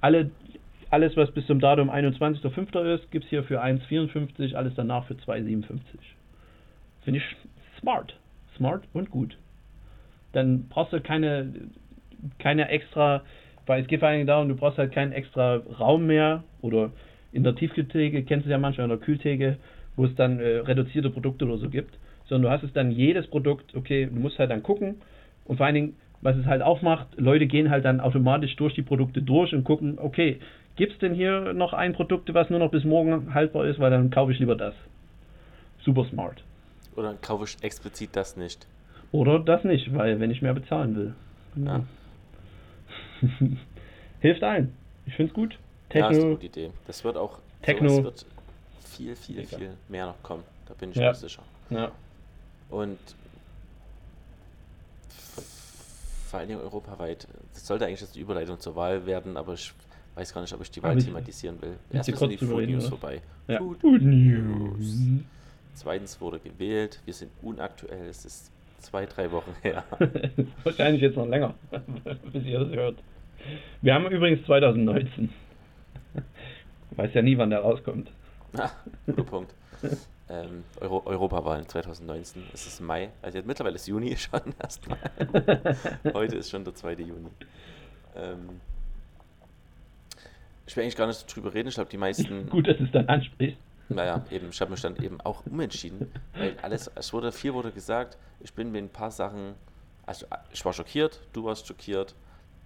alle, 0.00 0.30
alles, 0.90 1.16
was 1.16 1.30
bis 1.30 1.46
zum 1.46 1.60
Datum 1.60 1.90
21.05. 1.90 2.94
ist, 2.94 3.10
gibt 3.10 3.24
es 3.24 3.30
hier 3.30 3.42
für 3.44 3.62
1,54, 3.62 4.54
alles 4.54 4.74
danach 4.74 5.04
für 5.06 5.14
2,57. 5.14 5.64
Finde 7.04 7.20
ich 7.20 7.36
smart. 7.80 8.14
Smart 8.56 8.82
und 8.92 9.10
gut. 9.10 9.36
Dann 10.32 10.68
brauchst 10.68 10.92
du 10.92 11.00
keine, 11.00 11.52
keine 12.38 12.68
extra, 12.68 13.22
weil 13.66 13.82
es 13.82 13.88
geht 13.88 14.00
vor 14.00 14.08
allem 14.08 14.26
darum, 14.26 14.48
du 14.48 14.56
brauchst 14.56 14.78
halt 14.78 14.92
keinen 14.92 15.12
extra 15.12 15.56
Raum 15.78 16.06
mehr 16.06 16.44
oder 16.60 16.90
in 17.32 17.44
der 17.44 17.54
Tiefkühltheke, 17.54 18.22
kennst 18.24 18.46
du 18.46 18.50
ja 18.50 18.58
manchmal 18.58 18.84
in 18.84 18.90
der 18.90 18.98
Kühltheke, 18.98 19.56
wo 19.96 20.04
es 20.04 20.14
dann 20.14 20.40
äh, 20.40 20.58
reduzierte 20.58 21.10
Produkte 21.10 21.44
oder 21.44 21.58
so 21.58 21.68
gibt, 21.68 21.98
sondern 22.28 22.50
du 22.50 22.56
hast 22.56 22.64
es 22.64 22.72
dann 22.72 22.90
jedes 22.90 23.26
Produkt, 23.26 23.74
okay, 23.74 24.06
du 24.06 24.20
musst 24.20 24.38
halt 24.38 24.50
dann 24.50 24.62
gucken 24.62 24.96
und 25.44 25.56
vor 25.56 25.66
allen 25.66 25.74
Dingen, 25.74 25.96
was 26.20 26.36
es 26.36 26.46
halt 26.46 26.62
auch 26.62 26.82
macht, 26.82 27.08
Leute 27.16 27.46
gehen 27.46 27.70
halt 27.70 27.84
dann 27.84 28.00
automatisch 28.00 28.56
durch 28.56 28.74
die 28.74 28.82
Produkte 28.82 29.22
durch 29.22 29.52
und 29.54 29.64
gucken, 29.64 29.98
okay, 29.98 30.40
gibt 30.76 30.92
es 30.92 30.98
denn 30.98 31.14
hier 31.14 31.52
noch 31.52 31.72
ein 31.72 31.92
Produkt, 31.92 32.32
was 32.34 32.50
nur 32.50 32.58
noch 32.58 32.70
bis 32.70 32.84
morgen 32.84 33.34
haltbar 33.34 33.66
ist, 33.66 33.78
weil 33.78 33.90
dann 33.90 34.10
kaufe 34.10 34.32
ich 34.32 34.38
lieber 34.38 34.56
das. 34.56 34.74
Super 35.84 36.04
smart. 36.06 36.42
Oder 36.96 37.14
kaufe 37.14 37.44
ich 37.44 37.62
explizit 37.62 38.10
das 38.14 38.36
nicht? 38.36 38.66
Oder 39.12 39.38
das 39.40 39.64
nicht, 39.64 39.94
weil 39.94 40.20
wenn 40.20 40.30
ich 40.30 40.42
mehr 40.42 40.54
bezahlen 40.54 40.94
will. 40.96 41.14
Ja. 41.64 41.84
Hilft 44.20 44.42
allen. 44.42 44.74
Ich 45.06 45.14
finde 45.14 45.30
es 45.30 45.34
gut. 45.34 45.58
Ja, 45.92 46.00
ist 46.00 46.04
eine 46.06 46.14
Techno, 46.18 46.30
gute 46.34 46.46
Idee. 46.46 46.70
Das 46.86 47.02
wird 47.04 47.16
auch 47.16 47.38
Techno. 47.62 48.04
wird 48.04 48.26
viel, 48.84 49.16
viel, 49.16 49.36
Mega. 49.36 49.56
viel 49.56 49.70
mehr 49.88 50.06
noch 50.06 50.22
kommen. 50.22 50.44
Da 50.66 50.74
bin 50.74 50.90
ich 50.90 50.96
Ja. 50.96 51.08
mir 51.08 51.14
sicher. 51.14 51.42
ja. 51.70 51.90
Und 52.70 52.98
vor 56.26 56.40
allen 56.40 56.48
Dingen 56.48 56.60
europaweit. 56.60 57.26
Das 57.54 57.66
sollte 57.66 57.86
eigentlich 57.86 58.02
jetzt 58.02 58.14
die 58.14 58.20
Überleitung 58.20 58.60
zur 58.60 58.76
Wahl 58.76 59.06
werden, 59.06 59.36
aber 59.38 59.54
ich 59.54 59.72
weiß 60.14 60.34
gar 60.34 60.42
nicht, 60.42 60.52
ob 60.52 60.60
ich 60.60 60.70
die 60.70 60.80
Ah, 60.80 60.84
Wahl 60.84 60.94
willst- 60.96 61.06
thematisieren 61.06 61.60
will. 61.62 61.76
Erstens 61.90 62.06
sind 62.06 62.28
kurz 62.28 62.38
die 62.38 62.46
Food 62.46 62.68
News 62.68 62.84
oder? 62.84 62.90
vorbei. 62.98 63.22
ja. 63.46 63.58
Food 63.58 64.02
News. 64.02 64.96
Zweitens 65.74 66.20
wurde 66.20 66.38
gewählt. 66.40 67.00
Wir 67.06 67.14
sind 67.14 67.30
unaktuell. 67.40 68.08
Es 68.08 68.24
ist 68.26 68.50
zwei, 68.78 69.06
drei 69.06 69.30
Wochen 69.32 69.54
her. 69.62 69.84
Wahrscheinlich 70.64 71.02
jetzt 71.02 71.16
noch 71.16 71.26
länger, 71.26 71.54
bis 72.32 72.44
ihr 72.44 72.60
das 72.60 72.68
hört. 72.70 72.98
Wir 73.82 73.94
haben 73.94 74.06
übrigens 74.06 74.44
2019. 74.46 75.30
Weiß 76.92 77.14
ja 77.14 77.22
nie, 77.22 77.38
wann 77.38 77.50
der 77.50 77.60
rauskommt. 77.60 78.10
Ah, 78.56 78.70
guter 79.06 79.24
Punkt. 79.24 79.54
Ähm, 80.30 80.64
Euro 80.80 81.02
Europawahlen 81.06 81.68
2019. 81.68 82.42
Es 82.52 82.66
ist 82.66 82.80
Mai. 82.80 83.10
Also 83.22 83.38
jetzt 83.38 83.46
mittlerweile 83.46 83.76
ist 83.76 83.86
Juni 83.86 84.16
schon 84.16 84.40
erstmal. 84.60 84.98
Heute 86.12 86.36
ist 86.36 86.50
schon 86.50 86.64
der 86.64 86.74
2. 86.74 86.94
Juni. 86.94 87.30
Ähm, 88.16 88.60
ich 90.66 90.76
will 90.76 90.82
eigentlich 90.82 90.96
gar 90.96 91.06
nicht 91.06 91.34
drüber 91.34 91.54
reden. 91.54 91.68
Ich 91.68 91.74
glaube, 91.74 91.90
die 91.90 91.96
meisten. 91.96 92.48
Gut, 92.50 92.66
dass 92.66 92.76
du 92.76 92.84
es 92.84 92.90
dann 92.90 93.08
ansprichst. 93.08 93.58
Naja, 93.88 94.24
eben, 94.30 94.50
ich 94.50 94.60
habe 94.60 94.70
mich 94.70 94.80
dann 94.80 94.96
eben 94.96 95.20
auch 95.22 95.46
umentschieden, 95.46 96.12
weil 96.34 96.56
alles, 96.60 96.90
es 96.94 97.12
wurde, 97.12 97.32
viel 97.32 97.54
wurde 97.54 97.72
gesagt, 97.72 98.18
ich 98.40 98.52
bin 98.52 98.70
mit 98.70 98.84
ein 98.84 98.90
paar 98.90 99.10
Sachen, 99.10 99.54
also 100.04 100.26
ich 100.52 100.64
war 100.64 100.72
schockiert, 100.72 101.20
du 101.32 101.44
warst 101.44 101.66
schockiert, 101.66 102.14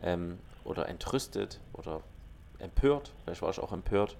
ähm, 0.02 0.38
oder 0.64 0.88
entrüstet 0.88 1.60
oder 1.72 2.02
empört, 2.58 3.12
vielleicht 3.24 3.42
war 3.42 3.50
ich 3.50 3.58
auch 3.58 3.72
empört. 3.72 4.16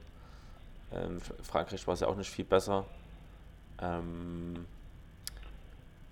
Ähm, 0.93 1.21
Frankreich 1.43 1.87
war 1.87 1.95
es 1.95 2.01
ja 2.01 2.09
auch 2.09 2.17
nicht 2.17 2.31
viel 2.31 2.45
besser. 2.45 2.85
Ähm, 3.81 4.67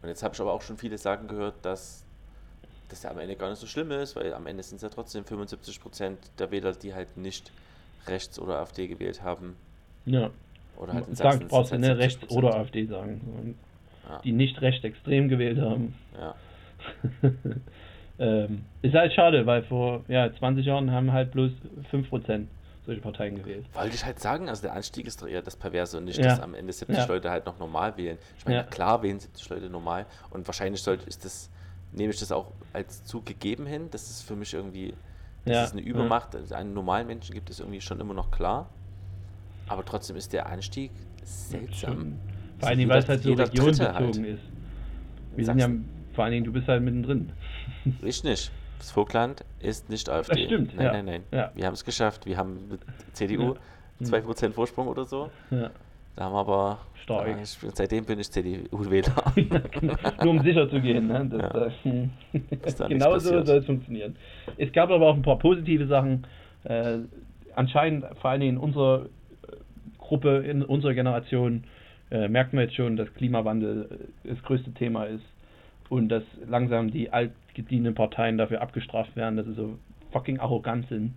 und 0.03 0.09
jetzt 0.09 0.22
habe 0.22 0.35
ich 0.35 0.40
aber 0.40 0.53
auch 0.53 0.62
schon 0.62 0.79
viele 0.79 0.96
sagen 0.96 1.29
gehört, 1.29 1.55
dass 1.62 2.05
das 2.88 3.03
ja 3.03 3.11
am 3.11 3.18
Ende 3.18 3.37
gar 3.37 3.50
nicht 3.50 3.59
so 3.59 3.66
schlimm 3.66 3.90
ist, 3.90 4.16
weil 4.16 4.33
am 4.35 4.46
Ende 4.46 4.62
sind 4.62 4.76
es 4.76 4.83
ja 4.83 4.88
trotzdem 4.88 5.24
75% 5.24 6.16
der 6.38 6.50
Wähler, 6.50 6.72
die 6.72 6.94
halt 6.94 7.16
nicht 7.16 7.53
rechts 8.07 8.38
oder 8.38 8.59
AfD 8.59 8.88
gewählt 8.88 9.22
haben. 9.22 9.57
Ja. 10.07 10.31
Oder 10.80 10.94
halt 10.94 11.08
in 11.08 11.14
Sachsen 11.14 11.46
brauchst 11.48 11.72
du 11.72 11.80
halt 11.80 11.98
rechts 11.98 12.22
70%. 12.24 12.36
oder 12.36 12.54
AfD 12.56 12.86
sagen, 12.86 13.54
Ja, 14.08 14.18
die 14.24 14.32
nicht 14.32 14.60
rechtsextrem 14.60 15.28
gewählt 15.28 15.60
haben. 15.60 15.94
ja. 16.18 16.34
ähm, 18.18 18.64
ist 18.82 18.94
halt 18.94 19.12
schade, 19.12 19.46
weil 19.46 19.62
vor 19.64 20.04
ja, 20.08 20.32
20 20.32 20.64
Jahren 20.66 20.90
haben 20.90 21.12
halt 21.12 21.30
bloß 21.32 21.52
5% 21.92 22.46
solche 22.86 23.00
Parteien 23.02 23.36
gewählt. 23.36 23.66
Wollte 23.74 23.94
ich 23.94 24.04
halt 24.04 24.18
sagen, 24.18 24.48
also 24.48 24.62
der 24.62 24.72
Anstieg 24.72 25.06
ist 25.06 25.20
doch 25.22 25.28
eher 25.28 25.42
das 25.42 25.56
Perverse 25.56 25.98
und 25.98 26.04
nicht, 26.04 26.18
Ja. 26.18 26.28
dass 26.28 26.40
am 26.40 26.54
Ende 26.54 26.72
70 26.72 26.96
Ja. 26.96 27.04
Leute 27.06 27.30
halt 27.30 27.46
noch 27.46 27.58
normal 27.58 27.96
wählen. 27.96 28.18
Ich 28.38 28.44
meine, 28.46 28.64
klar 28.64 29.02
wählen 29.02 29.20
70 29.20 29.48
Leute 29.50 29.68
normal 29.70 30.06
und 30.30 30.46
wahrscheinlich 30.48 30.82
sollte 30.82 31.06
ist 31.06 31.24
das, 31.24 31.50
nehme 31.92 32.12
ich 32.12 32.18
das 32.20 32.32
auch 32.32 32.52
als 32.72 33.04
zugegeben 33.04 33.66
hin. 33.66 33.88
Das 33.90 34.08
ist 34.10 34.22
für 34.22 34.34
mich 34.36 34.54
irgendwie, 34.54 34.94
dass 35.44 35.68
es 35.68 35.72
eine. 35.72 35.82
Übermacht 35.82 36.34
einen 36.52 36.72
normalen 36.74 37.06
Menschen 37.06 37.34
gibt, 37.34 37.50
ist 37.50 37.60
irgendwie 37.60 37.80
schon 37.80 38.00
immer 38.00 38.14
noch 38.14 38.30
klar. 38.30 38.68
Aber 39.70 39.85
trotzdem 39.85 40.16
ist 40.16 40.33
der 40.33 40.46
Anstieg 40.48 40.90
seltsam. 41.22 42.18
Vor 42.59 42.68
allen 42.68 42.78
Dingen, 42.78 42.90
weil 42.90 42.98
es 42.98 43.09
halt 43.09 43.22
so 43.22 43.33
regionbezogen 43.33 43.94
halt. 43.94 44.16
ist. 44.16 44.18
In 44.18 45.37
Wir 45.37 45.44
sind 45.44 45.59
ja, 45.59 45.68
vor 46.12 46.24
allen 46.24 46.33
Dingen, 46.33 46.44
du 46.44 46.52
bist 46.52 46.66
halt 46.68 46.83
mittendrin. 46.83 47.30
Ich 48.02 48.22
nicht. 48.24 48.50
Das 48.78 48.90
Vogtland 48.90 49.44
ist 49.61 49.88
nicht 49.88 50.09
AfD. 50.11 50.46
stimmt, 50.46 50.74
Nein, 50.76 50.85
ja. 50.87 50.92
nein, 50.92 51.04
nein. 51.04 51.22
Ja. 51.30 51.50
Wir 51.54 51.66
haben 51.66 51.74
es 51.74 51.85
geschafft. 51.85 52.26
Wir 52.26 52.37
haben 52.37 52.68
mit 52.68 52.80
CDU 53.12 53.54
Ja. 54.00 54.06
2% 54.06 54.52
Vorsprung 54.52 54.88
oder 54.88 55.04
so. 55.04 55.30
Ja. 55.50 55.70
Da 56.16 56.24
haben 56.24 56.33
wir 56.35 56.40
aber. 56.40 56.78
Stark. 57.02 57.28
Ich, 57.42 57.59
seitdem 57.74 58.04
bin 58.04 58.18
ich 58.18 58.30
CDU-Wähler. 58.30 59.14
Nur 60.24 60.30
um 60.30 60.42
sicher 60.42 60.68
zu 60.68 60.80
gehen. 60.80 61.06
Ne? 61.06 61.26
Das, 61.30 61.40
Ja. 61.40 61.48
das, 61.48 61.72
Ist 62.66 62.80
da 62.80 62.88
nichts 62.88 63.04
genau 63.04 63.18
so 63.18 63.44
soll 63.44 63.59
es 63.59 63.64
funktionieren. 63.66 64.16
Es 64.59 64.72
gab 64.72 64.90
aber 64.90 65.06
auch 65.06 65.14
ein 65.14 65.22
paar 65.22 65.38
positive 65.38 65.87
Sachen. 65.87 66.26
Äh, 66.64 66.98
anscheinend, 67.54 68.04
vor 68.20 68.30
allen 68.30 68.40
Dingen 68.40 68.56
in 68.56 68.62
unserer 68.62 69.04
äh, 69.04 69.09
Gruppe, 70.11 70.38
in 70.38 70.64
unserer 70.64 70.92
Generation, 70.94 71.62
äh, 72.11 72.27
merken 72.27 72.57
wir 72.57 72.64
jetzt 72.64 72.75
schon, 72.75 72.96
dass 72.96 73.14
Klimawandel 73.14 73.88
äh, 74.25 74.29
das 74.35 74.42
größte 74.42 74.73
Thema 74.73 75.05
ist 75.05 75.23
und 75.88 76.09
dass 76.09 76.25
langsam 76.49 76.90
die 76.90 77.12
altgedienten 77.12 77.94
Parteien 77.94 78.37
dafür 78.37 78.61
abgestraft 78.61 79.14
werden, 79.14 79.37
dass 79.37 79.46
sie 79.46 79.55
so 79.55 79.79
fucking 80.11 80.40
arrogant 80.40 80.88
sind 80.88 81.14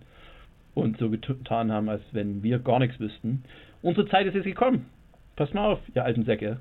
und 0.74 0.96
so 0.98 1.10
getan 1.10 1.72
haben, 1.72 1.88
als 1.88 2.02
wenn 2.12 2.44
wir 2.44 2.60
gar 2.60 2.78
nichts 2.78 3.00
wüssten. 3.00 3.42
Unsere 3.82 4.06
Zeit 4.06 4.28
ist 4.28 4.34
jetzt 4.34 4.44
gekommen. 4.44 4.86
Passt 5.34 5.54
mal 5.54 5.72
auf, 5.72 5.80
ihr 5.92 6.04
alten 6.04 6.24
Säcke. 6.24 6.60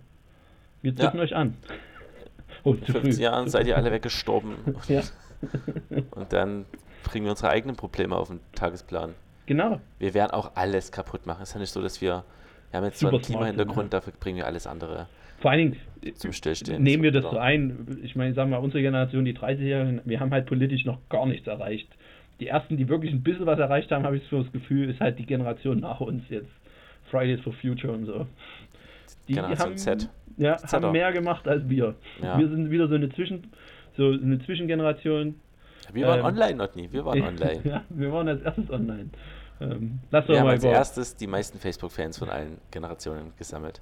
Wir 0.81 0.95
zücken 0.95 1.17
Ja. 1.17 1.23
euch 1.23 1.35
an. 1.35 1.53
Oh, 2.63 2.73
In 2.73 2.83
15 2.83 3.21
Jahren 3.21 3.47
seid 3.47 3.67
ihr 3.67 3.77
alle 3.77 3.91
weggestorben. 3.97 4.55
Ja, 4.87 5.01
Und 6.15 6.33
dann 6.33 6.65
bringen 7.03 7.25
wir 7.25 7.31
unsere 7.31 7.51
eigenen 7.51 7.75
Probleme 7.75 8.15
auf 8.15 8.29
den 8.29 8.39
Tagesplan. 8.55 9.13
Genau. 9.45 9.79
Wir 9.99 10.13
werden 10.13 10.31
auch 10.31 10.51
alles 10.55 10.91
kaputt 10.91 11.25
machen. 11.25 11.43
Es 11.43 11.49
ist 11.49 11.55
ja 11.55 11.61
nicht 11.61 11.71
so, 11.71 11.81
dass 11.81 12.01
wir. 12.01 12.23
Wir 12.71 12.77
haben 12.77 12.85
jetzt 12.85 12.99
Super 12.99 13.13
einen 13.13 13.23
smart 13.23 13.37
Klimahintergrund, 13.37 13.83
sind, 13.83 13.93
dafür 13.93 14.13
bringen 14.19 14.37
wir 14.37 14.47
alles 14.47 14.65
andere 14.65 15.05
Vor 15.39 15.51
allen 15.51 15.71
Dingen 15.71 16.15
zum 16.15 16.33
Stillstehen. 16.33 16.81
nehmen 16.81 17.03
wir 17.03 17.11
das 17.11 17.23
so 17.23 17.37
ein. 17.37 17.99
Ich 18.03 18.15
meine, 18.15 18.33
sagen 18.33 18.49
wir, 18.49 18.59
unsere 18.59 18.81
Generation, 18.81 19.25
die 19.25 19.37
30-Jährigen, 19.37 20.01
wir 20.05 20.19
haben 20.19 20.31
halt 20.31 20.47
politisch 20.47 20.83
noch 20.85 20.97
gar 21.09 21.27
nichts 21.27 21.45
erreicht. 21.47 21.87
Die 22.39 22.47
ersten, 22.47 22.77
die 22.77 22.89
wirklich 22.89 23.13
ein 23.13 23.21
bisschen 23.21 23.45
was 23.45 23.59
erreicht 23.59 23.91
haben, 23.91 24.05
habe 24.05 24.17
ich 24.17 24.23
so 24.29 24.41
das 24.41 24.51
Gefühl, 24.51 24.89
ist 24.89 24.99
halt 24.99 25.19
die 25.19 25.25
Generation 25.25 25.79
nach 25.79 25.99
uns 25.99 26.23
jetzt. 26.29 26.49
Fridays 27.11 27.41
for 27.41 27.53
Future 27.53 27.93
und 27.93 28.05
so. 28.05 28.25
Die 29.27 29.33
Generation 29.33 29.69
haben, 29.69 29.77
Z. 29.77 30.09
Ja, 30.37 30.57
Zetter. 30.57 30.87
haben 30.87 30.91
mehr 30.93 31.11
gemacht 31.11 31.47
als 31.47 31.69
wir. 31.69 31.93
Ja. 32.21 32.39
Wir 32.39 32.49
sind 32.49 32.71
wieder 32.71 32.87
so 32.87 32.95
eine 32.95 33.09
Zwischen, 33.09 33.51
so 33.95 34.11
eine 34.11 34.39
Zwischengeneration. 34.39 35.35
Wir 35.93 36.07
waren 36.07 36.19
ähm, 36.19 36.25
online, 36.25 36.55
Notni. 36.55 36.91
Wir 36.91 37.05
waren 37.05 37.21
online. 37.21 37.61
ja, 37.63 37.83
wir 37.89 38.11
waren 38.11 38.27
als 38.27 38.41
erstes 38.41 38.69
online. 38.69 39.09
Ähm, 39.61 39.99
lass 40.11 40.27
Wir 40.27 40.39
haben 40.39 40.47
als 40.49 40.63
über. 40.63 40.73
erstes 40.73 41.15
die 41.15 41.27
meisten 41.27 41.57
Facebook-Fans 41.59 42.17
von 42.17 42.29
allen 42.29 42.57
Generationen 42.71 43.33
gesammelt. 43.37 43.81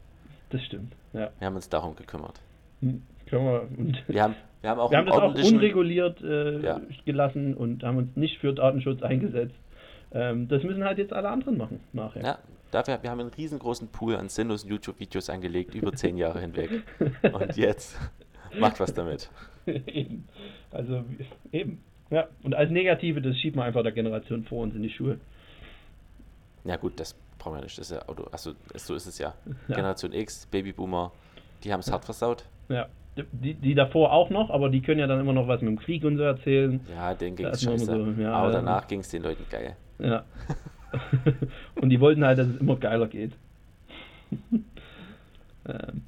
Das 0.50 0.62
stimmt. 0.64 0.94
Ja. 1.14 1.30
Wir 1.40 1.48
haben 1.48 1.56
uns 1.56 1.70
darum 1.70 1.96
gekümmert. 1.96 2.40
Hm, 2.82 3.02
wir, 3.30 3.68
Wir 4.08 4.24
haben, 4.24 4.36
wir 4.62 4.70
haben 4.70 4.80
auch 4.80 4.92
Wir 4.92 4.98
haben 4.98 5.06
das 5.08 5.16
auch 5.16 5.34
unreguliert 5.54 6.22
äh, 6.22 6.60
Ja. 6.60 6.82
gelassen 7.06 7.56
und 7.56 7.84
haben 7.84 7.98
uns 7.98 8.16
nicht 8.16 8.40
für 8.40 8.54
Datenschutz 8.54 9.02
eingesetzt. 9.02 9.56
Ähm, 10.14 10.48
das 10.50 10.64
müssen 10.64 10.84
halt 10.84 10.98
jetzt 10.98 11.14
alle 11.14 11.30
anderen 11.30 11.58
machen 11.58 11.80
nachher. 11.94 12.22
Ja, 12.24 12.38
dafür, 12.72 13.00
wir 13.02 13.10
haben 13.10 13.22
einen 13.22 13.30
riesengroßen 13.30 13.88
Pool 13.88 14.18
an 14.18 14.28
sinnlosen 14.28 14.70
YouTube-Videos 14.70 15.30
angelegt, 15.30 15.74
über 15.74 15.94
zehn 15.94 16.18
Jahre 16.18 16.42
hinweg. 16.42 16.84
Und 17.32 17.56
jetzt 17.56 17.98
macht 18.60 18.80
was 18.82 18.94
damit. 18.94 19.30
eben. 19.66 20.28
Also 20.72 21.06
eben. 21.54 21.82
Ja. 22.12 22.28
Und 22.44 22.54
als 22.54 22.70
Negative, 22.70 23.22
das 23.22 23.38
schiebt 23.38 23.56
man 23.56 23.66
einfach 23.66 23.84
der 23.84 23.92
Generation 23.94 24.44
vor 24.44 24.62
uns 24.64 24.76
in 24.76 24.84
die 24.84 24.90
Schuhe. 24.90 25.18
Ja 26.64 26.76
gut, 26.76 27.00
das 27.00 27.16
brauchen 27.40 27.56
wir 27.58 27.64
nicht. 27.64 27.78
Das 27.80 27.90
ist 27.90 27.98
ja 27.98 28.08
Auto. 28.08 28.28
Achso, 28.32 28.52
so 28.76 28.94
ist 28.96 29.08
es 29.08 29.18
ja. 29.18 29.34
Ja. 29.68 29.76
Generation 29.76 30.14
X, 30.14 30.46
Babyboomer, 30.52 31.12
Die 31.64 31.72
haben 31.74 31.80
es 31.80 31.92
hart 31.92 32.06
versaut. 32.06 32.46
Ja. 32.70 32.88
Die, 33.32 33.56
die 33.56 33.76
davor 33.76 34.14
auch 34.14 34.30
noch, 34.30 34.50
aber 34.50 34.70
die 34.70 34.82
können 34.82 35.00
ja 35.00 35.08
dann 35.08 35.20
immer 35.20 35.34
noch 35.34 35.48
was 35.48 35.62
mit 35.62 35.70
dem 35.70 35.80
Krieg 35.80 36.04
und 36.06 36.16
so 36.18 36.24
erzählen. 36.24 36.80
Ja, 36.96 37.14
denen 37.14 37.36
ging 37.36 37.46
es 37.48 37.62
scheiße. 37.62 37.86
so, 37.86 38.22
ja, 38.22 38.32
aber 38.34 38.52
danach 38.52 38.88
ging 38.88 39.02
es 39.02 39.10
den 39.10 39.24
Leuten 39.24 39.46
geil. 39.50 39.76
Ja. 40.00 40.24
und 41.76 41.90
die 41.90 42.00
wollten 42.00 42.24
halt, 42.26 42.38
dass 42.40 42.48
es 42.48 42.58
immer 42.58 42.76
geiler 42.78 43.08
geht. 43.08 43.32
ähm. 45.68 46.02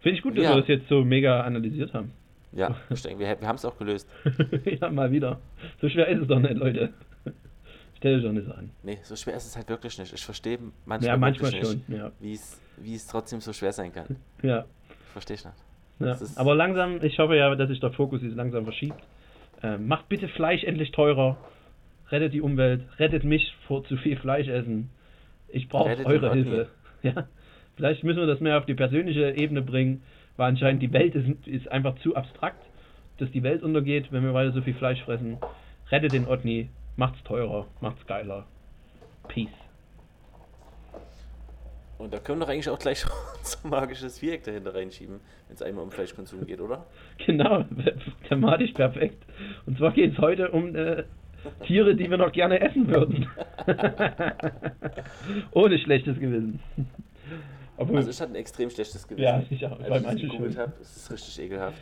Finde 0.00 0.16
ich 0.18 0.22
gut, 0.22 0.36
dass 0.36 0.44
Ja. 0.44 0.50
wir 0.54 0.60
das 0.60 0.68
jetzt 0.68 0.88
so 0.88 1.04
mega 1.04 1.42
analysiert 1.42 1.94
haben. 1.94 2.12
Ja, 2.52 2.76
ich 2.90 3.02
denke, 3.02 3.18
wir, 3.20 3.40
wir 3.40 3.48
haben 3.48 3.56
es 3.56 3.64
auch 3.64 3.76
gelöst. 3.78 4.08
ja, 4.80 4.90
mal 4.90 5.10
wieder. 5.10 5.40
So 5.80 5.88
schwer 5.88 6.08
ist 6.08 6.22
es 6.22 6.28
doch 6.28 6.38
nicht, 6.38 6.54
Leute. 6.54 6.90
Stell 7.96 8.16
dich 8.16 8.24
doch 8.24 8.32
nicht 8.32 8.46
so 8.46 8.52
an. 8.52 8.70
Nee, 8.82 8.98
so 9.02 9.14
schwer 9.16 9.34
ist 9.36 9.46
es 9.46 9.56
halt 9.56 9.68
wirklich 9.68 9.98
nicht. 9.98 10.12
Ich 10.12 10.24
verstehe 10.24 10.58
manchmal, 10.84 11.08
Ja, 11.10 11.16
manchmal 11.16 11.50
schon. 11.52 11.82
nicht, 11.86 11.88
Ja. 11.88 12.10
wie 12.20 12.94
es 12.94 13.06
trotzdem 13.06 13.40
so 13.40 13.52
schwer 13.52 13.72
sein 13.72 13.92
kann. 13.92 14.16
ja. 14.42 14.64
Verstehe 15.12 15.36
ich 15.36 15.44
nicht. 15.44 15.56
Ja, 16.00 16.16
aber 16.36 16.54
langsam, 16.54 16.98
ich 17.02 17.18
hoffe 17.18 17.36
ja, 17.36 17.54
dass 17.54 17.68
sich 17.68 17.80
der 17.80 17.92
Fokus 17.92 18.22
jetzt 18.22 18.34
langsam 18.34 18.64
verschiebt. 18.64 18.96
Ähm, 19.62 19.86
macht 19.86 20.08
bitte 20.08 20.26
Fleisch 20.28 20.64
endlich 20.64 20.90
teurer. 20.90 21.36
Rettet 22.10 22.32
die 22.32 22.40
Umwelt. 22.40 22.82
Rettet 22.98 23.22
mich 23.22 23.54
vor 23.68 23.84
zu 23.84 23.98
viel 23.98 24.16
Fleisch 24.16 24.48
essen. 24.48 24.88
Ich 25.48 25.68
brauche 25.68 25.94
eure. 26.06 26.32
Hilfe. 26.32 26.68
Ja. 27.02 27.28
Vielleicht 27.76 28.04
müssen 28.04 28.20
wir 28.20 28.26
das 28.26 28.40
mehr 28.40 28.56
auf 28.58 28.64
die 28.64 28.74
persönliche 28.74 29.32
Ebene 29.36 29.60
bringen, 29.60 30.02
weil 30.36 30.48
anscheinend 30.48 30.82
die 30.82 30.92
Welt 30.92 31.14
ist, 31.14 31.46
ist 31.46 31.70
einfach 31.70 31.96
zu 32.00 32.16
abstrakt, 32.16 32.64
dass 33.18 33.30
die 33.30 33.42
Welt 33.42 33.62
untergeht, 33.62 34.10
wenn 34.10 34.24
wir 34.24 34.34
weiter 34.34 34.52
so 34.52 34.62
viel 34.62 34.74
Fleisch 34.74 35.02
fressen. 35.02 35.38
Rettet 35.90 36.12
den 36.12 36.26
Otni. 36.26 36.70
Macht's 36.96 37.22
teurer. 37.24 37.66
Macht's 37.80 38.06
geiler. 38.06 38.46
Peace. 39.28 39.48
Und 41.98 42.12
da 42.12 42.18
können 42.18 42.40
wir 42.40 42.46
doch 42.46 42.52
eigentlich 42.52 42.68
auch 42.68 42.78
gleich 42.78 43.04
unser 43.38 43.68
magisches 43.68 44.18
Viereck 44.18 44.42
dahinter 44.42 44.74
reinschieben, 44.74 45.20
wenn 45.46 45.54
es 45.54 45.62
einmal 45.62 45.84
um 45.84 45.90
Fleischkonsum 45.92 46.46
geht, 46.46 46.60
oder? 46.60 46.84
Genau, 47.26 47.64
thematisch 48.28 48.72
perfekt. 48.72 49.24
Und 49.66 49.78
zwar 49.78 49.92
geht 49.92 50.14
es 50.14 50.18
heute 50.18 50.50
um 50.50 50.74
äh, 50.74 51.04
Tiere, 51.66 51.94
die 51.94 52.10
wir 52.10 52.18
noch 52.18 52.32
gerne 52.32 52.60
essen 52.60 52.88
würden. 52.88 53.28
Ohne 55.52 55.78
schlechtes 55.78 56.18
Gewissen. 56.18 56.60
Obwohl, 57.76 57.96
Also 57.96 58.10
ich 58.10 58.20
hatte 58.20 58.32
ein 58.32 58.36
extrem 58.36 58.70
schlechtes 58.70 59.06
Gewissen. 59.08 59.22
Ja, 59.24 59.42
ich 59.48 59.66
auch. 59.66 59.78
Als 59.80 60.14
ich 60.14 60.22
gegoogelt 60.22 60.56
habe, 60.58 60.72
es 60.80 60.96
ist 60.96 61.10
richtig 61.10 61.38
ekelhaft. 61.40 61.78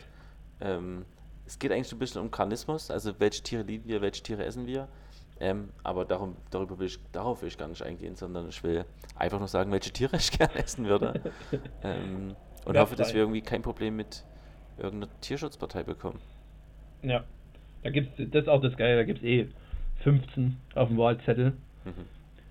Ähm, 0.61 1.05
es 1.45 1.59
geht 1.59 1.71
eigentlich 1.71 1.91
ein 1.91 1.99
bisschen 1.99 2.21
um 2.21 2.31
Karnismus, 2.31 2.89
also 2.91 3.13
welche 3.19 3.43
Tiere 3.43 3.63
lieben 3.63 3.87
wir, 3.89 4.01
welche 4.01 4.23
Tiere 4.23 4.45
essen 4.45 4.67
wir. 4.67 4.87
Ähm, 5.39 5.69
aber 5.83 6.05
darum, 6.05 6.37
darüber 6.51 6.77
will 6.79 6.85
ich, 6.87 6.99
darauf 7.11 7.41
will 7.41 7.47
ich 7.49 7.57
gar 7.57 7.67
nicht 7.67 7.81
eingehen, 7.81 8.15
sondern 8.15 8.47
ich 8.49 8.63
will 8.63 8.85
einfach 9.15 9.39
nur 9.39 9.47
sagen, 9.47 9.71
welche 9.71 9.91
Tiere 9.91 10.15
ich 10.17 10.31
gerne 10.31 10.55
essen 10.55 10.85
würde. 10.85 11.19
ähm, 11.83 12.35
und 12.65 12.75
Ja, 12.75 12.81
hoffe, 12.81 12.95
dass 12.95 13.13
wir 13.13 13.21
irgendwie 13.21 13.41
kein 13.41 13.61
Problem 13.63 13.95
mit 13.95 14.23
irgendeiner 14.77 15.11
Tierschutzpartei 15.21 15.83
bekommen. 15.83 16.19
ja, 17.01 17.23
da 17.83 17.89
gibt's, 17.89 18.13
das 18.17 18.43
ist 18.43 18.47
auch 18.49 18.61
das 18.61 18.77
Geile, 18.77 18.95
da 18.97 19.03
gibt 19.03 19.19
es 19.19 19.25
eh 19.25 19.47
15 20.03 20.57
auf 20.75 20.87
dem 20.89 20.97
Wahlzettel. 20.99 21.53
Mhm. 21.85 21.91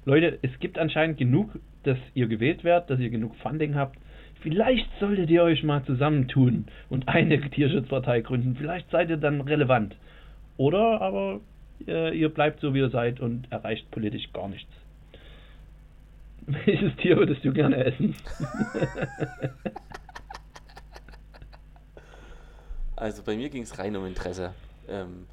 Leute, 0.04 0.38
es 0.42 0.50
gibt 0.58 0.76
anscheinend 0.78 1.16
genug, 1.18 1.50
dass 1.84 1.98
ihr 2.14 2.26
gewählt 2.26 2.64
werdet, 2.64 2.90
dass 2.90 3.00
ihr 3.00 3.10
genug 3.10 3.34
Funding 3.36 3.74
habt. 3.74 3.98
Vielleicht 4.42 4.88
solltet 4.98 5.28
ihr 5.30 5.42
euch 5.42 5.62
mal 5.62 5.84
zusammentun 5.84 6.66
und 6.88 7.08
eine 7.08 7.40
Tierschutzpartei 7.50 8.20
gründen. 8.20 8.56
Vielleicht 8.56 8.90
seid 8.90 9.10
ihr 9.10 9.16
dann 9.16 9.40
relevant. 9.40 9.96
Oder 10.56 11.00
aber 11.00 11.40
äh, 11.86 12.16
ihr 12.16 12.28
bleibt 12.28 12.60
so, 12.60 12.74
wie 12.74 12.78
ihr 12.78 12.90
seid 12.90 13.20
und 13.20 13.50
erreicht 13.50 13.90
politisch 13.90 14.32
gar 14.32 14.48
nichts. 14.48 14.72
Welches 16.46 16.96
Tier 16.96 17.16
würdest 17.16 17.44
du 17.44 17.52
gerne 17.52 17.84
essen? 17.84 18.14
Also 23.00 23.22
bei 23.22 23.34
mir 23.34 23.48
ging 23.48 23.62
es 23.62 23.78
rein 23.78 23.96
um 23.96 24.04
Interesse. 24.04 24.52
Ähm, 24.86 25.26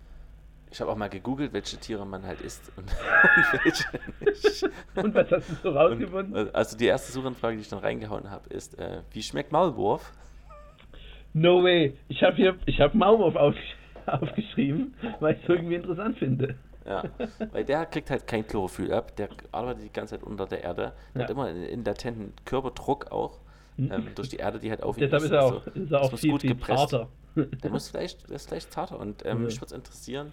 ich 0.71 0.81
habe 0.81 0.91
auch 0.91 0.95
mal 0.95 1.09
gegoogelt, 1.09 1.53
welche 1.53 1.77
Tiere 1.77 2.05
man 2.05 2.25
halt 2.25 2.41
isst 2.41 2.71
und, 2.75 2.83
und 3.37 3.63
welche 3.63 3.83
nicht. 4.19 4.69
und 4.95 5.15
was 5.15 5.31
hast 5.31 5.49
du 5.49 5.55
so 5.63 5.69
rausgefunden? 5.71 6.35
Und, 6.35 6.55
also 6.55 6.77
die 6.77 6.85
erste 6.85 7.11
Suchanfrage, 7.11 7.55
die 7.55 7.61
ich 7.61 7.69
dann 7.69 7.79
reingehauen 7.79 8.29
habe, 8.29 8.49
ist, 8.49 8.77
äh, 8.79 9.01
wie 9.11 9.23
schmeckt 9.23 9.51
Maulwurf? 9.51 10.11
No 11.33 11.63
way. 11.63 11.95
Ich 12.07 12.23
habe 12.23 12.35
hier, 12.35 12.57
ich 12.65 12.79
habe 12.81 12.97
Maulwurf 12.97 13.35
auf, 13.35 13.55
aufgeschrieben, 14.07 14.95
weil 15.19 15.35
ich 15.35 15.43
es 15.43 15.49
irgendwie 15.49 15.75
interessant 15.75 16.17
finde. 16.17 16.55
Ja, 16.85 17.03
weil 17.51 17.65
der 17.65 17.85
kriegt 17.85 18.09
halt 18.09 18.25
kein 18.27 18.47
Chlorophyll 18.47 18.93
ab, 18.93 19.13
der 19.17 19.27
arbeitet 19.51 19.83
die 19.83 19.91
ganze 19.91 20.15
Zeit 20.17 20.23
unter 20.23 20.45
der 20.45 20.63
Erde, 20.63 20.93
der 21.13 21.23
hat 21.23 21.29
Ja. 21.29 21.35
immer 21.35 21.45
einen, 21.47 21.83
latenten 21.83 22.33
Körberdruck 22.45 23.11
auch, 23.11 23.39
ähm, 23.77 24.07
durch 24.15 24.29
die 24.29 24.37
Erde, 24.37 24.57
die 24.57 24.69
halt 24.69 24.81
auf 24.83 24.97
ihn 24.97 25.01
Deshalb 25.01 25.23
ist 25.23 25.31
er 25.31 25.43
auch, 25.43 25.67
ist 25.67 25.91
er 25.91 26.01
auch 26.01 26.17
viel, 26.17 26.31
gut 26.31 26.41
viel 26.41 26.51
gepresst. 26.51 26.89
zarter. 26.89 27.09
Der 27.35 27.69
muss 27.71 27.89
vielleicht, 27.89 28.29
der 28.29 28.37
ist 28.37 28.47
vielleicht 28.47 28.71
zarter 28.71 28.99
und 28.99 29.23
ähm, 29.25 29.39
Ja. 29.39 29.45
mich 29.45 29.55
würde 29.57 29.65
es 29.65 29.71
interessieren, 29.73 30.31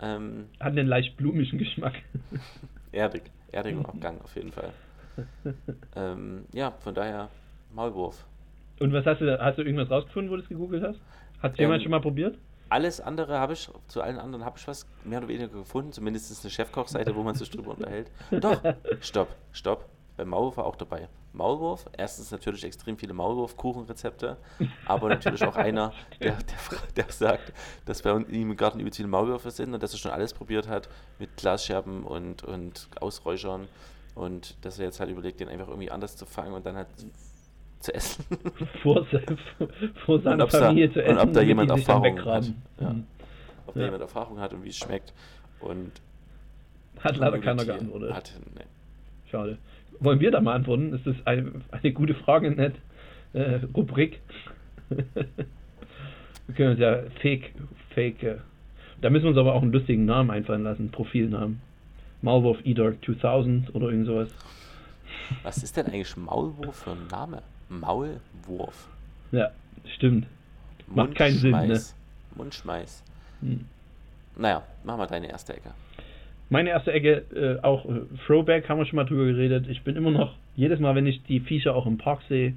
ähm, 0.00 0.46
Hat 0.60 0.72
einen 0.72 0.86
leicht 0.86 1.16
blumischen 1.16 1.58
Geschmack. 1.58 1.94
erdig, 2.92 3.22
erdiger 3.52 3.80
Abgang 3.88 4.20
auf 4.22 4.34
jeden 4.36 4.52
Fall. 4.52 4.72
ähm, 5.96 6.44
ja, 6.52 6.70
von 6.80 6.94
daher 6.94 7.28
Maulwurf. 7.74 8.26
Und 8.80 8.92
was 8.92 9.04
hast 9.06 9.20
du 9.20 9.38
hast 9.40 9.58
du 9.58 9.62
irgendwas 9.62 9.90
rausgefunden, 9.90 10.30
wo 10.30 10.36
du 10.36 10.42
es 10.42 10.48
gegoogelt 10.48 10.84
hast? 10.84 11.00
Hat 11.42 11.58
jemand 11.58 11.78
Ähm, 11.80 11.82
schon 11.84 11.90
mal 11.90 12.00
probiert? 12.00 12.38
Alles 12.70 13.00
andere 13.00 13.38
habe 13.38 13.54
ich, 13.54 13.70
zu 13.88 14.02
allen 14.02 14.18
anderen 14.18 14.44
habe 14.44 14.58
ich 14.58 14.68
was 14.68 14.86
mehr 15.04 15.18
oder 15.18 15.28
weniger 15.28 15.48
gefunden, 15.48 15.90
zumindest 15.92 16.30
ist 16.30 16.44
eine 16.44 16.50
Chefkochseite, 16.50 17.16
wo 17.16 17.22
man 17.22 17.34
sich 17.34 17.48
drüber 17.50 17.70
unterhält. 17.72 18.10
Doch, 18.30 18.60
stopp, 19.00 19.34
stopp. 19.52 19.86
Beim 20.18 20.28
Maulwurf 20.28 20.56
war 20.58 20.66
auch 20.66 20.76
dabei. 20.76 21.08
Maulwurf, 21.32 21.88
erstens 21.96 22.30
natürlich 22.32 22.64
extrem 22.64 22.98
viele 22.98 23.14
Maulwurf-Kuchenrezepte, 23.14 24.36
aber 24.84 25.08
natürlich 25.08 25.44
auch 25.44 25.54
einer, 25.56 25.92
der, 26.20 26.32
der, 26.32 26.78
der 27.04 27.12
sagt, 27.12 27.52
dass 27.86 28.02
bei 28.02 28.12
uns 28.12 28.28
ihm 28.28 28.50
im 28.50 28.56
Garten 28.56 28.80
übelst 28.80 28.96
viele 28.96 29.08
Maulwürfe 29.08 29.50
sind 29.52 29.72
und 29.72 29.82
dass 29.82 29.92
er 29.92 29.98
schon 29.98 30.10
alles 30.10 30.34
probiert 30.34 30.66
hat 30.68 30.88
mit 31.20 31.36
Glasscherben 31.36 32.02
und, 32.02 32.42
und 32.42 32.88
Ausräuchern 33.00 33.68
und 34.16 34.56
dass 34.64 34.78
er 34.80 34.86
jetzt 34.86 34.98
halt 34.98 35.10
überlegt, 35.10 35.38
den 35.38 35.48
einfach 35.48 35.68
irgendwie 35.68 35.90
anders 35.90 36.16
zu 36.16 36.26
fangen 36.26 36.52
und 36.52 36.66
dann 36.66 36.74
halt 36.76 36.88
zu 37.78 37.94
essen. 37.94 38.24
Vor, 38.82 39.06
vor 40.04 40.20
seiner 40.20 40.42
ob's 40.44 40.52
da- 40.54 40.66
Familie 40.66 40.92
zu 40.92 40.98
und 40.98 41.06
essen, 41.06 41.18
ob 41.20 41.32
da 41.32 41.40
jemand 41.42 41.70
Erfahrung 41.70 42.24
hat. 42.24 42.52
Ja. 42.80 42.90
Mhm. 42.92 43.06
Ob 43.68 43.74
da 43.74 43.80
Ja. 43.80 43.86
jemand 43.86 44.02
Erfahrung 44.02 44.40
hat 44.40 44.52
und 44.52 44.64
wie 44.64 44.70
es 44.70 44.76
schmeckt. 44.76 45.12
Und 45.60 45.92
Hat 46.98 47.16
leider 47.18 47.38
keiner 47.38 47.64
geantwortet. 47.64 48.12
Hat, 48.12 48.32
nee. 48.56 48.64
Schade. 49.30 49.58
Wollen 50.00 50.20
wir 50.20 50.30
da 50.30 50.40
mal 50.40 50.54
antworten? 50.54 50.92
Ist 50.92 51.06
das 51.06 51.16
eine, 51.26 51.52
eine 51.70 51.92
gute 51.92 52.14
Frage, 52.14 52.50
nicht? 52.50 52.76
Äh, 53.32 53.60
Rubrik. 53.74 54.20
wir 54.88 55.04
können 56.56 56.70
uns 56.72 56.80
ja 56.80 57.02
Fake, 57.20 57.52
Fake. 57.94 58.22
Äh, 58.22 58.36
da 59.00 59.10
müssen 59.10 59.24
wir 59.24 59.30
uns 59.30 59.38
aber 59.38 59.54
auch 59.54 59.62
einen 59.62 59.72
lustigen 59.72 60.04
Namen 60.04 60.30
einfallen 60.30 60.62
lassen, 60.62 60.90
Profilnamen. 60.90 61.60
Maulwurf 62.22 62.64
Eater 62.64 62.94
2000 63.00 63.74
oder 63.74 63.90
irgend 63.90 64.06
sowas. 64.06 64.28
Was 65.42 65.62
ist 65.62 65.76
denn 65.76 65.86
eigentlich 65.86 66.16
Maulwurf 66.16 66.76
für 66.76 66.92
ein 66.92 67.06
Name? 67.10 67.42
Maulwurf. 67.68 68.88
Ja, 69.30 69.50
stimmt. 69.94 70.26
Macht 70.86 71.14
keinen 71.14 71.36
Sinn, 71.36 71.52
ne? 71.52 71.58
Mundschmeiß. 71.58 71.94
Mundschmeiß. 72.34 73.02
Hm. 73.40 73.64
Naja, 74.36 74.62
mach 74.84 74.96
mal 74.96 75.06
deine 75.06 75.28
erste 75.28 75.54
Ecke. 75.54 75.70
Meine 76.50 76.70
erste 76.70 76.92
Ecke, 76.92 77.24
äh, 77.34 77.62
auch 77.62 77.84
äh, 77.84 78.00
Throwback, 78.26 78.68
haben 78.68 78.78
wir 78.78 78.86
schon 78.86 78.96
mal 78.96 79.04
drüber 79.04 79.24
geredet. 79.26 79.66
Ich 79.68 79.82
bin 79.82 79.96
immer 79.96 80.10
noch, 80.10 80.34
jedes 80.56 80.80
Mal, 80.80 80.94
wenn 80.94 81.06
ich 81.06 81.22
die 81.24 81.40
Viecher 81.40 81.74
auch 81.74 81.86
im 81.86 81.98
Park 81.98 82.20
sehe, 82.28 82.54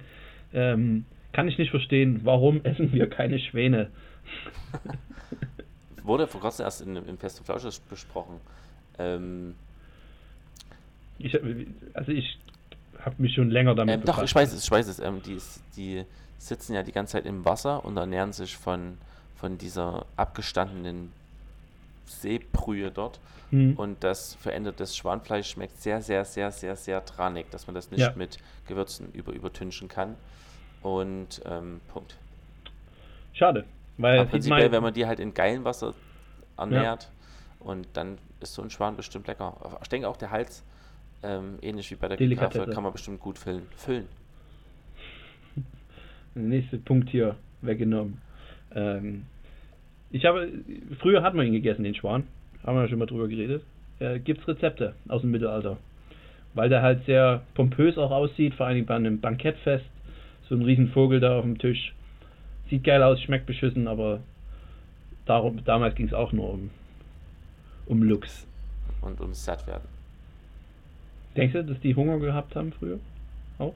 ähm, 0.54 1.06
kann 1.34 1.48
ich 1.48 1.58
nicht 1.58 1.72
verstehen, 1.72 2.22
warum 2.24 2.62
essen 2.64 2.92
wir 2.94 3.10
keine 3.10 3.40
Schwäne. 3.40 3.90
Wurde 6.04 6.28
vor 6.28 6.42
kurzem 6.42 6.64
erst 6.66 6.82
in, 6.82 6.96
im 6.96 7.18
Fest 7.18 7.40
und 7.40 7.46
Flausch 7.46 7.80
besprochen. 7.90 8.36
Ähm, 8.98 9.56
Ich, 11.20 11.34
hab- 11.34 11.42
also 11.94 12.12
ich 12.12 12.40
habe 13.00 13.16
mich 13.20 13.34
schon 13.36 13.50
länger 13.50 13.76
damit 13.76 13.96
ähm, 13.96 14.02
doch, 14.06 14.24
ich 14.24 14.34
weiß 14.34 14.54
es, 14.54 14.64
ich 14.64 14.72
weiß 14.72 14.88
es. 14.88 15.00
Ähm, 15.00 15.22
die, 15.26 15.38
die 15.76 16.04
sitzen 16.38 16.74
ja 16.74 16.82
die 16.84 16.92
ganze 16.92 17.14
Zeit 17.14 17.26
im 17.26 17.46
Wasser 17.46 17.84
und 17.86 17.98
ernähren 17.98 18.34
sich 18.34 18.56
von, 18.58 18.98
von 19.36 19.58
dieser 19.58 20.06
abgestandenen 20.18 21.12
Seebrühe 22.12 22.92
dort. 22.92 23.20
Hm. 23.52 23.76
Und 23.78 24.04
das 24.04 24.36
verändertes 24.36 24.96
Schwanfleisch 24.96 25.50
schmeckt 25.50 25.78
sehr, 25.78 26.02
sehr, 26.02 26.24
sehr, 26.26 26.52
sehr, 26.52 26.76
sehr 26.76 27.04
tranig, 27.06 27.50
dass 27.52 27.68
man 27.68 27.76
das 27.76 27.92
nicht 27.92 28.00
Ja. 28.02 28.14
mit 28.16 28.38
Gewürzen 28.68 29.12
über, 29.14 29.34
übertünchen 29.34 29.88
kann. 29.88 30.16
Und 30.82 31.42
ähm, 31.46 31.82
Punkt. 31.94 32.16
Schade. 33.34 33.66
Weil 33.98 34.20
Aber 34.20 34.30
prinzipiell, 34.30 34.68
mal- 34.68 34.72
wenn 34.72 34.84
man 34.84 34.94
die 34.94 35.06
halt 35.06 35.20
in 35.20 35.34
geilem 35.34 35.64
Wasser 35.64 35.94
ernährt 36.58 37.10
und 37.60 37.88
dann 37.94 38.18
ist 38.40 38.54
so 38.54 38.62
ein 38.62 38.70
Schwan 38.70 38.96
bestimmt 38.96 39.28
lecker. 39.28 39.56
Ich 39.82 39.90
denke 39.90 40.08
auch 40.08 40.18
der 40.18 40.32
Hals, 40.32 40.64
ähm, 41.24 41.58
ähnlich 41.62 41.92
wie 41.92 41.96
bei 41.96 42.08
der 42.08 42.18
Delikatesse. 42.18 42.72
kann 42.72 42.84
man 42.84 42.92
bestimmt 42.94 43.20
gut 43.20 43.38
füllen. 43.38 43.68
füllen. 43.76 44.08
Nächster 46.34 46.78
Punkt 46.78 47.10
hier 47.10 47.36
weggenommen. 47.62 48.22
Ähm, 48.74 49.26
ich 50.12 50.26
habe, 50.26 50.52
früher 51.00 51.24
hat 51.24 51.34
man 51.34 51.46
ihn 51.48 51.54
gegessen, 51.54 51.84
den 51.84 51.96
Schwan. 51.96 52.24
Haben 52.64 52.78
wir 52.78 52.84
ja 52.84 52.90
schon 52.90 53.00
mal 53.00 53.06
drüber 53.06 53.28
geredet. 53.28 53.64
Äh, 54.00 54.20
Gibt 54.20 54.42
es 54.42 54.48
Rezepte 54.48 54.94
aus 55.08 55.22
dem 55.22 55.32
Mittelalter. 55.32 55.78
Weil 56.54 56.70
der 56.70 56.82
halt 56.82 57.06
sehr 57.06 57.44
pompös 57.56 57.98
auch 57.98 58.12
aussieht, 58.12 58.56
vor 58.56 58.66
allem 58.68 58.86
bei 58.86 58.96
einem 58.96 59.20
Bankettfest. 59.20 59.86
so 60.50 60.56
ein 60.56 60.64
Riesenvogel 60.64 61.20
da 61.20 61.38
auf 61.38 61.46
dem 61.46 61.58
Tisch. 61.58 61.94
Sieht 62.70 62.84
geil 62.84 63.02
aus, 63.04 63.22
schmeckt 63.22 63.46
beschissen, 63.46 63.88
aber 63.88 64.20
darum, 65.26 65.64
damals 65.64 65.96
ging 65.96 66.08
es 66.08 66.14
auch 66.14 66.34
nur 66.34 66.52
um, 66.52 66.70
um 67.86 68.04
Lux. 68.04 68.46
Und 69.02 69.20
ums 69.22 69.44
Sattwerden. 69.46 69.88
Denkst 71.36 71.54
du, 71.54 71.64
dass 71.64 71.80
die 71.80 71.96
Hunger 71.96 72.20
gehabt 72.20 72.56
haben 72.56 72.74
früher? 72.74 73.00
Auch? 73.58 73.74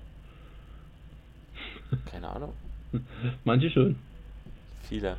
Keine 2.12 2.28
Ahnung. 2.28 2.54
Manche 3.46 3.70
schon. 3.70 3.96
Viele. 4.84 5.16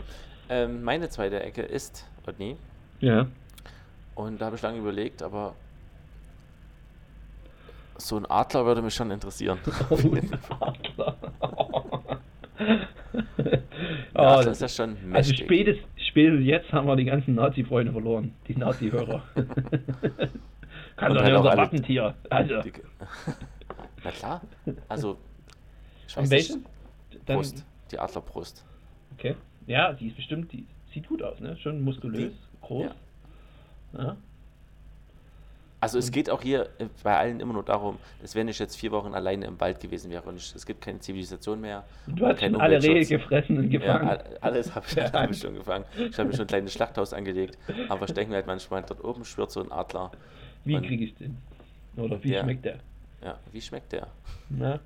Ähm, 0.48 0.82
meine 0.82 1.09
zweite 1.09 1.42
Ecke 1.42 1.62
ist 1.62 2.06
Otni. 2.26 2.56
Ja. 3.00 3.26
Und 4.14 4.40
da 4.40 4.46
habe 4.46 4.56
ich 4.56 4.62
lange 4.62 4.78
überlegt, 4.78 5.22
aber 5.22 5.54
so 7.98 8.16
ein 8.16 8.26
Adler 8.26 8.64
würde 8.66 8.82
mich 8.82 8.94
schon 8.94 9.11
interessieren. 9.11 9.59
Oh, 9.90 9.96
ein 9.96 10.30
Adler. 10.61 11.16
Oh, 12.59 13.42
Oh, 14.14 14.40
das 14.42 14.46
ist 14.46 14.61
ja 14.62 14.68
schon 14.68 14.96
also 15.12 15.30
mächtig. 15.30 15.38
spätestens, 15.46 15.87
spätestens 16.09 16.46
jetzt 16.46 16.72
haben 16.72 16.87
wir 16.88 16.96
die 16.96 17.04
ganzen 17.04 17.35
Nazi-Freunde 17.35 17.92
verloren. 17.92 18.32
Die 18.48 18.56
Nazi-Hörer. 18.56 19.22
Kann 20.96 21.14
doch 21.14 21.22
halt 21.22 21.24
nicht 21.32 21.37
unser 21.37 21.56
Wappentier. 21.56 22.14
Also, 22.30 22.62
Die- 22.62 22.72
Na 24.04 24.11
klar. 24.11 24.40
Also, 24.88 25.18
ich 26.09 26.16
weiß 26.16 26.30
welchen? 26.30 26.64
Dann, 27.26 27.37
Brust. 27.37 27.64
Die 27.92 27.98
Adlerbrust. 27.98 28.64
okay. 29.12 29.37
Ja, 29.66 29.92
die 29.92 30.09
ist 30.09 30.16
bestimmt, 30.16 30.52
die 30.52 30.66
sieht 30.92 31.09
gut 31.09 31.22
aus, 31.22 31.40
ne? 31.40 31.57
Schon 31.59 31.83
muskulös, 31.83 32.33
groß. 32.62 32.90
Ja. 33.98 34.16
Also 35.81 35.98
es 35.98 36.11
geht 36.11 36.31
auch 36.31 36.42
hier 36.42 36.68
äh, 36.79 36.87
bei 37.02 37.16
allen 37.16 37.38
immer 37.38 37.52
nur 37.52 37.62
darum, 37.62 37.98
dass 38.20 38.35
wenn 38.35 38.48
ich 38.48 38.59
jetzt 38.59 38.76
vier 38.76 38.90
Wochen 38.92 39.14
alleine 39.14 39.44
im 39.46 39.61
Wald 39.61 39.79
gewesen 39.79 40.11
wäre 40.11 40.22
und 40.29 40.37
ich, 40.37 40.55
es 40.55 40.64
gibt 40.64 40.81
keine 40.81 40.98
Zivilisation 41.00 41.61
mehr, 41.61 41.85
Du 42.07 42.26
hast 42.26 42.40
schon 42.40 42.57
alle 42.57 42.83
Rehe 42.83 43.05
gefressen 43.05 43.59
und 43.59 43.70
Ja, 43.70 43.79
gefangen. 43.79 44.09
all- 44.09 44.38
alles 44.40 44.74
habe 44.74 44.87
ich, 44.90 44.96
Ja. 44.96 45.12
hab 45.12 45.31
ich 45.31 45.38
schon 45.38 45.55
gefangen. 45.55 45.85
Ich 45.96 46.18
habe 46.18 46.29
mir 46.29 46.35
schon 46.35 46.44
ein 46.46 46.48
kleines 46.48 46.72
Schlachthaus 46.72 47.12
angelegt, 47.12 47.59
aber 47.88 48.07
ich 48.07 48.14
denke 48.14 48.31
mir 48.31 48.37
halt 48.37 48.46
manchmal, 48.46 48.83
dort 48.83 49.05
oben 49.05 49.24
schwirrt 49.24 49.50
so 49.50 49.62
ein 49.62 49.70
Adler. 49.70 50.11
Wie 50.64 50.81
kriege 50.81 51.05
ich 51.05 51.14
den? 51.16 51.37
Oder 51.96 52.22
wie 52.24 52.33
Ja. 52.33 52.42
schmeckt 52.42 52.64
der? 52.64 52.79
Ja, 53.22 53.38
wie 53.52 53.61
schmeckt 53.61 53.92
der? 53.92 54.09
Na, 54.48 54.81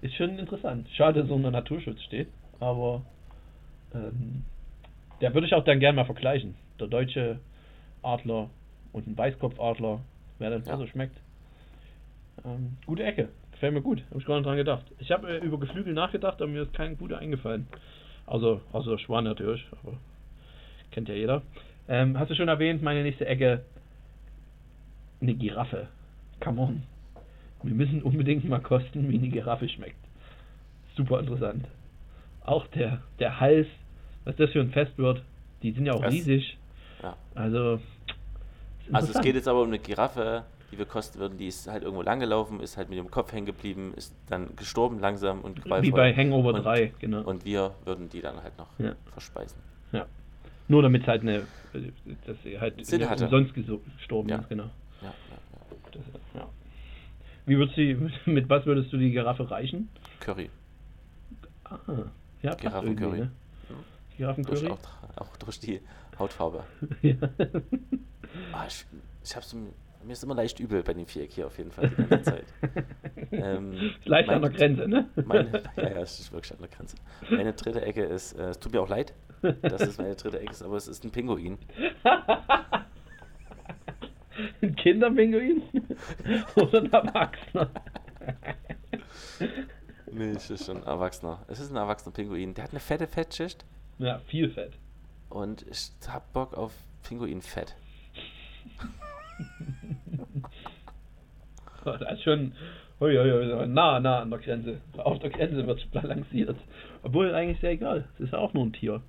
ist 0.00 0.14
schon 0.14 0.38
interessant. 0.38 0.88
Schade, 0.96 1.20
dass 1.20 1.28
er 1.30 1.36
unter 1.36 1.50
Naturschutz 1.50 2.00
steht, 2.02 2.28
aber 2.60 3.02
ähm, 3.94 4.44
der 5.20 5.34
würde 5.34 5.46
ich 5.46 5.54
auch 5.54 5.64
dann 5.64 5.80
gerne 5.80 5.96
mal 5.96 6.04
vergleichen. 6.04 6.54
Der 6.80 6.86
deutsche 6.88 7.38
Adler 8.02 8.50
und 8.92 9.06
ein 9.06 9.16
Weißkopfadler, 9.16 10.00
wer 10.38 10.50
dann 10.50 10.64
Ja. 10.64 10.76
besser 10.76 10.88
schmeckt. 10.88 11.16
Ähm, 12.44 12.76
gute 12.86 13.04
Ecke, 13.04 13.28
gefällt 13.52 13.74
mir 13.74 13.82
gut, 13.82 14.02
habe 14.10 14.20
ich 14.20 14.26
gar 14.26 14.36
nicht 14.36 14.46
dran 14.46 14.56
gedacht. 14.56 14.84
Ich 14.98 15.10
habe 15.12 15.28
äh, 15.28 15.38
über 15.38 15.58
Geflügel 15.58 15.92
nachgedacht, 15.94 16.40
aber 16.42 16.50
mir 16.50 16.62
ist 16.62 16.74
kein 16.74 16.98
guter 16.98 17.18
eingefallen. 17.18 17.66
Also, 18.26 18.60
außer 18.72 18.98
Schwan 18.98 19.24
natürlich, 19.24 19.64
aber 19.82 19.94
kennt 20.90 21.08
ja 21.08 21.14
jeder. 21.14 21.42
Ähm, 21.88 22.18
hast 22.18 22.30
du 22.30 22.34
schon 22.34 22.48
erwähnt, 22.48 22.82
meine 22.82 23.02
nächste 23.02 23.26
Ecke, 23.26 23.64
eine 25.20 25.34
Giraffe. 25.34 25.88
Come 26.40 26.60
on. 26.60 26.82
Wir 27.62 27.74
müssen 27.74 28.02
unbedingt 28.02 28.48
mal 28.48 28.60
kosten, 28.60 29.08
wie 29.08 29.18
eine 29.18 29.28
Giraffe 29.28 29.68
schmeckt. 29.68 29.96
Super 30.96 31.20
interessant. 31.20 31.64
Auch 32.44 32.66
der, 32.68 33.02
der 33.20 33.38
Hals, 33.38 33.68
was 34.24 34.36
das 34.36 34.50
für 34.50 34.60
ein 34.60 34.70
Fest 34.70 34.96
wird, 34.98 35.22
die 35.62 35.72
sind 35.72 35.86
ja 35.86 35.92
auch 35.94 36.02
Das- 36.02 36.12
riesig. 36.12 36.58
Ja. 37.02 37.16
Also, 37.34 37.80
Also 38.92 39.12
es 39.12 39.20
geht 39.20 39.34
jetzt 39.34 39.48
aber 39.48 39.62
um 39.62 39.68
eine 39.68 39.78
Giraffe, 39.78 40.44
die 40.70 40.78
wir 40.78 40.86
kosten 40.86 41.18
würden, 41.18 41.38
die 41.38 41.46
ist 41.48 41.68
halt 41.68 41.82
irgendwo 41.82 42.02
langgelaufen, 42.02 42.60
ist 42.60 42.76
halt 42.76 42.88
mit 42.88 42.98
dem 42.98 43.10
Kopf 43.10 43.32
hängen 43.32 43.46
geblieben, 43.46 43.92
ist 43.96 44.14
dann 44.28 44.54
gestorben 44.56 44.98
langsam 45.00 45.40
und 45.42 45.62
qualvoll. 45.62 45.82
Wie 45.82 45.90
bei 45.90 46.14
Hangover 46.14 46.54
und, 46.54 46.62
3, 46.64 46.92
genau. 46.98 47.22
Und 47.22 47.44
wir 47.44 47.74
würden 47.84 48.08
die 48.08 48.20
dann 48.20 48.42
halt 48.42 48.56
noch 48.58 48.68
Ja. 48.78 48.94
verspeisen. 49.12 49.58
ja. 49.92 50.06
Nur 50.68 50.82
damit 50.82 51.02
es 51.02 51.08
halt 51.08 51.22
eine, 51.22 51.42
dass 52.26 52.42
sie 52.44 52.58
halt 52.58 52.84
Sinn 52.86 53.08
hatte. 53.08 53.24
umsonst 53.24 53.52
gestorben 53.54 54.28
Ja. 54.30 54.36
ist, 54.38 54.48
genau. 54.48 54.70
Ja, 55.02 55.08
ja, 55.08 55.10
ja. 55.10 55.76
Das, 55.92 56.02
ja. 56.34 56.48
Wie 57.46 57.58
würdest 57.58 57.76
du, 57.76 58.30
mit 58.30 58.48
was 58.48 58.64
würdest 58.64 58.92
du 58.92 58.96
die 58.96 59.10
Giraffe 59.10 59.50
reichen? 59.50 59.88
Curry. 60.20 60.48
Ah, 61.64 61.78
ja, 62.42 62.54
Giraffencurry. 62.54 63.18
irgendwie, 63.18 63.28
ne? 64.26 64.34
Durch 64.44 64.60
Giraffencurry? 64.60 64.70
auch, 65.16 65.22
auch 65.28 65.36
durch 65.36 65.60
die 65.60 65.80
Hautfarbe. 66.18 66.64
ja. 67.02 67.16
Ah, 68.52 68.64
ich 68.66 68.84
ich 69.24 69.36
hab's, 69.36 69.54
mir 69.54 70.12
ist 70.12 70.24
immer 70.24 70.34
leicht 70.34 70.58
übel 70.60 70.82
bei 70.82 70.94
dem 70.94 71.06
Viereck 71.06 71.32
hier 71.32 71.46
auf 71.46 71.58
jeden 71.58 71.70
Fall 71.70 71.88
die 71.90 72.06
ganze 72.06 72.30
Zeit. 72.32 72.44
Ähm, 73.34 73.92
leicht 74.04 74.28
an 74.28 74.42
der 74.42 74.50
mein- 74.50 74.58
Grenze, 74.58 74.86
ne? 74.86 75.08
Meine, 75.24 75.62
ja, 75.76 75.82
ja, 75.90 76.00
es 76.02 76.20
ist 76.20 76.32
wirklich 76.32 76.52
an 76.52 76.58
der 76.60 76.68
Grenze. 76.68 76.96
Meine 77.30 77.54
dritte 77.54 77.80
Ecke 77.80 78.04
ist, 78.04 78.34
äh, 78.38 78.48
es 78.50 78.58
tut 78.58 78.72
mir 78.74 78.82
auch 78.82 78.90
leid, 78.90 79.14
dass 79.62 79.80
es 79.80 79.96
meine 79.96 80.14
dritte 80.16 80.38
Ecke 80.38 80.50
ist, 80.52 80.62
aber 80.62 80.76
es 80.76 80.86
ist 80.86 81.02
ein 81.02 81.10
Pinguin. 81.12 81.56
Ein 84.60 84.76
Kinderpinguin? 84.76 85.62
Oder 86.56 86.80
ein 86.82 86.92
Erwachsener? 86.92 87.70
Nee, 90.10 90.30
es 90.32 90.50
ist 90.50 90.66
schon 90.66 90.78
ein 90.78 90.82
Erwachsener. 90.84 91.44
Es 91.48 91.58
ist 91.60 91.70
ein 91.70 91.76
erwachsener 91.76 92.12
Pinguin. 92.12 92.52
Der 92.54 92.64
hat 92.64 92.70
eine 92.72 92.80
fette 92.80 93.06
Fettschicht 93.06 93.64
ja, 93.98 94.18
viel 94.26 94.50
Fett. 94.50 94.72
und 95.30 95.66
ich 95.68 95.90
hab 96.08 96.32
Bock 96.32 96.54
auf 96.54 96.72
Pinguinfett. 97.02 97.74
Das 101.84 102.00
ist 102.00 102.22
schon 102.22 102.52
ui, 103.00 103.18
ui, 103.18 103.32
ui, 103.32 103.66
nah, 103.66 103.98
nah 103.98 104.20
an 104.20 104.30
der 104.30 104.38
Grenze. 104.38 104.80
Auf 104.98 105.18
der 105.18 105.30
Grenze 105.30 105.66
wird 105.66 105.80
es 105.80 105.86
balanciert. 105.86 106.56
Obwohl 107.02 107.34
eigentlich 107.34 107.58
sehr 107.60 107.72
egal. 107.72 108.08
Es 108.14 108.20
ist 108.20 108.32
ja 108.32 108.38
auch 108.38 108.52
nur 108.54 108.64
ein 108.64 108.72
Tier. 108.72 109.02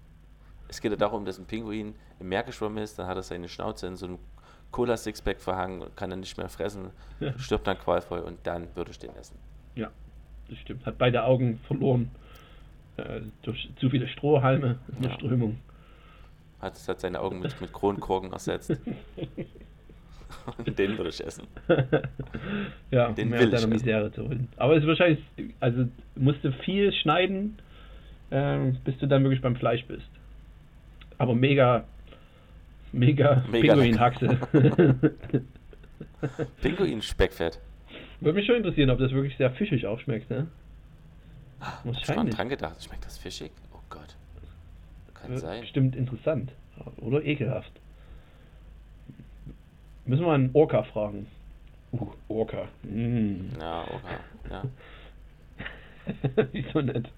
Es 0.67 0.81
geht 0.81 0.91
ja 0.91 0.97
darum, 0.97 1.23
dass 1.25 1.37
ein 1.37 1.45
Pinguin 1.45 1.93
im 2.19 2.29
Meer 2.29 2.41
geschwommen 2.41 2.79
ist, 2.83 2.97
dann 2.97 3.05
hat 3.05 3.15
er 3.15 3.21
seine 3.21 3.47
Schnauze 3.47 3.85
in 3.85 3.95
so 3.95 4.07
einem 4.07 4.17
Cola-Sixpack 4.71 5.39
verhangen 5.39 5.83
und 5.83 5.95
kann 5.95 6.09
dann 6.09 6.21
nicht 6.21 6.35
mehr 6.35 6.49
fressen, 6.49 6.89
stirbt 7.37 7.67
dann 7.67 7.77
qualvoll 7.77 8.21
und 8.21 8.39
dann 8.47 8.75
würde 8.75 8.89
ich 8.89 8.97
den 8.97 9.15
essen. 9.15 9.37
Ja, 9.75 9.91
das 10.49 10.57
stimmt. 10.57 10.83
Hat 10.87 10.97
beide 10.97 11.23
Augen 11.23 11.59
verloren. 11.67 12.09
Äh, 12.97 13.21
durch 13.41 13.69
zu 13.77 13.89
viele 13.89 14.07
Strohhalme 14.07 14.77
in 14.95 15.01
der 15.01 15.11
Ja. 15.11 15.17
Strömung. 15.17 15.57
Hat, 16.61 16.73
hat 16.87 16.99
seine 17.01 17.19
Augen 17.19 17.39
mit, 17.39 17.59
mit 17.59 17.73
Kronkorken 17.73 18.31
ersetzt. 18.31 18.71
Und 20.57 20.77
den 20.79 20.97
würde 20.97 21.09
ich 21.09 21.25
essen. 21.25 21.45
ja, 22.91 23.11
Den 23.11 23.29
mehr 23.29 23.39
will 23.39 23.47
aus 23.47 23.53
ich 23.53 23.61
deiner 23.61 23.75
essen. 23.75 23.85
Misere 23.85 24.11
zu 24.11 24.23
holen. 24.27 24.47
Aber 24.57 24.75
es 24.75 24.83
ist 24.83 24.87
wahrscheinlich, 24.87 25.19
also 25.59 25.85
musst 26.15 26.43
du 26.43 26.51
viel 26.51 26.93
schneiden, 26.93 27.57
ähm, 28.31 28.77
bis 28.85 28.97
du 28.99 29.07
dann 29.07 29.23
wirklich 29.23 29.41
beim 29.41 29.55
Fleisch 29.55 29.83
bist. 29.85 30.07
Aber 31.17 31.35
mega, 31.35 31.83
mega, 32.91 33.43
Mega 33.51 33.73
Pinguinhaxe. 33.73 34.37
Pinguin-Speckfett. 36.61 37.59
Würde 38.21 38.35
mich 38.37 38.45
schon 38.45 38.55
interessieren, 38.55 38.89
ob 38.89 38.99
das 38.99 39.11
wirklich 39.11 39.35
sehr 39.37 39.51
fischig 39.51 39.85
auch 39.85 39.99
schmeckt, 39.99 40.29
ne? 40.29 40.47
Hab 41.63 41.79
ich 41.79 41.85
mal 41.85 41.95
Wahrscheinlich. 41.95 42.35
dran 42.35 42.49
gedacht. 42.49 42.83
Schmeckt 42.83 43.05
das 43.05 43.17
fischig? 43.17 43.51
Oh 43.73 43.79
Gott. 43.89 44.15
Kann 45.13 45.31
Wird 45.31 45.39
sein. 45.39 45.61
Bestimmt 45.61 45.95
interessant. 45.95 46.51
Oder 46.97 47.23
ekelhaft. 47.23 47.71
Müssen 50.05 50.25
wir 50.25 50.33
einen 50.33 50.49
Orca 50.53 50.83
fragen. 50.83 51.27
Uh, 51.93 52.07
Orca. 52.27 52.67
Mm. 52.83 53.51
Ja, 53.59 53.83
okay. 53.83 54.17
Ja. 54.49 54.63
Wieso 56.51 56.81
nicht? 56.81 57.09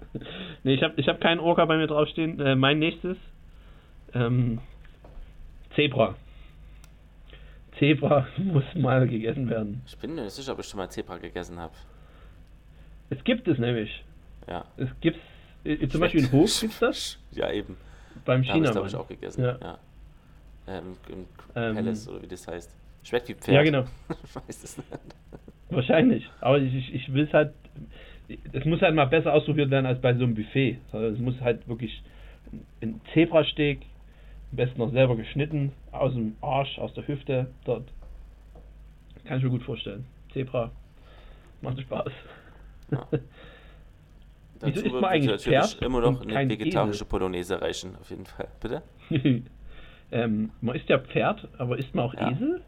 Nee, 0.62 0.74
ich 0.74 0.82
habe 0.82 0.94
ich 0.96 1.08
hab 1.08 1.20
keinen 1.20 1.40
Orca 1.40 1.64
bei 1.64 1.76
mir 1.76 1.88
draufstehen. 1.88 2.38
Äh, 2.38 2.54
mein 2.54 2.78
nächstes 2.78 3.16
ähm, 4.14 4.60
Zebra. 5.74 6.14
Zebra 7.78 8.28
muss 8.36 8.64
mal 8.74 9.08
gegessen 9.08 9.48
werden. 9.48 9.82
Ich 9.86 9.96
bin 9.98 10.14
mir 10.14 10.22
nicht 10.22 10.34
sicher, 10.34 10.52
ob 10.52 10.60
ich 10.60 10.66
schon 10.66 10.78
mal 10.78 10.90
Zebra 10.90 11.18
gegessen 11.18 11.58
habe. 11.58 11.74
Es 13.10 13.22
gibt 13.24 13.48
es 13.48 13.58
nämlich. 13.58 14.04
Ja. 14.48 14.64
Es 14.76 14.88
gibt 15.00 15.18
äh, 15.64 15.88
zum 15.88 16.00
Beispiel 16.00 16.20
in 16.24 16.32
Hof 16.32 16.50
gibt's 16.60 16.78
das. 16.78 17.18
Ja, 17.32 17.50
eben. 17.50 17.76
Beim 18.24 18.42
Da 18.42 18.54
habe 18.54 18.64
ich, 18.64 18.72
China. 18.72 19.00
auch 19.00 19.08
gegessen. 19.08 19.42
Ja. 19.44 19.58
Ja. 19.60 19.78
Ähm, 20.68 20.96
Im 21.08 21.26
Ähm. 21.54 21.74
Palace 21.74 22.08
oder 22.08 22.22
wie 22.22 22.26
das 22.28 22.46
heißt. 22.46 22.74
Schmeckt 23.02 23.28
wie 23.28 23.34
Pferd. 23.34 23.54
Ja, 23.54 23.62
genau. 23.62 23.84
ich 24.24 24.34
weiß 24.48 24.64
es 24.64 24.78
nicht. 24.78 24.88
Wahrscheinlich. 25.70 26.28
Aber 26.40 26.58
ich, 26.58 26.74
ich, 26.74 26.94
ich 26.94 27.12
will 27.12 27.24
es 27.24 27.32
halt. 27.32 27.52
Es 28.52 28.64
muss 28.64 28.80
halt 28.80 28.94
mal 28.94 29.04
besser 29.06 29.32
ausprobiert 29.32 29.70
werden 29.70 29.86
als 29.86 30.00
bei 30.00 30.12
so 30.14 30.24
einem 30.24 30.34
Buffet. 30.34 30.78
Also 30.90 31.06
es 31.14 31.18
muss 31.20 31.40
halt 31.40 31.68
wirklich 31.68 32.02
ein 32.82 33.00
Zebrasteak, 33.14 33.82
am 34.50 34.56
besten 34.56 34.78
noch 34.78 34.90
selber 34.90 35.16
geschnitten, 35.16 35.72
aus 35.92 36.12
dem 36.14 36.36
Arsch, 36.40 36.78
aus 36.78 36.92
der 36.94 37.06
Hüfte, 37.06 37.46
dort. 37.64 37.84
Kann 39.24 39.38
ich 39.38 39.44
mir 39.44 39.50
gut 39.50 39.62
vorstellen. 39.62 40.06
Zebra 40.32 40.70
macht 41.62 41.80
Spaß. 41.80 42.10
Ja. 42.90 43.08
Wieso 44.60 44.82
Dazu 44.82 44.94
man 44.94 45.04
eigentlich 45.04 45.26
natürlich 45.30 45.58
Pferd 45.70 45.82
immer 45.82 46.00
noch 46.00 46.20
eine 46.26 46.48
vegetarische 46.50 46.96
Esel? 46.98 47.06
Polonaise 47.08 47.60
reichen, 47.60 47.96
auf 48.00 48.10
jeden 48.10 48.26
Fall. 48.26 48.48
Bitte? 48.60 48.82
ähm, 50.10 50.50
man 50.60 50.76
isst 50.76 50.88
ja 50.88 50.98
Pferd, 50.98 51.48
aber 51.58 51.78
isst 51.78 51.94
man 51.94 52.06
auch 52.06 52.14
Ja. 52.14 52.30
Esel? 52.30 52.62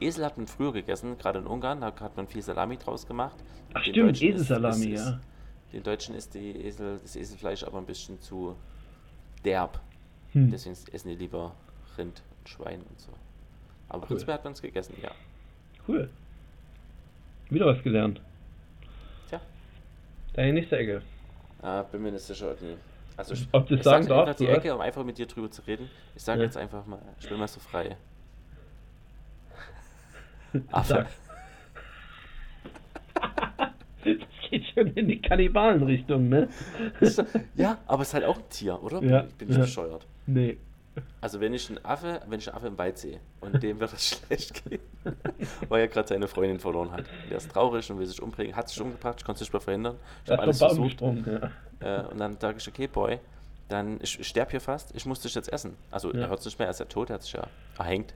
Esel 0.00 0.24
hat 0.24 0.36
man 0.38 0.46
früher 0.46 0.72
gegessen, 0.72 1.18
gerade 1.18 1.38
in 1.40 1.46
Ungarn, 1.46 1.80
da 1.80 1.86
hat 2.00 2.16
man 2.16 2.26
viel 2.26 2.42
Salami 2.42 2.76
draus 2.78 3.06
gemacht. 3.06 3.36
Ach 3.74 3.82
Den 3.84 3.92
stimmt, 3.92 4.12
ist- 4.12 4.22
Eselsalami, 4.22 4.86
ist- 4.86 5.06
ja. 5.06 5.20
Den 5.72 5.82
Deutschen 5.84 6.14
ist 6.16 6.34
die 6.34 6.50
Esel, 6.66 6.98
das 7.00 7.14
Eselfleisch 7.16 7.62
aber 7.64 7.78
ein 7.78 7.86
bisschen 7.86 8.18
zu 8.20 8.56
derb. 9.44 9.80
Hm. 10.32 10.50
Deswegen 10.50 10.74
essen 10.92 11.08
die 11.08 11.14
lieber 11.16 11.54
Rind 11.98 12.22
und 12.40 12.48
Schwein 12.48 12.80
und 12.88 12.98
so. 13.00 13.12
Aber 13.88 14.00
Cool. 14.02 14.06
prinzipiell 14.08 14.34
hat 14.34 14.44
man 14.44 14.52
es 14.54 14.62
gegessen, 14.62 14.94
ja. 15.02 15.10
Cool. 15.86 16.08
Wieder 17.50 17.66
was 17.66 17.82
gelernt. 17.82 18.20
Deine 20.40 20.54
nächste 20.54 20.78
Ecke. 20.78 21.02
Ah, 21.60 21.82
bin 21.82 22.00
mir 22.00 22.12
nicht 22.12 22.24
sicher, 22.24 22.52
Otni. 22.52 22.74
Also, 23.14 23.34
ich, 23.34 23.46
Ob 23.52 23.70
ich 23.70 23.80
es 23.80 23.84
sagen 23.84 24.04
sag 24.04 24.20
einfach 24.20 24.34
die 24.36 24.44
oder? 24.44 24.56
Ecke, 24.56 24.74
um 24.74 24.80
einfach 24.80 25.04
mit 25.04 25.18
dir 25.18 25.26
drüber 25.26 25.50
zu 25.50 25.60
reden. 25.66 25.90
Ich 26.16 26.22
sage 26.22 26.38
Ja. 26.40 26.46
jetzt 26.46 26.56
einfach 26.56 26.86
mal, 26.86 26.98
ich 27.20 27.28
bin 27.28 27.38
mal 27.38 27.46
so 27.46 27.60
frei. 27.60 27.98
Affe. 30.72 31.04
Das 34.02 34.16
geht 34.48 34.64
schon 34.72 34.86
in 34.94 35.08
die 35.08 35.20
Kannibalenrichtung, 35.20 36.30
ne? 36.30 36.48
ja, 37.56 37.76
aber 37.86 38.00
es 38.00 38.08
ist 38.08 38.14
halt 38.14 38.24
auch 38.24 38.38
ein 38.38 38.48
Tier, 38.48 38.82
oder? 38.82 39.02
Ja, 39.02 39.26
Bin 39.36 39.50
ich 39.50 39.56
ja. 39.56 39.60
bescheuert. 39.60 40.06
Nee. 40.24 40.56
Also 41.20 41.40
wenn 41.40 41.54
ich 41.54 41.68
einen 41.68 41.84
Affe, 41.84 42.20
wenn 42.28 42.40
ich 42.40 42.48
einen 42.48 42.56
Affe 42.56 42.66
im 42.66 42.78
Wald 42.78 42.98
sehe 42.98 43.20
und 43.40 43.62
dem 43.62 43.78
wird 43.78 43.92
es 43.92 44.08
schlecht 44.26 44.64
gehen, 44.64 44.80
weil 45.68 45.82
er 45.82 45.88
gerade 45.88 46.08
seine 46.08 46.26
Freundin 46.28 46.58
verloren 46.58 46.90
hat. 46.90 47.04
Der 47.30 47.36
ist 47.36 47.50
traurig 47.52 47.88
und 47.90 47.98
will 47.98 48.06
sich 48.06 48.20
umbringen, 48.20 48.56
hat 48.56 48.68
sich 48.68 48.80
umgebracht, 48.80 49.16
ich 49.18 49.24
konnte 49.24 49.36
es 49.38 49.40
nicht 49.42 49.52
mehr 49.52 49.60
verhindern. 49.60 49.96
Ich 50.24 50.30
habe 50.32 50.42
alles 50.42 50.58
versucht. 50.58 51.00
ja. 51.00 51.50
Äh, 51.80 52.06
und 52.06 52.18
dann 52.18 52.38
sage 52.40 52.58
ich, 52.58 52.66
okay, 52.68 52.86
Boy, 52.88 53.18
dann 53.68 53.98
ich, 54.02 54.18
ich 54.18 54.26
sterbe 54.26 54.50
hier 54.50 54.60
fast, 54.60 54.94
ich 54.96 55.06
muss 55.06 55.20
dich 55.20 55.34
jetzt 55.34 55.52
essen. 55.52 55.76
Also 55.90 56.12
Ja. 56.12 56.22
er 56.22 56.28
hört 56.30 56.40
es 56.40 56.44
nicht 56.46 56.58
mehr, 56.58 56.66
er 56.68 56.72
ist 56.72 56.80
ja 56.80 56.86
tot, 56.86 57.10
er 57.10 57.14
hat 57.14 57.22
sich 57.22 57.32
ja 57.34 57.46
erhängt 57.78 58.14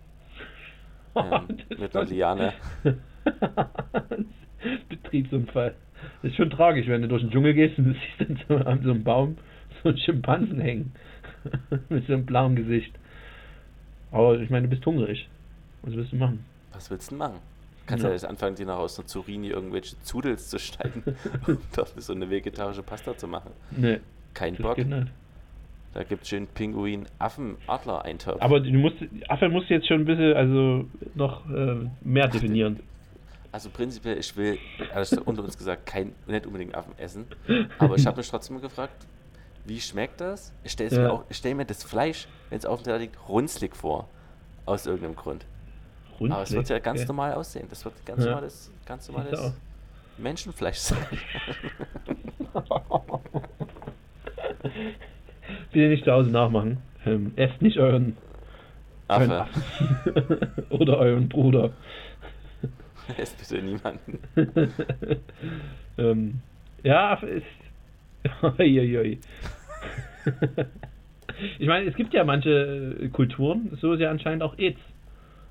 ähm, 1.14 1.58
mit 1.78 1.96
einer 1.96 2.06
Liane. 2.06 2.52
Betriebsunfall. 4.88 5.74
Das 6.22 6.30
ist 6.32 6.36
schon 6.36 6.50
tragisch, 6.50 6.86
wenn 6.88 7.02
du 7.02 7.08
durch 7.08 7.22
den 7.22 7.30
Dschungel 7.30 7.54
gehst 7.54 7.78
und 7.78 7.84
du 7.86 7.92
siehst 7.92 8.20
dann 8.30 8.40
so 8.48 8.56
an 8.64 8.82
so 8.82 8.90
einem 8.90 9.04
Baum 9.04 9.38
so 9.82 9.90
einen 9.90 9.98
Schimpansen 9.98 10.60
hängen. 10.60 10.92
Mit 11.88 12.06
so 12.06 12.12
einem 12.14 12.26
blauen 12.26 12.56
Gesicht. 12.56 12.92
Aber 14.10 14.38
ich 14.38 14.50
meine, 14.50 14.62
du 14.66 14.70
bist 14.70 14.84
hungrig. 14.86 15.28
Was 15.82 15.94
willst 15.94 16.12
du 16.12 16.16
machen? 16.16 16.44
Was 16.72 16.90
willst 16.90 17.10
du 17.10 17.16
machen? 17.16 17.38
Kannst 17.86 18.02
ja, 18.04 18.08
Ja. 18.10 18.14
jetzt 18.14 18.24
anfangen, 18.24 18.56
dir 18.56 18.66
noch 18.66 18.78
aus 18.78 18.98
einer 18.98 19.06
Zurini 19.06 19.48
irgendwelche 19.48 20.00
Zudels 20.02 20.48
zu 20.48 20.58
schneiden, 20.58 21.02
um 21.46 21.58
dort 21.74 21.92
so 22.00 22.12
eine 22.14 22.30
vegetarische 22.30 22.82
Pasta 22.82 23.16
zu 23.16 23.28
machen. 23.28 23.50
Nee, 23.70 24.00
Kein 24.32 24.56
Bock. 24.56 24.78
nicht. 24.78 25.08
Da 25.92 26.02
gibt 26.02 26.22
es 26.22 26.28
schön 26.30 26.46
Pinguin, 26.48 27.06
Affen, 27.20 27.56
Adler 27.68 28.04
Eintopf. 28.04 28.40
Aber 28.42 28.58
du 28.58 28.70
musst, 28.72 28.96
Affe 29.28 29.48
musst 29.48 29.70
du 29.70 29.74
jetzt 29.74 29.86
schon 29.86 30.00
ein 30.00 30.04
bisschen, 30.06 30.32
also 30.34 30.86
noch 31.14 31.48
äh, 31.50 31.86
mehr 32.02 32.26
definieren. 32.26 32.80
Also 33.52 33.70
prinzipiell, 33.70 34.18
ich 34.18 34.36
will, 34.36 34.58
also 34.92 35.20
unter 35.24 35.44
uns 35.44 35.56
gesagt, 35.56 35.86
kein, 35.86 36.12
nicht 36.26 36.46
unbedingt 36.46 36.74
Affen 36.74 36.94
essen. 36.98 37.26
Aber 37.78 37.94
ich 37.94 38.04
habe 38.06 38.16
mich 38.16 38.28
trotzdem 38.28 38.60
gefragt, 38.60 39.06
wie 39.64 39.80
schmeckt 39.80 40.20
das? 40.20 40.52
Ich 40.62 40.72
stelle 40.72 40.90
Ja. 40.94 41.12
mir, 41.14 41.24
stell 41.30 41.54
mir 41.54 41.64
das 41.64 41.82
Fleisch, 41.84 42.28
wenn 42.50 42.58
es 42.58 42.66
auf 42.66 42.80
dem 42.80 42.84
Teller 42.84 42.98
liegt, 42.98 43.16
runzlig 43.28 43.74
vor. 43.76 44.08
Aus 44.66 44.86
irgendeinem 44.86 45.16
Grund. 45.16 45.44
Aber 46.20 46.42
es 46.42 46.52
wird 46.52 46.68
ja 46.70 46.78
ganz 46.78 47.00
okay. 47.00 47.08
normal 47.08 47.34
aussehen. 47.34 47.66
Das 47.68 47.84
wird 47.84 47.94
ganz 48.06 48.20
Ja. 48.24 48.30
normales, 48.30 48.70
ganz 48.86 49.08
normales. 49.08 49.52
Menschenfleisch 50.16 50.78
sein. 50.78 51.06
Bitte 55.72 55.88
nicht 55.88 56.04
zu 56.04 56.12
Hause 56.12 56.30
nachmachen. 56.30 56.78
Ähm, 57.04 57.32
esst 57.36 57.60
nicht 57.60 57.78
euren, 57.78 58.16
Affe. 59.08 59.46
Oder 60.70 60.98
euren 60.98 61.28
Bruder. 61.28 61.70
Esst 63.18 63.36
bitte 63.36 63.62
niemanden. 63.62 64.18
ähm, 65.98 66.40
ja, 66.82 67.12
Affe 67.12 67.26
ist. 67.26 67.44
Ich 71.58 71.66
meine, 71.66 71.88
es 71.90 71.96
gibt 71.96 72.14
ja 72.14 72.22
manche 72.24 72.96
äh, 73.00 73.08
Kulturen, 73.08 73.76
so 73.80 73.92
ist 73.94 74.00
ja 74.00 74.10
anscheinend 74.10 74.42
auch 74.42 74.56
AIDS 74.56 74.78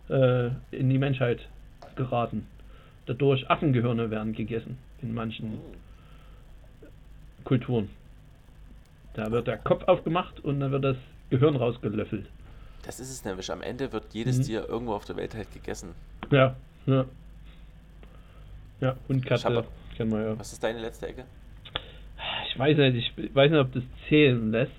äh, 0.09 0.47
in 0.71 0.89
die 0.89 0.97
Menschheit 0.97 1.47
geraten. 1.95 2.47
Dadurch 3.05 3.49
Affengehirne 3.49 4.09
werden 4.09 4.33
gegessen 4.33 4.77
in 5.01 5.13
manchen 5.13 5.59
Kulturen. 7.43 7.89
Da 9.13 9.29
wird 9.31 9.47
der 9.47 9.57
Kopf 9.57 9.83
aufgemacht 9.87 10.39
und 10.39 10.59
dann 10.61 10.71
wird 10.71 10.83
das 10.85 10.97
Gehirn 11.29 11.55
rausgelöffelt. 11.57 12.27
Das 12.85 12.99
ist 12.99 13.11
es 13.11 13.25
nämlich. 13.25 13.51
Am 13.51 13.61
Ende 13.61 13.91
wird 13.91 14.05
jedes 14.13 14.39
Mhm. 14.39 14.43
Tier 14.43 14.69
irgendwo 14.69 14.93
auf 14.93 15.05
der 15.05 15.17
Welt 15.17 15.35
halt 15.35 15.51
gegessen. 15.53 15.89
Ja, 16.31 16.55
ja. 16.85 17.05
Ja, 18.79 18.95
Hund, 19.07 19.25
Katze, 19.25 19.53
hab- 19.53 19.67
ja. 19.97 20.39
Was 20.39 20.53
ist 20.53 20.63
deine 20.63 20.79
letzte 20.79 21.07
Ecke? 21.07 21.25
Ich 22.53 22.59
weiß 22.59 22.77
nicht, 22.77 23.13
ich 23.17 23.35
weiß 23.35 23.49
nicht, 23.49 23.59
ob 23.59 23.73
das 23.73 23.83
zählen 24.07 24.51
lässt, 24.51 24.71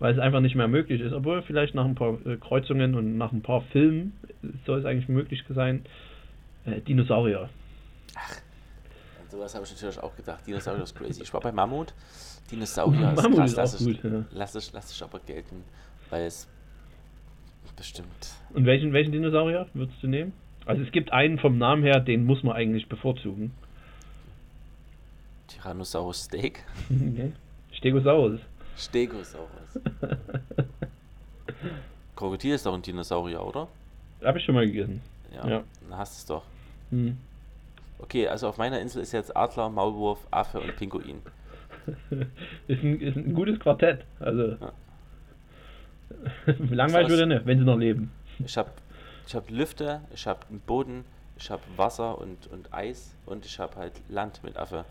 weil 0.00 0.12
es 0.12 0.18
einfach 0.18 0.40
nicht 0.40 0.54
mehr 0.54 0.68
möglich 0.68 1.00
ist. 1.00 1.14
Obwohl 1.14 1.40
vielleicht 1.42 1.74
nach 1.74 1.86
ein 1.86 1.94
paar 1.94 2.18
äh, 2.26 2.36
Kreuzungen 2.36 2.94
und 2.94 3.16
nach 3.16 3.32
ein 3.32 3.40
paar 3.40 3.62
Filmen 3.72 4.12
soll 4.66 4.80
es 4.80 4.84
eigentlich 4.84 5.08
möglich 5.08 5.42
sein. 5.48 5.86
Äh, 6.66 6.82
Dinosaurier. 6.82 7.48
An 8.14 9.30
sowas 9.30 9.54
habe 9.54 9.64
ich 9.64 9.72
natürlich 9.72 9.98
auch 9.98 10.14
gedacht. 10.14 10.46
Dinosaurier 10.46 10.82
ist 10.82 10.94
crazy. 10.94 11.22
Ich 11.22 11.32
war 11.32 11.40
bei 11.40 11.52
Mammut. 11.52 11.94
Dinosaurier 12.50 13.12
ist 13.12 13.22
Mammut 13.22 13.38
krass. 13.38 13.50
ist 13.50 13.56
lass, 13.56 13.80
ich, 13.80 14.02
gut, 14.02 14.12
ja. 14.12 14.24
lass, 14.32 14.54
ich, 14.54 14.72
lass 14.74 14.92
ich 14.92 15.02
aber 15.02 15.20
gelten, 15.20 15.64
weil 16.10 16.24
es 16.24 16.46
bestimmt. 17.76 18.08
Und 18.52 18.66
welchen, 18.66 18.92
welchen 18.92 19.12
Dinosaurier 19.12 19.66
würdest 19.72 20.02
du 20.02 20.06
nehmen? 20.06 20.34
Also 20.66 20.82
es 20.82 20.92
gibt 20.92 21.12
einen 21.12 21.38
vom 21.38 21.56
Namen 21.56 21.82
her, 21.82 22.00
den 22.00 22.24
muss 22.24 22.42
man 22.42 22.54
eigentlich 22.54 22.88
bevorzugen. 22.88 23.52
Tyrannosaurus 25.54 26.24
Steak. 26.24 26.64
Okay. 26.90 27.32
Stegosaurus. 27.72 28.40
Stegosaurus. 28.76 29.80
Krokodil 32.16 32.54
ist 32.54 32.66
doch 32.66 32.74
ein 32.74 32.82
Dinosaurier, 32.82 33.44
oder? 33.44 33.68
Habe 34.22 34.38
ich 34.38 34.44
schon 34.44 34.54
mal 34.54 34.66
gegessen. 34.66 35.02
Ja. 35.34 35.48
Ja. 35.48 35.64
Dann 35.88 35.98
hast 35.98 36.14
du 36.14 36.18
es 36.18 36.26
doch. 36.26 36.44
Hm. 36.90 37.16
Okay, 37.98 38.28
also 38.28 38.48
auf 38.48 38.58
meiner 38.58 38.80
Insel 38.80 39.02
ist 39.02 39.12
jetzt 39.12 39.36
Adler, 39.36 39.68
Maulwurf, 39.68 40.26
Affe 40.30 40.60
und 40.60 40.76
Pinguin. 40.76 41.22
ist, 42.68 42.82
ein, 42.82 43.00
ist 43.00 43.16
ein 43.16 43.34
gutes 43.34 43.58
Quartett. 43.58 44.04
Also 44.20 44.56
Ja. 44.60 44.72
langweilig 46.70 47.08
würde 47.08 47.26
nicht, 47.26 47.46
wenn 47.46 47.58
sie 47.58 47.64
noch 47.64 47.78
leben. 47.78 48.12
Ich 48.44 48.56
habe 48.56 48.70
ich 49.26 49.34
hab 49.34 49.50
Lüfte, 49.50 50.00
ich 50.12 50.26
habe 50.26 50.40
einen 50.50 50.60
Boden, 50.60 51.04
ich 51.38 51.50
habe 51.50 51.62
Wasser 51.76 52.18
und, 52.18 52.46
und 52.48 52.72
Eis 52.72 53.14
und 53.26 53.44
ich 53.46 53.58
habe 53.58 53.76
halt 53.76 53.92
Land 54.08 54.42
mit 54.44 54.56
Affe. 54.56 54.84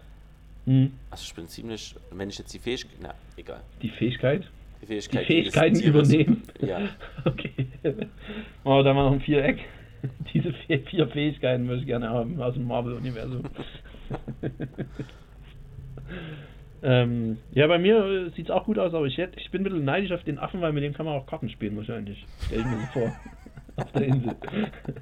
Hm. 0.65 0.91
Also 1.11 1.23
ich 1.25 1.35
bin 1.35 1.47
ziemlich, 1.47 1.95
wenn 2.11 2.29
ich 2.29 2.37
jetzt 2.37 2.53
die 2.53 2.59
Fähigkeit, 2.59 2.97
na, 3.01 3.13
egal. 3.37 3.61
Die 3.81 3.89
Fähigkeit? 3.89 4.43
Die 4.81 4.81
Die 4.81 4.87
Fähigkeit 4.87 5.29
jedes 5.29 5.53
Fähigkeiten 5.53 5.79
übernehmen? 5.81 6.43
Ja, 6.61 6.81
Okay. 7.25 7.67
Oh, 8.63 8.81
da 8.83 8.95
war 8.95 9.05
noch 9.05 9.13
ein 9.13 9.21
Viereck. 9.21 9.59
Diese 10.33 10.53
vier, 10.53 10.81
vier 10.81 11.07
Fähigkeiten 11.07 11.67
würde 11.67 11.81
ich 11.81 11.87
gerne 11.87 12.09
haben 12.09 12.41
aus 12.41 12.53
dem 12.55 12.67
Marvel-Universum. 12.67 13.43
ähm, 16.83 17.37
ja, 17.53 17.67
bei 17.67 17.79
mir 17.79 18.29
sieht 18.35 18.47
es 18.47 18.51
auch 18.51 18.65
gut 18.65 18.77
aus, 18.79 18.93
aber 18.93 19.05
ich, 19.05 19.17
hätt, 19.17 19.33
ich 19.37 19.49
bin 19.51 19.61
ein 19.61 19.63
bisschen 19.63 19.85
neidisch 19.85 20.11
auf 20.11 20.23
den 20.23 20.39
Affen, 20.39 20.59
weil 20.61 20.73
mit 20.73 20.83
dem 20.83 20.93
kann 20.93 21.05
man 21.05 21.15
auch 21.15 21.25
Karten 21.25 21.49
spielen 21.49 21.77
wahrscheinlich. 21.77 22.25
Stell 22.45 22.59
ich 22.59 22.65
mir 22.65 22.79
so 22.79 22.99
vor. 22.99 23.15
Auf 23.75 23.91
der 23.91 24.03
Insel. 24.03 24.35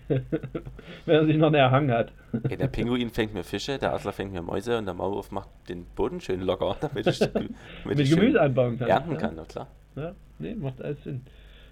Wenn 0.07 1.15
er 1.15 1.25
sich 1.25 1.37
noch 1.37 1.49
näher 1.49 1.71
Hang 1.71 1.91
hat. 1.91 2.11
Ey, 2.49 2.57
der 2.57 2.67
Pinguin 2.67 3.09
fängt 3.09 3.33
mir 3.33 3.43
Fische, 3.43 3.77
der 3.77 3.93
Adler 3.93 4.13
fängt 4.13 4.31
mir 4.31 4.41
Mäuse 4.41 4.77
und 4.77 4.85
der 4.85 4.93
Maulwurf 4.93 5.31
macht 5.31 5.49
den 5.69 5.85
Boden 5.85 6.21
schön 6.21 6.41
locker, 6.41 6.77
damit 6.81 7.07
ich, 7.07 7.19
damit 7.33 7.51
Mit 7.85 7.99
ich 7.99 8.09
Gemüse 8.09 8.41
anbauen 8.41 8.79
kann. 8.79 8.87
ernten 8.87 9.11
ja. 9.13 9.17
kann, 9.17 9.33
na 9.35 9.43
klar. 9.45 9.67
Ja, 9.95 10.13
nee, 10.39 10.55
macht 10.55 10.81
alles 10.81 11.03
Sinn. 11.03 11.21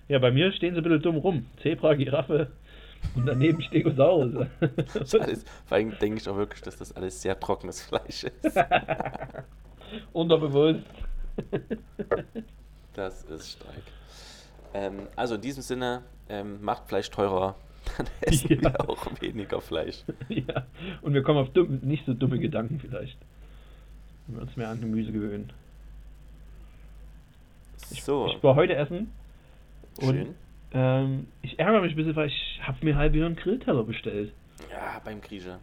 Ja, 0.08 0.20
bei 0.20 0.32
mir 0.32 0.52
stehen 0.52 0.74
sie 0.74 0.82
ein 0.82 0.84
bisschen 0.84 1.02
dumm 1.02 1.18
rum. 1.18 1.46
Zebra, 1.62 1.94
Giraffe 1.94 2.48
und 3.16 3.26
daneben 3.26 3.62
Stegosaurus. 3.62 4.48
Alles, 5.20 5.46
vor 5.66 5.78
allem 5.78 5.98
denke 6.00 6.18
ich 6.20 6.28
auch 6.28 6.36
wirklich, 6.36 6.62
dass 6.62 6.78
das 6.78 6.92
alles 6.96 7.22
sehr 7.22 7.40
trockenes 7.40 7.82
Fleisch 7.82 8.26
ist. 8.26 8.60
Unterbewusst. 10.12 10.84
Das 12.94 13.24
ist 13.24 13.52
stark. 13.52 13.84
Ähm, 14.74 15.08
also 15.16 15.36
in 15.36 15.42
diesem 15.42 15.64
Sinne, 15.64 16.04
ähm, 16.30 16.62
macht 16.62 16.88
Fleisch 16.88 17.10
teurer, 17.10 17.56
dann 17.98 18.08
essen 18.22 18.50
Ja. 18.52 18.62
wir 18.74 18.90
auch 18.90 19.08
weniger 19.22 19.62
Fleisch. 19.62 20.04
ja, 20.30 20.66
und 21.02 21.14
wir 21.14 21.24
kommen 21.24 21.40
auf 21.40 21.50
dumm, 21.54 21.80
nicht 21.82 22.06
so 22.06 22.14
dumme 22.14 22.40
Gedanken 22.40 22.80
vielleicht. 22.80 23.18
Wenn 24.28 24.36
wir 24.38 24.42
uns 24.44 24.56
mehr 24.56 24.70
an 24.70 24.80
Gemüse 24.80 25.12
gewöhnen. 25.12 25.52
So, 28.04 28.28
Ich 28.28 28.44
war 28.44 28.56
heute 28.56 28.76
essen 28.76 29.12
und 30.02 30.16
schön. 30.16 30.36
ähm, 30.74 31.28
ich 31.42 31.58
ärgere 31.58 31.82
mich 31.82 31.94
ein 31.94 31.96
bisschen, 31.96 32.16
weil 32.16 32.28
ich 32.28 32.60
habe 32.62 32.78
mir 32.86 32.96
halb 32.96 33.14
wieder 33.14 33.26
einen 33.26 33.36
Grillteller 33.36 33.84
bestellt. 33.84 34.32
Ja, 34.70 35.02
beim 35.04 35.22
Grieche. 35.22 35.58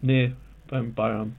Nee, 0.00 0.32
beim 0.68 0.94
Bayern. 0.94 1.36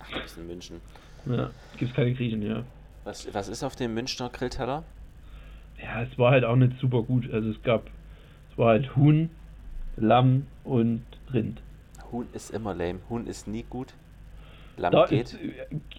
Ach, 0.00 0.10
du 0.10 0.20
bist 0.22 0.38
in 0.38 0.46
München. 0.46 0.80
Ja, 1.26 1.50
gibt's 1.76 1.94
keine 1.94 2.14
Griechen, 2.14 2.40
ja. 2.40 2.62
Was, 3.04 3.32
was 3.34 3.48
ist 3.48 3.62
auf 3.62 3.76
dem 3.76 3.92
Münchner 3.92 4.30
Grillteller? 4.30 4.84
Ja, 5.82 6.02
es 6.02 6.18
war 6.18 6.30
halt 6.32 6.44
auch 6.44 6.56
nicht 6.56 6.78
super 6.80 7.02
gut. 7.02 7.30
Also 7.32 7.50
es 7.50 7.62
gab, 7.62 7.86
es 8.50 8.58
war 8.58 8.68
halt 8.68 8.96
Huhn, 8.96 9.30
Lamm 9.96 10.46
und 10.64 11.04
Rind. 11.32 11.60
Huhn 12.12 12.26
ist 12.32 12.50
immer 12.50 12.74
lame. 12.74 13.00
Huhn 13.08 13.26
ist 13.26 13.48
nie 13.48 13.64
gut. 13.68 13.92
Lamm 14.76 14.92
Da 14.92 15.06
geht. 15.06 15.32
ist, 15.32 15.38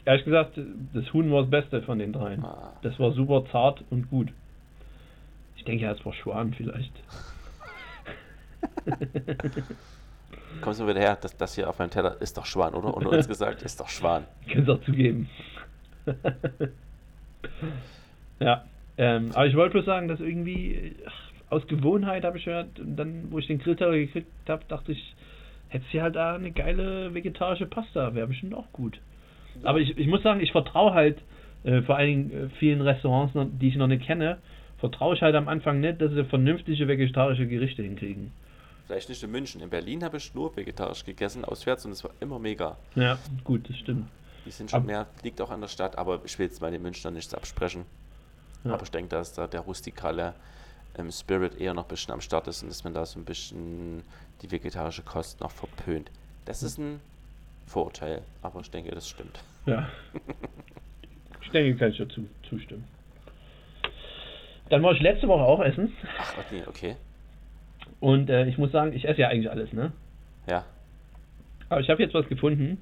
ehrlich 0.06 0.26
gesagt, 0.26 0.60
das 0.94 1.12
Huhn 1.14 1.32
war 1.32 1.42
das 1.42 1.50
Beste 1.50 1.82
von 1.82 2.00
den 2.00 2.14
dreien. 2.14 2.44
Ah. 2.44 2.74
Das 2.82 3.00
war 3.00 3.12
super 3.12 3.44
zart 3.52 3.84
und 3.90 4.10
gut. 4.10 4.30
Ich 5.56 5.64
denke, 5.64 5.84
ja, 5.84 5.92
es 5.92 6.06
war 6.06 6.14
Schwan 6.14 6.54
vielleicht. 6.54 6.94
Kommst 10.62 10.80
du 10.80 10.88
wieder 10.88 11.00
her, 11.00 11.18
das, 11.20 11.36
das 11.38 11.56
hier 11.56 11.70
auf 11.70 11.78
meinem 11.80 11.90
Teller 11.90 12.22
ist 12.22 12.38
doch 12.38 12.46
Schwan, 12.46 12.74
oder? 12.74 12.94
Und 12.96 13.06
uns 13.06 13.28
gesagt, 13.28 13.62
ist 13.64 13.80
doch 13.80 13.90
Schwan. 13.90 14.26
Kannst 14.52 14.70
auch 14.70 14.82
zugeben. 14.82 15.30
ja, 18.40 18.64
ähm, 18.98 19.32
aber 19.34 19.48
ich 19.48 19.56
wollte 19.56 19.74
bloß 19.74 19.86
sagen, 19.86 20.08
dass 20.08 20.20
irgendwie 20.20 20.96
ach, 21.06 21.14
aus 21.50 21.68
Gewohnheit 21.68 22.24
habe 22.24 22.38
ich 22.38 22.46
ja 22.46 22.66
dann, 22.76 23.32
wo 23.32 23.40
ich 23.40 23.48
den 23.48 23.60
Grillteller 23.60 23.96
gekriegt 23.98 24.28
habe, 24.48 24.64
dachte 24.68 24.92
ich, 24.92 25.16
hättest 25.70 25.94
du 25.94 26.02
halt 26.02 26.16
da 26.16 26.36
eine 26.36 26.52
geile 26.52 27.14
vegetarische 27.14 27.66
Pasta, 27.66 28.14
wäre 28.16 28.28
bestimmt 28.28 28.54
auch 28.54 28.72
gut. 28.74 29.00
Aber 29.64 29.80
ich, 29.80 29.98
ich 29.98 30.08
muss 30.08 30.22
sagen, 30.24 30.40
ich 30.40 30.52
vertraue 30.52 30.94
halt 30.94 31.18
äh, 31.64 31.82
vor 31.82 31.98
allen 31.98 32.08
Dingen 32.08 32.32
äh, 32.32 32.50
vielen 32.60 32.82
Restaurants, 32.82 33.34
noch, 33.34 33.48
die 33.52 33.70
ich 33.70 33.76
noch 33.76 33.88
nicht 33.88 34.06
kenne, 34.06 34.38
vertraue 34.78 35.16
ich 35.16 35.22
halt 35.22 35.36
am 35.36 35.48
Anfang 35.48 35.80
nicht, 35.80 36.00
dass 36.02 36.12
sie 36.12 36.24
vernünftige 36.26 36.88
vegetarische 36.88 37.48
Gerichte 37.48 37.82
hinkriegen. 37.82 38.32
Vielleicht 38.86 39.10
nicht 39.10 39.24
in 39.24 39.32
München. 39.32 39.62
In 39.62 39.70
Berlin 39.70 40.04
habe 40.04 40.18
ich 40.18 40.34
nur 40.36 40.56
vegetarisch 40.56 41.04
gegessen, 41.04 41.44
auswärts, 41.44 41.86
und 41.86 41.92
es 41.92 42.04
war 42.04 42.12
immer 42.22 42.40
mega. 42.40 42.78
Ja, 42.96 43.18
gut, 43.44 43.68
das 43.70 43.78
stimmt. 43.78 44.08
Die 44.46 44.52
sind 44.52 44.70
schon 44.72 44.82
Ab- 44.82 44.86
mehr, 44.86 45.08
liegt 45.24 45.42
auch 45.42 45.50
an 45.50 45.60
der 45.60 45.68
Stadt, 45.68 45.98
aber 45.98 46.22
ich 46.24 46.38
will 46.40 46.46
jetzt 46.46 46.62
bei 46.62 46.70
den 46.72 46.82
Münchnern 46.82 47.16
nichts 47.16 47.34
absprechen. 47.34 47.86
Ja. 48.64 48.74
Aber 48.74 48.84
ich 48.84 48.92
denke, 48.92 49.10
dass 49.10 49.34
da 49.34 49.48
der 49.48 49.62
rustikale 49.62 50.34
ähm, 50.98 51.12
Spirit 51.12 51.60
eher 51.60 51.74
noch 51.74 51.86
ein 51.86 51.88
bisschen 51.90 52.14
am 52.14 52.22
Start 52.22 52.48
ist 52.48 52.64
und 52.64 52.70
dass 52.70 52.84
man 52.84 52.94
da 52.94 53.06
so 53.06 53.20
ein 53.20 53.26
bisschen 53.26 54.04
die 54.42 54.52
vegetarische 54.52 55.04
Kost 55.04 55.40
noch 55.42 55.52
verpönt. 55.52 56.10
Das 56.46 56.64
ist 56.64 56.78
ein 56.78 57.00
Vorurteil, 57.66 58.22
aber 58.42 58.60
ich 58.62 58.72
denke, 58.72 58.92
das 58.92 59.08
stimmt. 59.08 59.40
Ja. 59.66 59.88
Ich 61.42 61.52
denke, 61.54 61.78
kann 61.80 61.92
ich 61.92 61.98
dazu 61.98 62.28
zustimmen. 62.50 62.84
Dann 64.70 64.84
war 64.84 64.92
ich 64.92 65.00
letzte 65.00 65.30
Woche 65.30 65.44
auch 65.44 65.62
essen 65.62 65.94
Ach, 66.20 66.34
nee, 66.52 66.62
okay. 66.68 66.98
und 68.02 68.30
äh, 68.30 68.46
ich 68.48 68.58
muss 68.58 68.74
sagen, 68.74 68.92
ich 68.92 69.08
esse 69.08 69.22
ja 69.22 69.30
eigentlich 69.30 69.50
alles, 69.50 69.72
ne? 69.72 69.94
Ja, 70.46 70.66
Aber 71.70 71.80
ich 71.80 71.90
habe 71.90 72.04
jetzt 72.04 72.14
was 72.14 72.28
gefunden, 72.28 72.82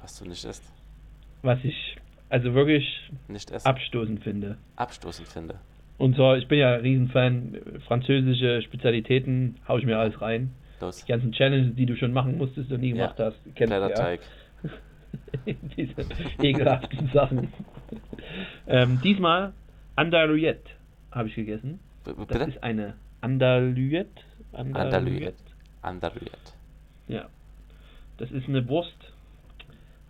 was 0.00 0.18
du 0.18 0.24
nicht 0.26 0.42
isst. 0.46 0.64
was 1.42 1.58
ich 1.62 1.98
also 2.28 2.54
wirklich 2.54 3.10
Nicht 3.28 3.50
essen. 3.50 3.66
abstoßend 3.66 4.22
finde. 4.22 4.56
abstoßend 4.76 5.28
finde. 5.28 5.56
Und 5.98 6.14
zwar, 6.16 6.36
ich 6.36 6.46
bin 6.48 6.58
ja 6.58 6.74
ein 6.74 6.80
Riesenfan, 6.80 7.56
französische 7.86 8.60
Spezialitäten, 8.62 9.56
hau 9.66 9.78
ich 9.78 9.86
mir 9.86 9.98
alles 9.98 10.20
rein. 10.20 10.50
Los. 10.80 11.02
Die 11.04 11.10
ganzen 11.10 11.32
Challenges, 11.32 11.74
die 11.74 11.86
du 11.86 11.96
schon 11.96 12.12
machen 12.12 12.36
musstest 12.36 12.70
und 12.70 12.80
nie 12.80 12.90
Ja. 12.90 12.94
gemacht 13.06 13.18
hast, 13.18 13.38
kennst 13.54 13.72
du 13.72 13.78
ja. 13.78 13.88
Kleiderteig. 13.88 14.20
Diese 15.76 15.94
ekelhaften 16.42 17.10
Sachen. 17.14 17.52
ähm, 18.66 19.00
diesmal 19.02 19.52
Andalouyette 19.94 20.70
habe 21.12 21.28
ich 21.28 21.34
gegessen. 21.34 21.78
B- 22.04 22.12
b- 22.12 22.24
Das 22.28 22.38
Bitte? 22.38 22.50
ist 22.50 22.62
eine 22.62 22.94
Andalouyette. 23.22 24.10
Andalouyette. 24.52 25.34
Andalouyette. 25.82 26.52
Ja. 27.08 27.26
Das 28.18 28.30
ist 28.30 28.48
eine 28.48 28.68
Wurst 28.68 29.12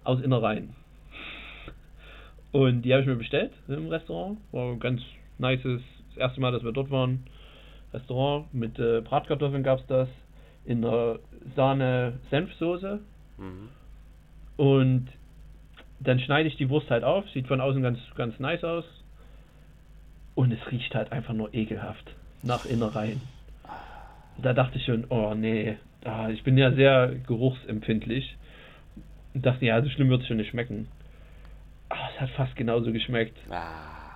aus 0.05 0.21
Innereien. 0.21 0.71
Und 2.57 2.83
die 2.87 2.93
habe 2.95 3.03
ich 3.03 3.07
mir 3.07 3.17
bestellt 3.17 3.53
im 3.69 3.89
Restaurant. 3.89 4.39
War 4.51 4.73
ein 4.73 4.81
ganz 4.81 5.03
nices, 5.37 5.83
das 6.09 6.17
erste 6.17 6.41
Mal, 6.41 6.53
dass 6.53 6.65
wir 6.65 6.73
dort 6.73 6.91
waren. 6.91 7.27
Restaurant 7.93 8.47
mit 8.55 8.79
äh, 8.79 9.03
Bratkartoffeln 9.03 9.63
gab 9.63 9.81
es 9.81 9.87
das. 9.89 10.09
In 10.65 10.81
der 10.81 11.19
Sahne-Senfsoße. 11.55 13.01
Mhm. 13.37 13.69
Und 14.57 15.09
dann 16.01 16.19
schneide 16.19 16.49
ich 16.49 16.57
die 16.57 16.71
Wurst 16.71 16.89
halt 16.89 17.05
auf. 17.05 17.29
Sieht 17.35 17.47
von 17.47 17.61
außen 17.61 17.83
ganz, 17.83 17.99
ganz 18.15 18.41
nice 18.41 18.65
aus. 18.65 18.87
Und 20.35 20.51
es 20.51 20.73
riecht 20.73 20.95
halt 20.95 21.13
einfach 21.13 21.35
nur 21.35 21.53
ekelhaft 21.53 22.11
nach 22.43 22.65
Innereien. 22.65 23.21
Da 24.41 24.55
dachte 24.55 24.79
ich 24.79 24.87
schon, 24.87 25.05
oh 25.11 25.35
nee, 25.35 25.77
ah, 26.07 26.31
ich 26.31 26.43
bin 26.43 26.57
ja 26.57 26.73
sehr 26.73 27.17
geruchsempfindlich. 27.27 28.35
Und 29.35 29.45
dachte, 29.45 29.67
ja, 29.67 29.83
so 29.83 29.91
schlimm 29.91 30.09
wird 30.09 30.23
es 30.23 30.29
schon 30.29 30.39
nicht 30.39 30.49
schmecken. 30.49 30.89
Ah, 31.89 32.09
es 32.15 32.21
hat 32.21 32.31
fast 32.31 32.57
genauso 32.57 32.93
geschmeckt. 32.93 33.37
Ah, 33.51 34.11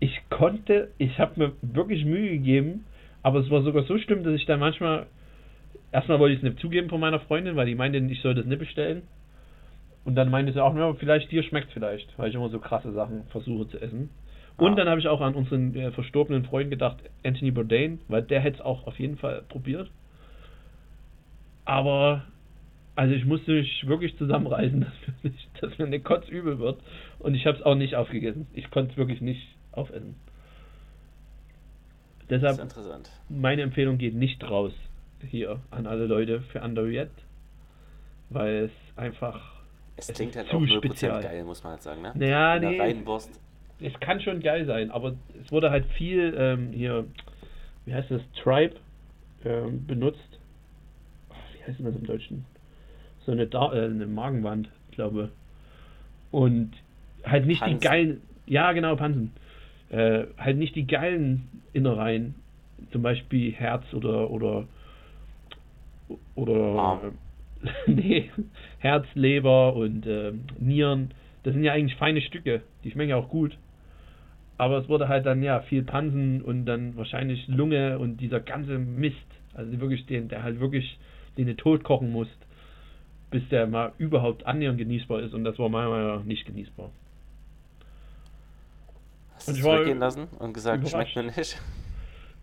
Ich 0.00 0.20
konnte, 0.30 0.92
ich 0.98 1.18
habe 1.18 1.38
mir 1.40 1.52
wirklich 1.62 2.04
Mühe 2.04 2.30
gegeben, 2.30 2.86
aber 3.22 3.40
es 3.40 3.50
war 3.50 3.62
sogar 3.62 3.82
so 3.84 3.98
schlimm, 3.98 4.22
dass 4.24 4.34
ich 4.34 4.46
dann 4.46 4.60
manchmal, 4.60 5.06
erstmal 5.90 6.18
wollte 6.18 6.34
ich 6.34 6.40
es 6.40 6.44
nicht 6.44 6.60
zugeben 6.60 6.88
von 6.88 7.00
meiner 7.00 7.20
Freundin, 7.20 7.56
weil 7.56 7.66
die 7.66 7.74
meinte, 7.74 7.98
ich 7.98 8.20
soll 8.20 8.34
das 8.34 8.46
nicht 8.46 8.58
bestellen. 8.58 9.02
Und 10.04 10.14
dann 10.14 10.30
meinte 10.30 10.52
sie 10.52 10.62
auch, 10.62 10.76
ja, 10.76 10.94
vielleicht 10.94 11.32
dir 11.32 11.42
schmeckt 11.42 11.72
vielleicht, 11.72 12.16
weil 12.16 12.28
ich 12.28 12.34
immer 12.36 12.48
so 12.48 12.60
krasse 12.60 12.92
Sachen 12.92 13.24
versuche 13.30 13.66
zu 13.68 13.80
essen. 13.80 14.10
Und 14.56 14.72
Ah. 14.72 14.76
dann 14.76 14.88
habe 14.88 15.00
ich 15.00 15.08
auch 15.08 15.20
an 15.20 15.34
unseren 15.34 15.74
äh, 15.74 15.90
verstorbenen 15.90 16.44
Freund 16.44 16.70
gedacht, 16.70 16.98
Anthony 17.24 17.50
Bourdain, 17.50 18.00
weil 18.06 18.22
der 18.22 18.40
hätte 18.40 18.58
es 18.58 18.64
auch 18.64 18.86
auf 18.86 18.98
jeden 19.00 19.16
Fall 19.16 19.42
probiert. 19.48 19.90
Aber, 21.64 22.24
also 22.96 23.14
ich 23.14 23.24
musste 23.26 23.52
mich 23.52 23.86
wirklich 23.86 24.16
zusammenreißen, 24.16 24.80
dass 25.06 25.22
mir, 25.22 25.30
nicht, 25.30 25.48
dass 25.62 25.78
mir 25.78 25.84
eine 25.86 26.00
kotzübel 26.00 26.58
wird. 26.58 26.80
Und 27.18 27.34
ich 27.34 27.46
habe 27.46 27.58
es 27.58 27.62
auch 27.62 27.74
nicht 27.74 27.94
aufgegessen. 27.94 28.46
Ich 28.54 28.70
konnte 28.70 28.92
es 28.92 28.96
wirklich 28.96 29.20
nicht 29.20 29.46
aufessen. 29.72 30.16
Deshalb, 32.28 32.60
meine 33.28 33.62
Empfehlung 33.62 33.98
geht 33.98 34.14
nicht 34.14 34.42
raus 34.42 34.72
hier 35.22 35.60
an 35.70 35.86
alle 35.86 36.06
Leute 36.06 36.40
für 36.40 36.60
Andouillette, 36.60 37.12
weil 38.30 38.64
es 38.64 38.70
einfach, 38.96 39.60
Es 39.96 40.08
Es 40.08 40.16
klingt 40.16 40.34
halt 40.34 40.48
zu 40.48 40.56
auch 40.56 40.60
0% 40.60 40.76
spezial. 40.78 41.22
geil, 41.22 41.44
muss 41.44 41.62
man 41.62 41.74
halt 41.74 41.82
sagen, 41.82 42.02
ne? 42.02 42.12
naja, 42.16 42.58
nee, 42.58 42.80
reinen 42.80 43.06
Wurst. 43.06 43.40
es 43.80 43.98
kann 44.00 44.20
schon 44.20 44.40
geil 44.40 44.66
sein, 44.66 44.90
aber 44.90 45.14
es 45.40 45.52
wurde 45.52 45.70
halt 45.70 45.86
viel 45.92 46.34
ähm, 46.36 46.72
hier, 46.72 47.04
wie 47.84 47.94
heißt 47.94 48.10
das, 48.10 48.22
Tribe 48.42 48.74
ähm, 49.44 49.86
benutzt. 49.86 50.40
Wie 51.54 51.64
heißt 51.64 51.78
das 51.78 51.94
im 51.94 52.06
Deutschen? 52.06 52.44
So 53.26 53.32
eine, 53.32 53.46
da 53.46 53.72
äh, 53.72 53.86
eine 53.86 54.06
Magenwand, 54.06 54.68
glaube 54.92 55.30
Und 56.30 56.72
halt 57.24 57.46
nicht 57.46 57.60
Pansen. 57.60 57.80
die 57.80 57.86
geilen, 57.86 58.20
ja 58.46 58.72
genau, 58.72 58.96
Pansen. 58.96 59.32
Äh, 59.90 60.24
halt 60.38 60.56
nicht 60.56 60.74
die 60.74 60.86
geilen 60.86 61.48
Innereien, 61.72 62.34
zum 62.92 63.02
Beispiel 63.02 63.52
Herz 63.52 63.84
oder 63.92 64.30
oder 64.30 64.64
oder 66.34 67.02
äh, 67.02 67.70
nee, 67.90 68.30
Herz, 68.78 69.06
Leber 69.14 69.74
und 69.74 70.06
ähm, 70.06 70.44
Nieren. 70.58 71.10
Das 71.42 71.54
sind 71.54 71.64
ja 71.64 71.72
eigentlich 71.72 71.96
feine 71.96 72.20
Stücke, 72.20 72.62
die 72.84 72.90
schmecken 72.90 73.10
ja 73.10 73.16
auch 73.16 73.28
gut. 73.28 73.56
Aber 74.58 74.78
es 74.78 74.88
wurde 74.88 75.08
halt 75.08 75.26
dann 75.26 75.42
ja 75.42 75.60
viel 75.60 75.82
Pansen 75.82 76.42
und 76.42 76.64
dann 76.64 76.96
wahrscheinlich 76.96 77.46
Lunge 77.46 77.98
und 77.98 78.18
dieser 78.18 78.40
ganze 78.40 78.78
Mist, 78.78 79.16
also 79.54 79.78
wirklich 79.80 80.06
den, 80.06 80.28
der 80.28 80.42
halt 80.42 80.60
wirklich 80.60 80.98
den 81.36 81.46
du 81.46 81.56
tot 81.56 81.84
kochen 81.84 82.10
musst, 82.10 82.36
bis 83.36 83.46
der 83.50 83.66
mal 83.66 83.92
überhaupt 83.98 84.46
annähernd 84.46 84.78
genießbar 84.78 85.20
ist 85.20 85.34
und 85.34 85.44
das 85.44 85.58
war 85.58 85.68
meiner 85.68 85.90
Meinung 85.90 86.16
nach 86.16 86.24
nicht 86.24 86.46
genießbar. 86.46 86.88
Hast 89.34 89.48
du 89.48 89.52
es 89.52 89.58
ich 89.58 89.62
zurückgehen 89.62 89.98
lassen 89.98 90.28
und 90.38 90.54
gesagt, 90.54 90.88
schmeckt 90.88 91.14
mir 91.14 91.24
nicht? 91.24 91.60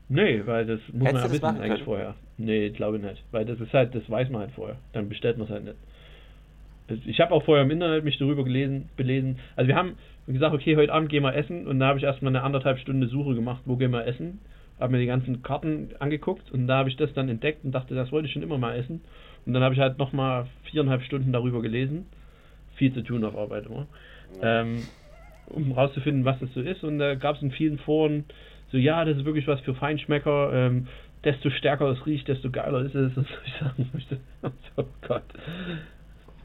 Nee, 0.08 0.44
weil 0.46 0.68
das 0.68 0.80
muss 0.92 1.08
Hättest 1.08 1.14
man 1.14 1.24
ja 1.24 1.32
wissen 1.32 1.46
eigentlich 1.46 1.70
können? 1.70 1.86
vorher. 1.86 2.16
Nee, 2.38 2.70
glaube 2.70 3.00
nicht. 3.00 3.24
Weil 3.32 3.44
das 3.46 3.60
ist 3.60 3.74
halt, 3.74 3.96
das 3.96 4.08
weiß 4.08 4.30
man 4.30 4.42
halt 4.42 4.52
vorher. 4.52 4.76
Dann 4.92 5.10
bestellt 5.10 5.40
man 5.40 5.48
es 5.48 5.52
halt 5.52 5.64
nicht. 5.64 7.08
Ich 7.08 7.20
habe 7.20 7.34
auch 7.34 7.44
vorher 7.44 7.64
im 7.64 7.72
Internet 7.72 8.04
mich 8.04 8.20
darüber 8.20 8.44
gelesen, 8.44 8.90
belesen. 8.96 9.40
Also 9.56 9.70
wir 9.70 9.76
haben 9.76 9.94
gesagt, 10.28 10.54
okay, 10.54 10.76
heute 10.76 10.94
Abend 10.94 11.10
gehen 11.10 11.24
wir 11.24 11.34
essen 11.34 11.66
und 11.66 11.80
da 11.80 11.88
habe 11.88 11.98
ich 11.98 12.04
erstmal 12.04 12.36
eine 12.36 12.44
anderthalb 12.44 12.78
Stunde 12.78 13.08
Suche 13.08 13.34
gemacht, 13.34 13.64
wo 13.66 13.78
gehen 13.78 13.90
wir 13.90 14.06
essen. 14.06 14.42
Habe 14.80 14.92
mir 14.92 15.00
die 15.00 15.08
ganzen 15.08 15.42
Karten 15.42 15.90
angeguckt 15.98 16.52
und 16.52 16.68
da 16.68 16.78
habe 16.78 16.90
ich 16.90 16.98
das 16.98 17.12
dann 17.14 17.30
entdeckt 17.30 17.66
und 17.66 17.72
dachte, 17.72 17.96
das 17.96 18.12
wollte 18.12 18.28
ich 18.28 18.34
schon 18.34 18.44
immer 18.44 18.60
mal 18.60 18.76
essen. 18.76 19.02
Und 19.46 19.54
dann 19.54 19.64
habe 19.64 19.76
ich 19.76 19.82
halt 19.82 19.98
nochmal 19.98 20.48
viereinhalb 20.72 21.04
Stunden 21.04 21.32
darüber 21.32 21.62
gelesen. 21.62 22.06
Viel 22.76 22.94
zu 22.94 23.02
tun 23.02 23.24
auf 23.24 23.38
Arbeit 23.38 23.66
immer. 23.66 23.88
Ähm, 24.42 24.84
um 25.48 25.72
rauszufinden, 25.72 26.26
was 26.26 26.40
das 26.40 26.54
so 26.54 26.62
ist. 26.62 26.84
Und 26.84 27.00
da 27.00 27.16
gab 27.16 27.36
es 27.36 27.42
in 27.42 27.52
vielen 27.52 27.78
Foren 27.78 28.26
so, 28.72 28.80
ja, 28.80 29.06
das 29.06 29.18
ist 29.18 29.26
wirklich 29.26 29.48
was 29.48 29.62
für 29.62 29.76
Feinschmecker. 29.76 30.52
Ähm, 30.52 30.88
desto 31.24 31.52
stärker 31.52 31.90
es 31.90 32.06
riecht, 32.06 32.28
desto 32.28 32.50
geiler 32.50 32.82
ist 32.82 32.96
es. 32.96 33.16
Und 33.18 33.28
ich 33.46 33.54
sagen 33.60 33.90
möchte, 33.94 34.18
oh 34.78 34.84
Gott. 35.08 35.24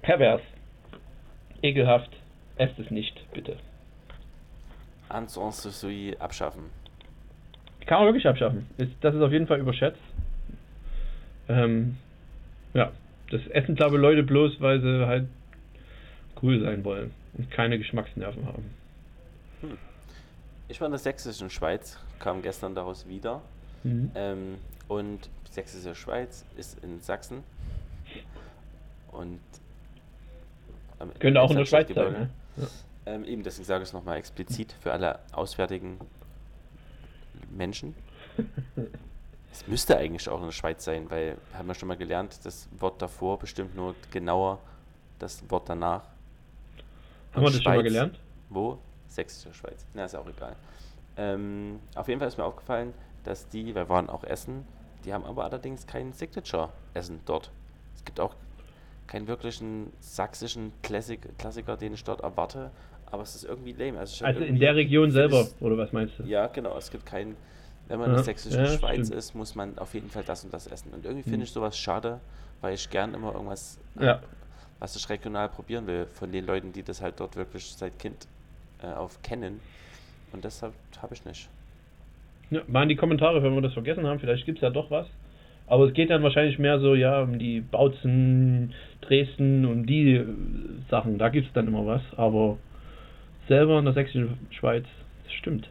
Pervers. 0.03 0.43
Ekelhaft. 1.63 2.11
Esst 2.57 2.79
es 2.79 2.91
nicht, 2.91 3.15
bitte. 3.33 3.57
Ansonsten 5.09 5.71
Sui 5.71 6.15
abschaffen. 6.19 6.65
Kann 7.87 8.01
man 8.01 8.09
wirklich 8.09 8.27
abschaffen. 8.27 8.67
Ist, 8.77 8.93
das 9.01 9.15
ist 9.15 9.23
auf 9.23 9.33
jeden 9.33 9.47
Fall 9.47 9.61
überschätzt. 9.61 10.03
Ähm, 11.49 11.97
ja, 12.79 12.93
das 13.31 13.45
essen, 13.49 13.75
glaube 13.75 13.97
ich, 13.97 14.03
Leute 14.03 14.23
bloß, 14.23 14.61
weil 14.61 14.81
sie 14.81 15.07
halt 15.07 15.27
cool 16.41 16.61
sein 16.61 16.85
wollen 16.85 17.11
und 17.37 17.51
keine 17.51 17.77
Geschmacksnerven 17.77 18.47
haben. 18.47 18.71
Ich 20.69 20.81
war 20.81 20.87
in 20.87 20.93
der 20.93 21.01
sächsischen 21.01 21.51
Schweiz, 21.51 21.99
kam 22.21 22.41
gestern 22.41 22.77
daraus 22.77 23.09
wieder. 23.09 23.43
Mhm. 23.83 24.11
Ähm, 24.15 24.55
und 24.87 25.29
sächsische 25.51 25.95
Schweiz 25.95 26.45
ist 26.57 26.83
in 26.85 27.01
Sachsen. 27.01 27.43
Und 29.11 29.41
am 31.01 31.13
Könnte 31.19 31.41
auch 31.41 31.51
in 31.51 31.57
der 31.57 31.65
Schweiz 31.65 31.93
sein. 31.93 32.13
Ne? 32.13 32.31
Ja. 32.57 32.67
Ähm, 33.07 33.25
eben, 33.25 33.43
deswegen 33.43 33.65
sage 33.65 33.83
ich 33.83 33.89
es 33.89 33.93
nochmal 33.93 34.19
explizit 34.19 34.77
für 34.81 34.93
alle 34.93 35.19
auswärtigen 35.33 35.99
Menschen. 37.51 37.95
Es 39.53 39.67
müsste 39.67 39.97
eigentlich 39.97 40.29
auch 40.29 40.39
in 40.39 40.47
der 40.47 40.53
Schweiz 40.53 40.85
sein, 40.85 41.11
weil, 41.11 41.37
haben 41.55 41.67
wir 41.69 41.75
schon 41.75 41.89
mal 41.89 41.97
gelernt, 41.97 42.39
das 42.45 42.69
Wort 42.79 43.01
davor 43.03 43.39
bestimmt 43.39 43.75
nur 43.75 43.95
genauer 44.11 44.59
das 45.19 45.43
Wort 45.51 45.69
danach. 45.69 46.03
Haben 47.33 47.43
wir 47.43 47.51
das 47.51 47.55
schon 47.55 47.65
mal 47.65 47.75
Schweiz. 47.81 47.85
gelernt? 47.85 48.21
Wo? 48.51 48.79
Sächsische 49.09 49.53
Schweiz. 49.55 49.85
Na, 49.95 50.05
ist 50.05 50.15
auch 50.15 50.27
egal. 50.29 50.55
Ähm, 51.17 51.81
auf 51.95 52.09
jeden 52.09 52.21
Fall 52.21 52.29
ist 52.29 52.39
mir 52.39 52.45
aufgefallen, 52.45 52.95
dass 53.25 53.49
die, 53.49 53.75
wir 53.75 53.89
waren 53.89 54.09
auch 54.09 54.23
essen, 54.25 54.65
die 55.05 55.13
haben 55.13 55.25
aber 55.25 55.45
allerdings 55.45 55.87
kein 55.87 56.13
Signature-Essen 56.13 57.21
dort. 57.27 57.51
Es 57.97 58.05
gibt 58.05 58.21
auch 58.21 58.35
keinen 59.07 59.27
wirklichen 59.27 59.93
sächsischen 60.01 60.73
Klassik 60.83 61.37
Klassiker, 61.39 61.77
den 61.77 61.95
ich 61.95 62.05
dort 62.05 62.21
erwarte, 62.21 62.71
aber 63.07 63.23
es 63.23 63.35
ist 63.35 63.45
irgendwie 63.45 63.73
lame. 63.73 63.99
Also, 63.99 64.25
Also 64.25 64.41
in 64.41 64.59
der 64.59 64.75
Region 64.77 65.11
selber, 65.11 65.41
es- 65.41 65.55
oder 65.61 65.77
was 65.79 65.93
meinst 65.93 66.19
du? 66.19 66.25
Ja, 66.25 66.47
genau. 66.49 66.77
Es 66.77 66.91
gibt 66.91 67.07
keinen, 67.07 67.37
wenn 67.89 67.99
man 67.99 68.07
Ja, 68.07 68.13
in 68.13 68.13
der 68.17 68.25
sächsischen 68.25 68.65
ja, 68.65 68.67
Schweiz 68.67 69.09
stimmt. 69.09 69.15
ist, 69.15 69.35
muss 69.35 69.55
man 69.55 69.79
auf 69.79 69.95
jeden 69.95 70.11
Fall 70.11 70.25
das 70.25 70.45
und 70.45 70.53
das 70.53 70.67
essen. 70.67 70.93
Und 70.93 71.05
irgendwie 71.05 71.25
Hm. 71.25 71.31
finde 71.31 71.45
ich 71.45 71.53
sowas 71.53 71.79
schade, 71.79 72.21
weil 72.61 72.75
ich 72.75 72.91
gern 72.91 73.15
immer 73.15 73.33
irgendwas 73.35 73.79
Ja. 74.01 74.21
was 74.81 74.97
ich 74.97 75.09
regional 75.09 75.49
probieren 75.49 75.87
will, 75.87 76.07
von 76.07 76.31
den 76.33 76.47
Leuten, 76.47 76.73
die 76.73 76.83
das 76.83 77.03
halt 77.03 77.19
dort 77.21 77.37
wirklich 77.37 77.65
seit 77.77 77.99
Kind 77.99 78.29
äh, 78.83 78.87
auf 78.87 79.23
kennen. 79.23 79.61
Und 80.33 80.45
deshalb 80.45 80.75
habe 81.03 81.15
ich 81.15 81.25
nicht. 81.25 81.49
Ja, 82.51 82.63
mal 82.67 82.83
in 82.85 82.89
die 82.89 82.97
Kommentare, 82.97 83.43
wenn 83.43 83.55
wir 83.55 83.61
das 83.63 83.73
vergessen 83.75 84.07
haben. 84.07 84.21
Vielleicht 84.21 84.47
gibt 84.47 84.59
es 84.59 84.63
ja 84.63 84.71
doch 84.71 84.91
was. 84.91 85.07
Aber 85.67 85.85
es 85.87 85.93
geht 85.95 86.11
dann 86.11 86.23
wahrscheinlich 86.23 86.59
mehr 86.59 86.81
so, 86.81 86.95
ja, 86.95 87.21
um 87.23 87.39
die 87.39 87.61
Bautzen, 87.61 88.75
Dresden, 89.03 89.67
um 89.67 89.87
die 89.87 90.15
äh, 90.17 90.27
Sachen. 90.91 91.19
Da 91.19 91.29
gibt 91.29 91.47
es 91.49 91.53
dann 91.53 91.67
immer 91.69 91.87
was. 91.87 92.03
Aber 92.17 92.59
selber 93.49 93.79
in 93.79 93.85
der 93.85 93.95
sächsischen 93.95 94.47
Schweiz, 94.51 94.85
das 95.25 95.33
stimmt. 95.35 95.69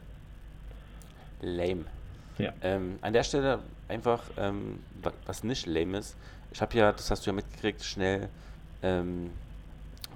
Lame. 1.42 1.86
Ja. 2.38 2.54
Ähm, 2.62 3.00
an 3.02 3.14
der 3.14 3.24
Stelle 3.24 3.60
einfach, 3.88 4.22
ähm, 4.38 4.80
wa- 5.02 5.14
was 5.26 5.44
nicht 5.44 5.66
lame 5.66 5.98
ist, 5.98 6.16
ich 6.52 6.62
habe 6.62 6.78
ja, 6.78 6.92
das 6.92 7.12
hast 7.12 7.26
du 7.26 7.30
ja 7.32 7.36
mitgekriegt, 7.36 7.84
schnell 7.84 8.30
ähm, 8.84 9.32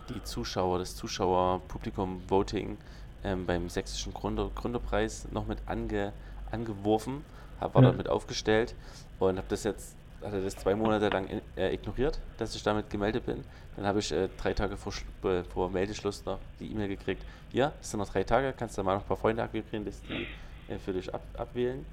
die 0.09 0.23
Zuschauer, 0.23 0.79
das 0.79 0.95
Zuschauerpublikum-Voting 0.95 2.77
ähm, 3.23 3.45
beim 3.45 3.69
sächsischen 3.69 4.13
Gründer, 4.13 4.49
Gründerpreis 4.55 5.27
noch 5.31 5.47
mit 5.47 5.59
ange, 5.67 6.13
angeworfen, 6.51 7.23
hab, 7.59 7.73
war 7.75 7.81
Ja. 7.81 7.87
dort 7.89 7.97
mit 7.97 8.09
aufgestellt 8.09 8.75
und 9.19 9.37
habe 9.37 9.47
das 9.49 9.63
jetzt, 9.63 9.95
hatte 10.23 10.41
das 10.43 10.55
zwei 10.55 10.75
Monate 10.75 11.09
lang 11.09 11.27
in, 11.27 11.41
äh, 11.55 11.73
ignoriert, 11.73 12.19
dass 12.37 12.55
ich 12.55 12.63
damit 12.63 12.89
gemeldet 12.89 13.25
bin. 13.25 13.43
Dann 13.75 13.85
habe 13.85 13.99
ich 13.99 14.11
äh, 14.11 14.27
drei 14.37 14.53
Tage 14.53 14.75
vor, 14.77 14.93
äh, 15.23 15.43
vor 15.43 15.69
Meldeschluss 15.69 16.25
noch 16.25 16.39
die 16.59 16.71
E-Mail 16.71 16.87
gekriegt, 16.89 17.23
ja, 17.51 17.73
es 17.81 17.91
sind 17.91 17.99
noch 17.99 18.09
drei 18.09 18.23
Tage, 18.23 18.53
kannst 18.57 18.77
du 18.77 18.83
mal 18.83 18.95
noch 18.95 19.01
ein 19.01 19.07
paar 19.07 19.17
Freunde 19.17 19.43
akquirieren, 19.43 19.85
dass 19.85 20.01
die 20.03 20.27
äh, 20.67 20.77
für 20.79 20.93
dich 20.93 21.13
ab, 21.13 21.21
abwählen. 21.37 21.85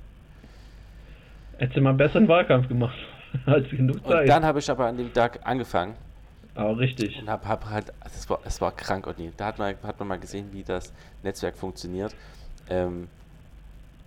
Hättest 1.59 1.77
du 1.77 1.81
mal 1.81 1.91
einen 1.91 1.99
besseren 1.99 2.29
Wahlkampf 2.29 2.69
gemacht. 2.69 2.97
Als 3.47 3.69
genug 3.69 3.97
Und 3.97 4.07
Zeit. 4.07 4.29
dann 4.29 4.45
habe 4.45 4.59
ich 4.59 4.71
aber 4.71 4.87
an 4.87 4.97
dem 4.97 5.13
Tag 5.13 5.41
angefangen 5.45 5.95
Aber 6.55 6.79
richtig. 6.79 7.21
und 7.21 7.29
habe 7.29 7.47
hab 7.47 7.69
halt, 7.69 7.93
es 8.07 8.29
war, 8.31 8.39
es 8.45 8.61
war 8.61 8.73
krank, 8.73 9.07
Otni. 9.07 9.33
Da 9.37 9.47
hat 9.47 9.59
man, 9.59 9.75
hat 9.83 9.99
man 9.99 10.09
mal 10.09 10.19
gesehen, 10.19 10.49
wie 10.53 10.63
das 10.63 10.93
Netzwerk 11.23 11.57
funktioniert. 11.57 12.15
Ähm, 12.71 13.09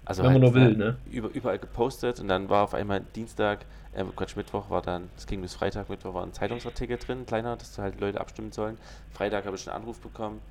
also 0.03 0.23
Wenn 0.23 0.33
man 0.33 0.41
halt, 0.41 0.53
nur 0.53 0.61
will, 0.61 0.75
ne? 0.75 0.97
Über, 1.11 1.29
überall 1.29 1.59
gepostet 1.59 2.19
und 2.19 2.27
dann 2.27 2.49
war 2.49 2.63
auf 2.63 2.73
einmal 2.73 3.01
Dienstag, 3.15 3.59
äh, 3.93 4.03
Quatsch, 4.15 4.35
Mittwoch 4.35 4.69
war 4.71 4.81
dann, 4.81 5.09
es 5.15 5.27
ging 5.27 5.41
bis 5.41 5.53
Freitag, 5.53 5.89
Mittwoch 5.89 6.15
war 6.15 6.23
ein 6.23 6.33
Zeitungsartikel 6.33 6.97
drin, 6.97 7.25
kleiner, 7.27 7.55
dass 7.57 7.77
halt 7.77 8.01
Leute 8.01 8.19
abstimmen 8.19 8.51
sollen. 8.51 8.77
Freitag 9.11 9.45
habe 9.45 9.55
ich 9.55 9.67
einen 9.69 9.75
Anruf 9.79 9.99
bekommen. 9.99 10.41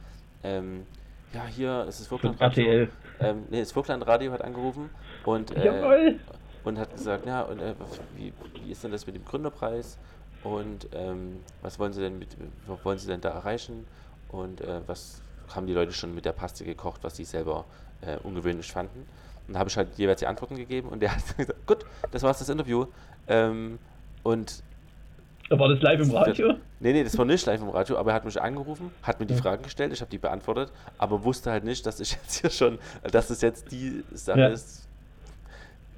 Ähm, 0.44 0.86
ja, 1.34 1.44
hier 1.46 1.84
ist 1.88 1.98
das 2.00 2.06
Von 2.06 2.20
Vogtlandradio. 2.20 2.64
RTL. 2.64 2.88
Ähm, 3.20 3.42
nee, 3.50 3.60
das 3.60 3.72
Vogtlandradio 3.72 4.30
hat 4.32 4.42
angerufen 4.42 4.90
und 5.24 5.50
äh! 5.56 6.14
Und 6.64 6.78
hat 6.78 6.92
gesagt, 6.94 7.26
ja, 7.26 7.42
und 7.42 7.60
äh, 7.60 7.74
wie, 8.16 8.32
wie 8.64 8.70
ist 8.72 8.84
denn 8.84 8.92
das 8.92 9.06
mit 9.06 9.14
dem 9.16 9.24
Gründerpreis 9.24 9.98
und 10.44 10.88
ähm, 10.94 11.40
was 11.62 11.78
wollen 11.78 11.92
sie 11.92 12.00
denn 12.00 12.18
mit, 12.18 12.28
was 12.66 12.84
wollen 12.84 12.98
sie 12.98 13.06
denn 13.08 13.20
da 13.20 13.30
erreichen 13.30 13.86
und 14.28 14.60
äh, 14.60 14.80
was 14.86 15.20
haben 15.54 15.66
die 15.66 15.72
Leute 15.74 15.92
schon 15.92 16.14
mit 16.14 16.24
der 16.24 16.32
Paste 16.32 16.64
gekocht, 16.64 17.02
was 17.02 17.16
sie 17.16 17.24
selber 17.24 17.64
äh, 18.02 18.16
ungewöhnlich 18.22 18.70
fanden. 18.70 19.04
Und 19.48 19.54
da 19.54 19.58
habe 19.60 19.68
ich 19.68 19.76
halt 19.76 19.88
jeweils 19.96 20.20
die 20.20 20.26
Antworten 20.26 20.56
gegeben 20.56 20.88
und 20.90 21.00
der 21.00 21.12
hat 21.16 21.36
gesagt, 21.36 21.66
gut, 21.66 21.84
das 22.12 22.22
war's 22.22 22.38
das 22.38 22.48
Interview. 22.48 22.86
Ähm, 23.26 23.78
und 24.22 24.62
War 25.48 25.68
das 25.68 25.80
live 25.82 26.00
im 26.00 26.10
Radio? 26.12 26.54
Nee, 26.78 26.92
nee, 26.92 27.02
das 27.04 27.18
war 27.18 27.24
nicht 27.24 27.44
live 27.46 27.60
im 27.60 27.70
Radio, 27.70 27.98
aber 27.98 28.12
er 28.12 28.14
hat 28.14 28.24
mich 28.24 28.40
angerufen, 28.40 28.90
hat 29.02 29.18
mir 29.18 29.26
die. 29.26 29.34
Fragen 29.34 29.62
gestellt, 29.64 29.92
ich 29.92 30.00
habe 30.00 30.10
die 30.10 30.18
beantwortet, 30.18 30.70
aber 30.98 31.24
wusste 31.24 31.50
halt 31.50 31.64
nicht, 31.64 31.84
dass 31.84 31.98
ich 32.00 32.12
jetzt 32.12 32.40
hier 32.40 32.50
schon, 32.50 32.78
dass 33.10 33.28
es 33.30 33.40
jetzt 33.40 33.72
die 33.72 34.04
Sache 34.12 34.40
Ja. 34.40 34.48
ist, 34.48 34.86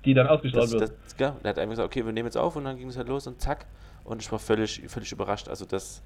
Die 0.05 0.14
dann 0.14 0.26
ausgestrahlt 0.26 0.64
das, 0.64 0.72
wird. 0.72 0.92
das, 1.05 1.16
ja, 1.18 1.36
er 1.42 1.50
hat 1.50 1.59
einfach 1.59 1.72
gesagt, 1.72 1.86
okay, 1.86 2.05
wir 2.05 2.12
nehmen 2.12 2.26
jetzt 2.26 2.36
auf 2.36 2.57
und 2.57 2.64
dann 2.64 2.76
ging 2.76 2.88
es 2.88 2.96
halt 2.96 3.09
los 3.09 3.26
und 3.26 3.40
zack. 3.40 3.66
Und 4.05 4.20
ich 4.20 4.30
war 4.32 4.38
völlig, 4.38 4.82
völlig 4.88 5.12
überrascht. 5.12 5.48
Also 5.48 5.64
das 5.64 6.03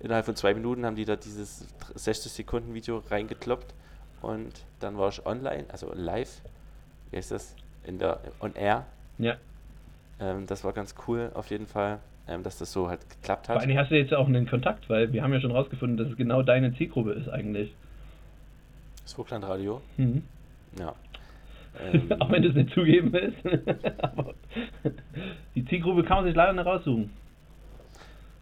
innerhalb 0.00 0.26
von 0.26 0.36
zwei 0.36 0.54
Minuten 0.54 0.84
haben 0.84 0.96
die 0.96 1.04
da 1.04 1.16
dieses 1.16 1.66
60 1.94 2.30
Sekunden 2.30 2.74
Video 2.74 3.02
reingekloppt 3.10 3.74
und 4.22 4.52
dann 4.80 4.98
war 4.98 5.08
ich 5.08 5.24
online, 5.26 5.64
also 5.68 5.92
live, 5.94 6.42
wie 7.10 7.16
heißt 7.16 7.30
das? 7.30 7.54
In 7.84 7.98
der 7.98 8.20
on 8.40 8.54
air. 8.54 8.84
ja. 9.18 9.36
Ähm, 10.20 10.46
das 10.46 10.64
war 10.64 10.72
ganz 10.72 10.96
cool 11.06 11.30
auf 11.34 11.48
jeden 11.48 11.66
Fall, 11.68 12.00
ähm, 12.26 12.42
dass 12.42 12.58
das 12.58 12.72
so 12.72 12.88
halt 12.88 13.08
geklappt 13.08 13.46
Vor 13.46 13.54
hat. 13.54 13.62
allem 13.62 13.78
hast 13.78 13.90
du 13.92 13.96
jetzt 13.96 14.12
auch 14.12 14.26
einen 14.26 14.48
Kontakt, 14.48 14.90
weil 14.90 15.12
wir 15.12 15.22
haben 15.22 15.32
ja 15.32 15.40
schon 15.40 15.52
rausgefunden, 15.52 15.96
dass 15.96 16.08
es 16.08 16.16
genau 16.16 16.42
deine 16.42 16.74
Zielgruppe 16.74 17.12
ist 17.12 17.28
eigentlich. 17.28 17.72
Das 19.04 19.12
Vogtlandradio. 19.12 19.80
Mhm. 19.96 20.24
Ja. 20.78 20.94
Ähm, 21.92 22.12
auch 22.20 22.30
wenn 22.30 22.42
das 22.42 22.54
nicht 22.54 22.70
zugeben 22.74 23.14
ist. 23.14 23.36
Aber 24.02 24.34
die 25.54 25.64
Zielgruppe 25.66 26.02
kann 26.04 26.18
man 26.18 26.26
sich 26.26 26.34
leider 26.34 26.52
nicht 26.52 26.66
raussuchen. 26.66 27.10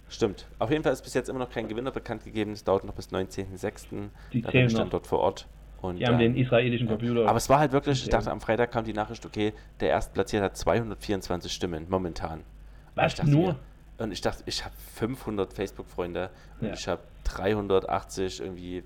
Stimmt. 0.08 0.46
Auf 0.58 0.70
jeden 0.70 0.82
Fall 0.84 0.92
ist 0.92 1.02
bis 1.02 1.14
jetzt 1.14 1.28
immer 1.28 1.40
noch 1.40 1.50
kein 1.50 1.66
Gewinner 1.68 1.90
bekannt 1.90 2.24
gegeben. 2.24 2.52
Es 2.52 2.62
dauert 2.64 2.84
noch 2.84 2.94
bis 2.94 3.10
19.06. 3.10 4.08
Die 4.32 4.42
Da 4.42 4.50
zählen 4.50 4.72
noch. 4.72 4.88
dort 4.88 5.06
vor 5.06 5.18
Ort. 5.18 5.46
Und, 5.82 5.98
Die 5.98 6.06
haben 6.06 6.14
ähm, 6.14 6.34
den 6.34 6.36
israelischen 6.36 6.88
Computer. 6.88 7.26
Aber 7.28 7.36
es 7.36 7.48
war 7.50 7.58
halt 7.58 7.72
wirklich, 7.72 7.98
ich 8.00 8.06
Ja. 8.06 8.12
dachte, 8.18 8.30
am 8.30 8.40
Freitag 8.40 8.70
kam 8.72 8.84
die 8.84 8.92
Nachricht, 8.92 9.26
okay, 9.26 9.52
der 9.80 9.90
Erstplatzierte 9.90 10.44
hat 10.46 10.56
224 10.56 11.52
Stimmen 11.52 11.86
momentan. 11.88 12.42
Was, 12.94 13.22
nur? 13.24 13.48
mir- 13.52 13.56
und 13.98 14.12
ich 14.12 14.20
dachte, 14.20 14.42
ich 14.46 14.64
habe 14.64 14.74
500 14.94 15.52
Facebook-Freunde 15.52 16.30
und 16.60 16.68
Ja. 16.68 16.74
ich 16.74 16.86
habe 16.88 17.02
380 17.24 18.40
irgendwie, 18.40 18.84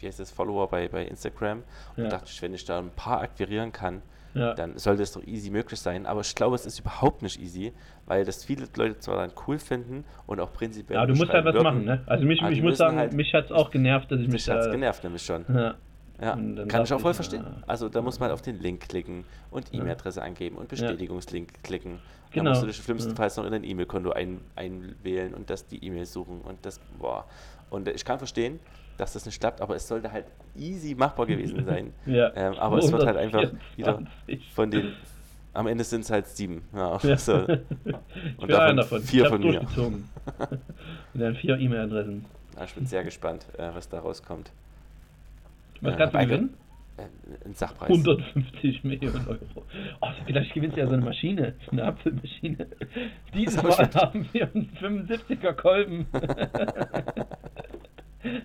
wie 0.00 0.06
heißt 0.06 0.20
das, 0.20 0.30
Follower 0.30 0.68
bei, 0.68 0.88
bei 0.88 1.04
Instagram. 1.04 1.62
Und 1.96 2.04
Ja. 2.04 2.08
dachte 2.10 2.26
ich, 2.30 2.40
wenn 2.42 2.54
ich 2.54 2.64
da 2.64 2.78
ein 2.78 2.90
paar 2.90 3.20
akquirieren 3.20 3.72
kann, 3.72 4.02
ja. 4.34 4.54
dann 4.54 4.76
sollte 4.78 5.02
es 5.02 5.12
doch 5.12 5.22
easy 5.26 5.50
möglich 5.50 5.80
sein. 5.80 6.06
Aber 6.06 6.20
ich 6.20 6.34
glaube, 6.34 6.54
es 6.54 6.66
ist 6.66 6.78
überhaupt 6.80 7.22
nicht 7.22 7.40
easy, 7.40 7.72
weil 8.06 8.24
das 8.24 8.44
viele 8.44 8.66
Leute 8.76 8.98
zwar 8.98 9.16
dann 9.16 9.32
cool 9.46 9.58
finden 9.58 10.04
und 10.26 10.40
auch 10.40 10.52
prinzipiell. 10.52 10.98
ja, 11.00 11.06
du 11.06 11.14
musst 11.14 11.32
halt 11.32 11.44
was 11.44 11.54
beschreiben 11.54 11.76
machen, 11.76 11.84
ne? 11.86 12.02
Also 12.06 12.24
mich, 12.24 12.40
ich 12.42 12.62
muss 12.62 12.78
sagen, 12.78 12.96
halt- 12.98 13.12
mich 13.12 13.32
hat 13.34 13.46
es 13.46 13.52
auch 13.52 13.70
genervt, 13.70 14.10
dass 14.12 14.20
ich 14.20 14.26
mich 14.26 14.34
Mich 14.34 14.48
hat 14.50 14.58
es 14.60 14.66
da... 14.66 14.72
genervt 14.72 15.02
nämlich 15.04 15.22
schon. 15.22 15.44
Ja. 15.48 15.74
Ja, 16.20 16.34
dann 16.34 16.66
kann 16.66 16.82
ich 16.82 16.92
auch 16.92 16.98
voll 16.98 17.12
ich, 17.12 17.16
verstehen. 17.16 17.44
ja. 17.44 17.62
Also 17.68 17.88
da 17.88 18.02
muss 18.02 18.18
man 18.18 18.32
auf 18.32 18.42
den 18.42 18.58
Link 18.58 18.88
klicken 18.88 19.24
und 19.52 19.72
Ja. 19.72 19.78
E-Mail-Adresse 19.80 20.20
angeben 20.20 20.56
und 20.56 20.68
Bestätigungslink 20.68 21.62
klicken. 21.62 21.92
Dann 21.92 22.00
Genau. 22.32 22.50
musst 22.50 22.62
du 22.62 22.66
dich 22.66 22.76
schlimmstenfalls 22.76 23.36
Ja. 23.36 23.42
noch 23.42 23.46
in 23.46 23.52
dein 23.52 23.62
E-Mail-Konto 23.62 24.10
ein, 24.10 24.40
einwählen 24.56 25.32
und 25.32 25.48
das 25.48 25.66
die 25.68 25.82
E-Mail 25.84 26.06
suchen 26.06 26.40
und 26.40 26.58
das, 26.66 26.80
boah. 26.98 27.24
Und 27.70 27.86
äh, 27.86 27.92
ich 27.92 28.04
kann 28.04 28.18
verstehen, 28.18 28.58
dass 28.98 29.14
das 29.14 29.24
nicht 29.24 29.40
klappt, 29.40 29.60
aber 29.62 29.74
es 29.76 29.88
sollte 29.88 30.12
halt 30.12 30.26
easy 30.56 30.94
machbar 30.94 31.24
gewesen 31.32 31.64
sein. 31.64 31.92
Ja. 32.04 32.30
Ähm, 32.36 32.54
aber 32.58 32.78
es 32.78 32.92
wird 32.92 33.06
halt 33.06 33.16
einfach 33.16 33.40
wieder 33.76 33.94
124. 33.94 34.52
von 34.52 34.70
den, 34.70 34.92
am 35.54 35.66
Ende 35.66 35.84
sind 35.84 36.02
es 36.02 36.10
halt 36.10 36.26
sieben. 36.26 36.62
Ja, 36.74 36.98
Ja. 37.02 37.16
so. 37.16 37.46
ich 37.48 37.58
Und 38.38 38.46
bin 38.48 38.56
einer 38.56 38.74
davon 38.74 38.76
davon. 38.76 39.02
vier 39.02 39.22
ich 39.24 39.28
von 39.30 39.40
mir. 39.40 39.60
Und 41.14 41.20
dann 41.20 41.34
vier 41.36 41.58
E-Mail-Adressen. 41.58 42.24
Ja, 42.56 42.64
ich 42.64 42.74
bin 42.74 42.86
sehr 42.86 43.04
gespannt, 43.04 43.46
äh, 43.56 43.68
was 43.72 43.88
da 43.88 44.00
rauskommt. 44.00 44.50
Was 45.80 45.96
kannst 45.96 46.14
du 46.14 46.18
gewinnen? 46.18 46.54
Äh, 46.96 47.02
ein 47.46 47.54
Sachpreis. 47.54 47.88
150 47.88 48.82
Millionen 48.82 49.24
Euro. 49.28 49.62
Oh, 50.00 50.08
vielleicht 50.26 50.52
gewinnst 50.52 50.76
du 50.76 50.80
ja 50.80 50.88
so 50.88 50.94
eine 50.94 51.04
Maschine, 51.04 51.54
eine 51.70 51.84
Apfelmaschine. 51.84 52.66
Dieses 53.32 53.62
Mal 53.62 53.88
haben 53.94 54.28
wir 54.32 54.48
einen 54.52 54.70
75er 54.82 55.52
Kolben. 55.52 56.06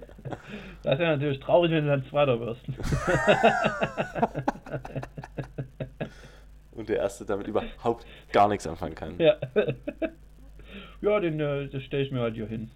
Das 0.84 1.00
wäre 1.00 1.12
natürlich 1.14 1.40
traurig, 1.40 1.72
wenn 1.72 1.86
du 1.86 1.92
dann 1.92 2.04
Zweiter 2.04 2.40
wirst. 2.40 2.62
Und 6.74 6.90
der 6.90 6.98
Erste 6.98 7.24
damit 7.26 7.48
überhaupt 7.48 8.06
gar 8.34 8.50
nichts 8.50 8.68
anfangen 8.68 8.96
kann. 8.96 9.18
ja. 9.20 9.36
Ja, 11.02 11.20
den 11.20 11.40
äh, 11.40 11.68
das 11.68 11.84
stelle 11.84 12.04
ich 12.04 12.12
mir 12.12 12.22
halt 12.22 12.36
hier 12.36 12.48
hin. 12.48 12.72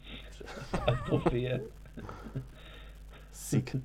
Als 0.86 1.00
Trophäe. 1.08 1.62
Sick. 3.32 3.78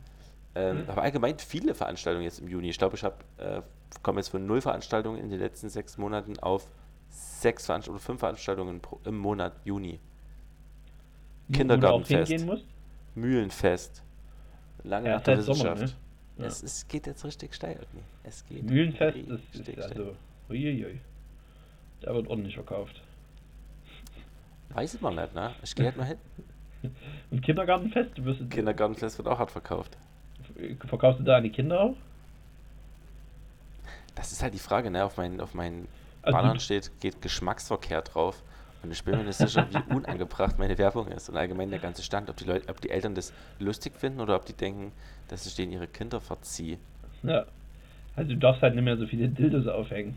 Ähm, 0.56 0.82
aber 0.88 1.02
allgemein 1.02 1.38
viele 1.38 1.74
Veranstaltungen 1.74 2.24
jetzt 2.24 2.40
im 2.40 2.48
Juni. 2.48 2.68
Ich 2.68 2.78
glaube, 2.78 2.96
ich 2.96 3.04
habe 3.04 3.14
äh, 3.38 3.62
komme 4.02 4.18
jetzt 4.18 4.30
von 4.30 4.44
null 4.44 4.60
Veranstaltungen 4.60 5.20
in 5.20 5.30
den 5.30 5.38
letzten 5.38 5.68
sechs 5.68 5.96
Monaten 5.96 6.38
auf 6.40 6.68
sechs 7.08 7.66
Veranstaltungen 7.66 7.98
oder 7.98 8.04
fünf 8.04 8.20
Veranstaltungen 8.20 8.80
pro, 8.80 9.00
im 9.04 9.16
Monat 9.16 9.54
Juni. 9.64 10.00
Kindergartenfest. 11.52 12.46
Mühlenfest. 13.14 14.02
Lange 14.84 15.08
Ja, 15.08 15.14
nach 15.16 15.22
der 15.22 15.36
seit 15.42 15.44
Sommer, 15.56 15.74
Wissenschaft. 15.74 15.96
ne? 16.38 16.42
Ja. 16.44 16.48
Es, 16.48 16.62
es 16.62 16.88
geht 16.88 17.06
jetzt 17.06 17.24
richtig 17.24 17.54
steil, 17.54 17.78
Otni. 17.80 18.00
Es 18.24 18.44
geht 18.46 18.62
Mühlenfest 18.64 19.16
richtig 19.16 19.28
ist, 19.54 19.54
ist 19.68 19.72
steil. 19.72 19.82
also. 19.82 20.16
Uiuiui. 20.48 21.00
Da 22.00 22.14
wird 22.14 22.26
ordentlich 22.28 22.54
verkauft. 22.54 23.00
Weiß 24.70 25.00
man 25.00 25.14
nicht, 25.16 25.34
ne? 25.34 25.54
Ich 25.62 25.74
gehe 25.74 25.86
halt 25.86 25.96
mal 25.96 26.06
hin. 26.06 26.18
Und 27.30 27.42
Kindergartenfest, 27.42 28.16
du 28.18 28.24
wirst 28.24 28.50
Kindergartenfest 28.50 29.18
wird 29.18 29.28
auch 29.28 29.38
hart 29.38 29.50
verkauft. 29.50 29.96
verkaufst 30.86 31.20
du 31.20 31.24
da 31.24 31.36
an 31.36 31.44
die 31.44 31.50
Kinder 31.50 31.80
auch? 31.80 31.94
Das 34.14 34.32
ist 34.32 34.42
halt 34.42 34.52
die 34.54 34.58
Frage, 34.58 34.90
ne? 34.90 35.04
Auf 35.04 35.16
meinen, 35.16 35.40
auf 35.40 35.54
meinen 35.54 35.86
Also 36.22 36.36
Bannern 36.36 36.58
steht, 36.60 36.90
geht 37.00 37.22
Geschmacksverkehr 37.22 38.02
drauf. 38.02 38.42
Und 38.82 38.90
ich 38.90 39.04
bin 39.04 39.16
mir 39.16 39.24
nicht 39.24 39.36
sicher, 39.36 39.66
wie 39.70 39.94
unangebracht 39.94 40.58
meine 40.58 40.76
Werbung 40.76 41.08
ist 41.08 41.28
und 41.28 41.36
allgemein 41.36 41.70
der 41.70 41.78
ganze 41.78 42.02
Stand. 42.02 42.28
Ob 42.28 42.36
die 42.36 42.44
Leute, 42.44 42.68
ob 42.68 42.80
die 42.80 42.90
Eltern 42.90 43.14
das 43.14 43.32
lustig 43.58 43.96
finden 43.96 44.20
oder 44.20 44.34
ob 44.36 44.44
die 44.44 44.54
denken, 44.54 44.92
dass 45.28 45.46
ich 45.46 45.54
denen 45.54 45.72
ihre 45.72 45.86
Kinder 45.86 46.20
verziehe. 46.20 46.78
Ja. 47.22 47.44
Also 48.16 48.32
du 48.32 48.36
darfst 48.36 48.62
halt 48.62 48.74
nicht 48.74 48.84
mehr 48.84 48.96
so 48.96 49.06
viele 49.06 49.28
Dildos 49.28 49.66
aufhängen. 49.66 50.16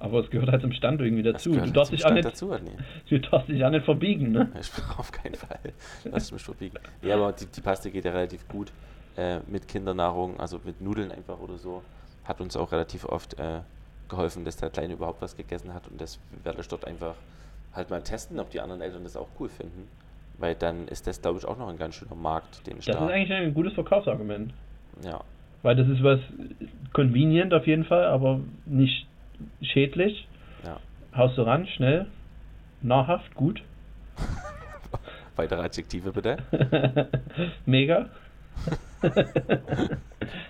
Aber 0.00 0.20
es 0.20 0.30
gehört 0.30 0.50
halt 0.50 0.62
zum 0.62 0.72
Stand 0.72 1.00
irgendwie 1.00 1.24
dazu. 1.24 1.52
Du 1.52 1.70
darfst 1.70 1.90
zum 1.90 1.96
dich 1.96 2.06
auch 2.06 2.12
nicht, 2.12 2.24
dazu, 2.24 2.54
nee. 2.54 2.70
du 3.08 3.18
darfst 3.18 3.48
dich 3.48 3.64
auch 3.64 3.70
nicht 3.70 3.84
verbiegen, 3.84 4.30
ne? 4.30 4.50
Ich 4.60 4.70
auf 4.96 5.10
keinen 5.10 5.34
Fall. 5.34 5.58
Lass 6.04 6.26
ich 6.26 6.32
mich 6.32 6.42
verbiegen. 6.42 6.78
Ja, 7.02 7.16
aber 7.16 7.32
die, 7.32 7.46
die 7.46 7.60
Paste 7.60 7.90
geht 7.90 8.04
ja 8.04 8.12
relativ 8.12 8.46
gut 8.48 8.72
äh, 9.16 9.40
mit 9.48 9.66
Kindernahrung, 9.66 10.38
also 10.38 10.60
mit 10.64 10.80
Nudeln 10.80 11.10
einfach 11.10 11.40
oder 11.40 11.58
so. 11.58 11.82
Hat 12.24 12.40
uns 12.40 12.56
auch 12.56 12.70
relativ 12.70 13.04
oft 13.04 13.38
äh, 13.40 13.60
geholfen, 14.08 14.44
dass 14.44 14.56
der 14.56 14.70
Kleine 14.70 14.94
überhaupt 14.94 15.20
was 15.22 15.36
gegessen 15.36 15.74
hat 15.74 15.86
und 15.88 16.00
das 16.00 16.18
werde 16.44 16.60
ich 16.60 16.68
dort 16.68 16.84
einfach 16.86 17.14
halt 17.74 17.90
mal 17.90 18.02
testen, 18.02 18.40
ob 18.40 18.50
die 18.50 18.60
anderen 18.60 18.80
Eltern 18.80 19.04
das 19.04 19.16
auch 19.16 19.28
cool 19.38 19.48
finden. 19.48 19.88
Weil 20.38 20.54
dann 20.54 20.86
ist 20.88 21.06
das, 21.06 21.20
glaube 21.20 21.38
ich, 21.38 21.44
auch 21.44 21.58
noch 21.58 21.68
ein 21.68 21.78
ganz 21.78 21.96
schöner 21.96 22.14
Markt, 22.14 22.66
den 22.66 22.78
ich 22.78 22.84
Das 22.86 22.96
da. 22.96 23.06
ist 23.06 23.12
eigentlich 23.12 23.32
ein 23.32 23.54
gutes 23.54 23.72
Verkaufsargument. 23.74 24.52
ja. 25.02 25.20
Weil 25.62 25.74
das 25.74 25.88
ist 25.88 26.04
was 26.04 26.20
convenient 26.92 27.52
auf 27.52 27.66
jeden 27.66 27.84
Fall, 27.84 28.04
aber 28.06 28.38
nicht 28.64 29.08
schädlich. 29.60 30.28
Ja. 30.64 30.78
Haust 31.16 31.36
du 31.36 31.42
ran, 31.42 31.66
schnell, 31.66 32.06
nahrhaft, 32.80 33.34
gut. 33.34 33.60
Weitere 35.36 35.60
Adjektive 35.62 36.12
bitte. 36.12 36.36
Mega. 37.66 38.08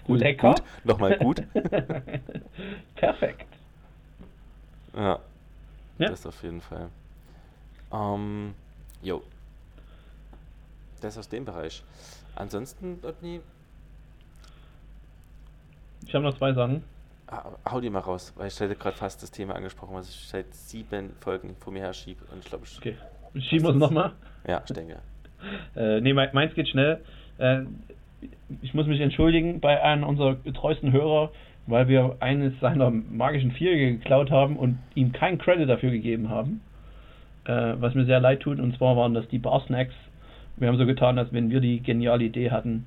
Gut, 0.06 0.20
Lecker. 0.20 0.54
gut, 0.54 0.62
nochmal 0.84 1.18
gut. 1.18 1.42
Perfekt. 2.96 3.46
Ja. 4.94 5.18
Ja. 5.98 6.08
Das 6.08 6.24
auf 6.26 6.42
jeden 6.42 6.60
Fall. 6.60 6.88
Ähm, 7.92 8.54
jo. 9.02 9.22
Das 11.00 11.16
aus 11.18 11.28
dem 11.28 11.44
Bereich. 11.44 11.82
Ansonsten, 12.34 12.98
Otni, 13.04 13.40
Ich 16.06 16.14
habe 16.14 16.24
noch 16.24 16.36
zwei 16.36 16.52
Sachen. 16.54 16.82
hau 17.30 17.58
hau 17.70 17.80
die 17.80 17.90
mal 17.90 18.00
raus, 18.00 18.32
weil 18.36 18.48
ich 18.48 18.58
hätte 18.58 18.74
gerade 18.76 18.96
fast 18.96 19.22
das 19.22 19.30
Thema 19.30 19.54
angesprochen, 19.54 19.94
was 19.94 20.08
ich 20.08 20.26
seit 20.28 20.52
sieben 20.54 21.12
Folgen 21.20 21.54
vor 21.60 21.72
mir 21.72 21.82
herschiebe. 21.82 22.24
Und 22.32 22.38
ich 22.40 22.46
glaube, 22.46 22.64
ich. 22.64 22.78
Okay. 22.78 22.96
Schieben 23.38 23.66
wir 23.66 23.70
es 23.70 23.76
nochmal. 23.76 24.12
Ja, 24.46 24.62
ich 24.66 24.72
denke. 24.74 24.98
Äh, 25.76 26.00
nee, 26.00 26.12
me- 26.12 26.30
meins 26.32 26.52
geht 26.54 26.66
schnell. 26.68 27.00
Äh, 27.38 27.60
ich 28.62 28.74
muss 28.74 28.86
mich 28.86 29.00
entschuldigen 29.00 29.60
bei 29.60 29.82
einem 29.82 30.04
unserer 30.04 30.36
treuesten 30.54 30.92
Hörer, 30.92 31.30
weil 31.66 31.88
wir 31.88 32.16
eines 32.20 32.58
seiner 32.60 32.90
magischen 32.90 33.52
Vierecke 33.52 33.98
geklaut 33.98 34.30
haben 34.30 34.56
und 34.56 34.78
ihm 34.94 35.12
keinen 35.12 35.38
Credit 35.38 35.68
dafür 35.68 35.90
gegeben 35.90 36.30
haben. 36.30 36.60
Äh, 37.44 37.74
was 37.80 37.94
mir 37.94 38.04
sehr 38.04 38.20
leid 38.20 38.40
tut. 38.40 38.58
Und 38.58 38.76
zwar 38.76 38.96
waren 38.96 39.14
das 39.14 39.28
die 39.28 39.38
Bar 39.38 39.60
Snacks. 39.66 39.94
Wir 40.56 40.68
haben 40.68 40.78
so 40.78 40.86
getan, 40.86 41.18
als 41.18 41.32
wenn 41.32 41.50
wir 41.50 41.60
die 41.60 41.80
geniale 41.80 42.24
Idee 42.24 42.50
hatten, 42.50 42.86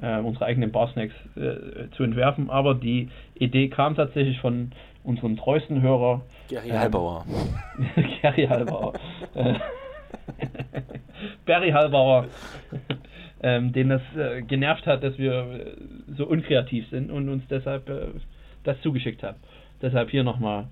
äh, 0.00 0.18
unsere 0.18 0.46
eigenen 0.46 0.72
Bar 0.72 0.88
Snacks 0.92 1.14
äh, 1.36 1.88
zu 1.96 2.02
entwerfen. 2.02 2.50
Aber 2.50 2.74
die 2.74 3.08
Idee 3.34 3.68
kam 3.68 3.94
tatsächlich 3.94 4.40
von 4.40 4.72
unserem 5.04 5.36
treuesten 5.36 5.82
Hörer, 5.82 6.22
Gary 6.48 6.70
Ähm, 6.70 6.78
Halbauer. 6.78 7.24
Gary 8.22 8.46
Halbauer. 8.50 8.92
Barry 11.46 11.70
Halbauer, 11.70 12.26
ähm, 13.42 13.72
den 13.72 13.88
das 13.88 14.02
äh, 14.16 14.42
genervt 14.42 14.86
hat, 14.86 15.02
dass 15.02 15.18
wir 15.18 15.32
äh, 15.32 15.74
so 16.16 16.26
unkreativ 16.26 16.88
sind 16.90 17.10
und 17.10 17.28
uns 17.28 17.42
deshalb 17.48 17.88
äh, 17.88 18.06
das 18.64 18.80
zugeschickt 18.82 19.22
hat. 19.22 19.36
Deshalb 19.80 20.10
hier 20.10 20.22
nochmal, 20.22 20.68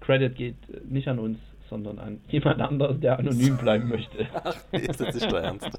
Credit 0.00 0.34
geht 0.34 0.56
nicht 0.90 1.08
an 1.08 1.18
uns, 1.18 1.38
sondern 1.68 1.98
an 1.98 2.20
jemand 2.28 2.60
anderes, 2.60 3.00
der 3.00 3.18
anonym 3.18 3.56
bleiben 3.56 3.88
möchte. 3.88 4.26
Ach, 4.44 4.54
ist 4.70 5.00
das 5.00 5.14
nicht 5.14 5.32
dein 5.32 5.44
Ernst? 5.44 5.78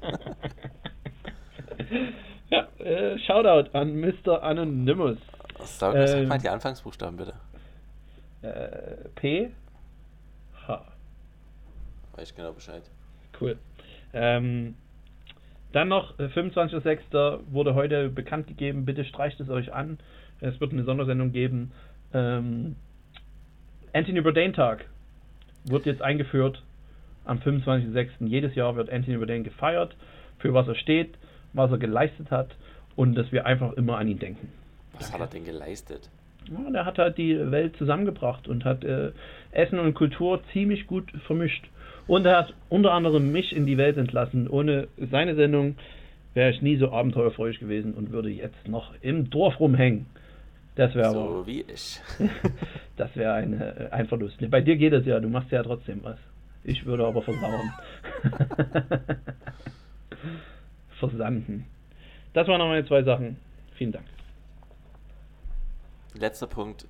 ja, 2.50 2.68
äh, 2.78 3.18
Shoutout 3.20 3.70
an 3.76 3.98
Mr. 4.00 4.42
Anonymous. 4.42 5.18
Sag, 5.60 5.94
sag 5.94 6.18
Ähm, 6.18 6.28
mal 6.28 6.38
die 6.38 6.48
Anfangsbuchstaben 6.48 7.16
bitte. 7.16 7.34
Äh, 8.42 9.08
P. 9.14 9.50
H. 10.66 10.84
Weiß 12.16 12.28
ich 12.28 12.36
genau 12.36 12.52
Bescheid. 12.52 12.82
Cool. 13.40 13.56
Ähm, 14.12 14.74
dann 15.74 15.88
noch, 15.88 16.18
äh, 16.18 16.28
25.06. 16.28 17.40
wurde 17.50 17.74
heute 17.74 18.08
bekannt 18.08 18.46
gegeben, 18.46 18.84
bitte 18.84 19.04
streicht 19.04 19.40
es 19.40 19.48
euch 19.48 19.72
an. 19.72 19.98
Es 20.40 20.60
wird 20.60 20.72
eine 20.72 20.84
Sondersendung 20.84 21.32
geben. 21.32 21.72
Ähm, 22.12 22.76
Anthony 23.92 24.20
Bourdain 24.20 24.52
Tag 24.52 24.86
wird 25.64 25.86
jetzt 25.86 26.02
eingeführt 26.02 26.62
am 27.24 27.38
25.06. 27.38 28.26
Jedes 28.26 28.54
Jahr 28.54 28.76
wird 28.76 28.90
Anthony 28.90 29.16
Bourdain 29.16 29.44
gefeiert, 29.44 29.96
für 30.38 30.54
was 30.54 30.68
er 30.68 30.74
steht, 30.74 31.14
was 31.52 31.70
er 31.70 31.78
geleistet 31.78 32.30
hat 32.30 32.54
und 32.96 33.14
dass 33.14 33.32
wir 33.32 33.46
einfach 33.46 33.72
immer 33.72 33.98
an 33.98 34.08
ihn 34.08 34.18
denken. 34.18 34.52
Was 34.92 35.12
hat 35.12 35.20
er 35.20 35.26
denn 35.26 35.44
geleistet? 35.44 36.08
Ja, 36.50 36.70
der 36.70 36.84
hat 36.84 36.98
halt 36.98 37.18
die 37.18 37.50
Welt 37.50 37.76
zusammengebracht 37.78 38.46
und 38.46 38.64
hat 38.64 38.84
äh, 38.84 39.12
Essen 39.50 39.78
und 39.78 39.94
Kultur 39.94 40.40
ziemlich 40.52 40.86
gut 40.86 41.10
vermischt. 41.26 41.64
Und 42.06 42.26
er 42.26 42.38
hat 42.38 42.54
unter 42.68 42.92
anderem 42.92 43.32
mich 43.32 43.54
in 43.54 43.66
die 43.66 43.76
Welt 43.76 43.96
entlassen. 43.96 44.48
Ohne 44.48 44.88
seine 45.10 45.34
Sendung 45.34 45.76
wäre 46.34 46.50
ich 46.50 46.60
nie 46.60 46.76
so 46.76 46.92
abenteuerfreudig 46.92 47.60
gewesen 47.60 47.94
und 47.94 48.10
würde 48.10 48.28
jetzt 48.28 48.68
noch 48.68 48.92
im 49.00 49.30
Dorf 49.30 49.58
rumhängen. 49.60 50.06
Das 50.74 50.94
wäre 50.94 51.08
aber, 51.08 51.28
So 51.28 51.46
wie 51.46 51.62
ich. 51.62 52.00
das 52.96 53.14
wäre 53.16 53.34
ein, 53.34 53.60
äh, 53.60 53.88
ein 53.90 54.08
Verlust. 54.08 54.38
Bei 54.50 54.60
dir 54.60 54.76
geht 54.76 54.92
es 54.92 55.06
ja, 55.06 55.20
du 55.20 55.28
machst 55.28 55.50
ja 55.52 55.62
trotzdem 55.62 56.02
was. 56.02 56.18
Ich 56.64 56.84
würde 56.84 57.06
aber 57.06 57.22
versauern. 57.22 57.72
Versanden. 60.98 61.66
Das 62.32 62.48
waren 62.48 62.58
noch 62.58 62.68
meine 62.68 62.86
zwei 62.86 63.02
Sachen. 63.02 63.36
Vielen 63.74 63.92
Dank. 63.92 64.06
Letzter 66.14 66.46
Punkt 66.46 66.86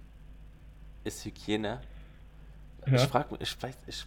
ist 1.02 1.24
Hygiene. 1.24 1.80
Ja. 2.86 2.94
Ich 2.94 3.02
frage 3.02 3.32
mich, 3.32 3.40
ich 3.42 3.62
weiß, 3.62 3.76
ich. 3.86 4.06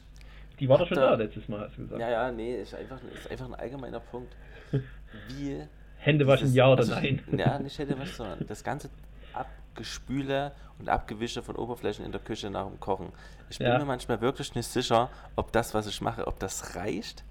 Die 0.60 0.68
war 0.68 0.78
doch 0.78 0.88
schon 0.88 0.98
da 0.98 1.14
letztes 1.16 1.48
Mal, 1.48 1.62
hast 1.62 1.78
du 1.78 1.84
gesagt. 1.84 2.02
Ja, 2.02 2.10
ja, 2.10 2.32
nee, 2.32 2.62
ist 2.62 2.74
einfach, 2.74 3.00
ist 3.14 3.30
einfach 3.30 3.46
ein 3.46 3.56
allgemeiner 3.56 4.00
Punkt. 4.00 4.36
Wie. 5.28 5.62
Hände 6.00 6.26
waschen, 6.28 6.54
ja 6.54 6.68
oder 6.70 6.80
also, 6.80 6.94
nein? 6.94 7.22
Ja, 7.38 7.58
nicht 7.60 7.78
Hände 7.78 7.98
waschen, 7.98 8.14
sondern 8.14 8.48
das 8.48 8.64
ganze 8.64 8.90
Abgespüle 9.34 10.52
und 10.80 10.90
Abgewische 10.90 11.42
von 11.44 11.56
Oberflächen 11.56 12.06
in 12.06 12.12
der 12.12 12.22
Küche 12.22 12.50
nach 12.50 12.68
dem 12.68 12.80
Kochen. 12.80 13.12
Ich 13.50 13.58
bin 13.60 13.68
Ja. 13.68 13.78
mir 13.78 13.86
manchmal 13.86 14.22
wirklich 14.22 14.54
nicht 14.56 14.68
sicher, 14.68 15.10
ob 15.36 15.52
das, 15.52 15.74
was 15.74 15.88
ich 15.88 16.02
mache, 16.02 16.28
ob 16.28 16.40
das 16.40 16.76
reicht, 16.76 17.24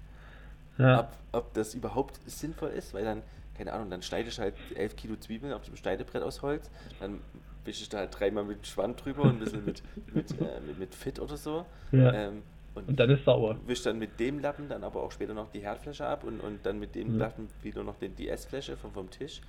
Ja. 0.77 0.99
ob, 1.01 1.07
ob 1.33 1.53
das 1.53 1.73
überhaupt 1.73 2.19
sinnvoll 2.29 2.69
ist, 2.69 2.93
weil 2.93 3.03
dann, 3.05 3.23
keine 3.57 3.73
Ahnung, 3.73 3.89
dann 3.89 4.01
schneide 4.01 4.29
ich 4.29 4.39
halt 4.39 4.55
11 4.75 4.95
Kilo 4.95 5.15
Zwiebeln 5.15 5.53
auf 5.53 5.63
dem 5.63 5.75
Schneidebrett 5.75 6.23
aus 6.23 6.41
Holz, 6.41 6.69
dann 6.99 7.19
wische 7.65 7.83
ich 7.83 7.89
da 7.89 7.97
halt 7.99 8.17
dreimal 8.17 8.43
mit 8.45 8.65
Schwand 8.67 9.03
drüber 9.03 9.23
und 9.23 9.29
ein 9.35 9.39
bisschen 9.39 9.65
mit, 9.65 9.81
mit, 10.13 10.31
äh, 10.39 10.59
mit, 10.65 10.79
mit 10.79 10.95
Fit 10.95 11.19
oder 11.19 11.35
so. 11.37 11.65
Ja. 11.91 12.13
Ähm, 12.13 12.43
und, 12.77 12.87
Und 12.87 12.99
dann 12.99 13.09
ist 13.09 13.25
sauer. 13.25 13.57
wisch 13.65 13.81
dann 13.83 13.99
mit 13.99 14.19
dem 14.19 14.39
Lappen 14.39 14.69
dann 14.69 14.83
aber 14.83 15.03
auch 15.03 15.11
später 15.11 15.33
noch 15.33 15.49
die 15.51 15.59
Herdfläche 15.61 16.05
ab 16.05 16.23
und, 16.23 16.39
und 16.39 16.65
dann 16.65 16.79
mit 16.79 16.95
dem 16.95 17.13
Mhm. 17.13 17.19
Lappen 17.19 17.47
wieder 17.61 17.83
noch 17.83 17.97
den, 17.97 18.15
die 18.15 18.29
Essfläche 18.29 18.77
vom, 18.77 18.91
vom 18.93 19.09
Tisch. 19.09 19.41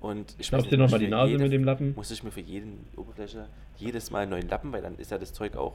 Und 0.00 0.34
ich 0.38 0.46
Schnappst 0.46 0.70
dir 0.70 0.78
nicht, 0.78 0.84
nochmal 0.86 0.98
die 1.00 1.08
Nase 1.08 1.32
jede- 1.32 1.42
mit 1.44 1.52
dem 1.52 1.64
Lappen? 1.64 1.94
Muss 1.94 2.10
ich 2.10 2.22
mir 2.22 2.30
für 2.30 2.40
jeden 2.40 2.86
Oberfläche 2.96 3.46
jedes 3.76 4.10
Mal 4.10 4.20
einen 4.20 4.30
neuen 4.30 4.48
Lappen, 4.48 4.72
weil 4.72 4.80
dann 4.82 4.96
ist 4.96 5.10
ja 5.10 5.18
das 5.18 5.32
Zeug 5.32 5.56
auch 5.56 5.74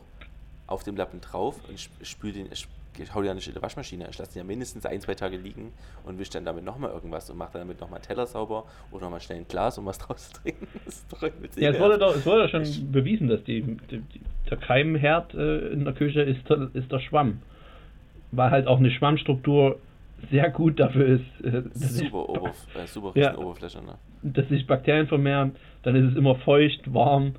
auf 0.67 0.83
dem 0.83 0.95
Lappen 0.97 1.21
drauf 1.21 1.59
und 1.67 1.75
ich 1.75 1.89
spüle 2.01 2.33
den, 2.33 2.47
ich, 2.95 3.01
ich 3.03 3.13
hau 3.13 3.19
den 3.21 3.27
ja 3.27 3.33
nicht 3.33 3.47
in 3.47 3.53
die 3.53 3.61
Waschmaschine, 3.61 4.07
ich 4.09 4.17
lasse 4.17 4.33
den 4.33 4.39
ja 4.39 4.43
mindestens 4.45 4.85
ein, 4.85 4.99
zwei 5.01 5.13
Tage 5.15 5.37
liegen 5.37 5.71
und 6.05 6.17
wisch 6.19 6.29
dann 6.29 6.45
damit 6.45 6.63
nochmal 6.63 6.91
irgendwas 6.91 7.29
und 7.29 7.37
mache 7.37 7.53
dann 7.53 7.61
damit 7.63 7.79
nochmal 7.81 7.97
einen 7.99 8.07
Teller 8.07 8.25
sauber 8.25 8.65
oder 8.91 9.03
nochmal 9.05 9.21
schnell 9.21 9.39
ein 9.39 9.47
Glas, 9.47 9.77
um 9.77 9.85
was 9.85 9.97
draus 9.99 10.31
zu 10.31 10.41
trinken. 11.15 11.47
Ja, 11.57 11.71
es 11.71 11.79
wurde 11.79 11.97
doch, 11.97 12.15
es 12.15 12.25
wurde 12.25 12.43
doch 12.43 12.49
schon 12.49 12.63
Ich- 12.63 12.85
bewiesen, 12.91 13.27
dass 13.27 13.43
die, 13.43 13.61
die, 13.61 13.99
die, 13.99 14.21
der 14.49 14.57
Keimherd 14.57 15.33
äh, 15.33 15.67
in 15.69 15.83
der 15.85 15.93
Küche 15.93 16.21
ist, 16.21 16.49
der- 16.49 16.69
ist 16.73 16.91
der 16.91 16.99
Schwamm. 16.99 17.41
Weil 18.31 18.51
halt 18.51 18.67
auch 18.67 18.79
eine 18.79 18.91
Schwammstruktur 18.91 19.79
sehr 20.31 20.49
gut 20.49 20.79
dafür 20.79 21.05
ist, 21.07 21.45
äh, 21.45 21.61
dass, 21.63 21.73
sich, 21.95 22.07
Super, 22.09 22.29
Oberf 22.29 22.67
äh, 22.75 22.87
super 22.87 23.11
Ja. 23.19 23.37
Oberfläche, 23.37 23.79
ne? 23.83 23.95
dass 24.23 24.47
sich 24.49 24.65
Bakterien 24.65 25.07
vermehren. 25.07 25.55
Dann 25.83 25.95
ist 25.95 26.11
es 26.11 26.17
immer 26.17 26.35
feucht, 26.35 26.91
warm, 26.93 27.35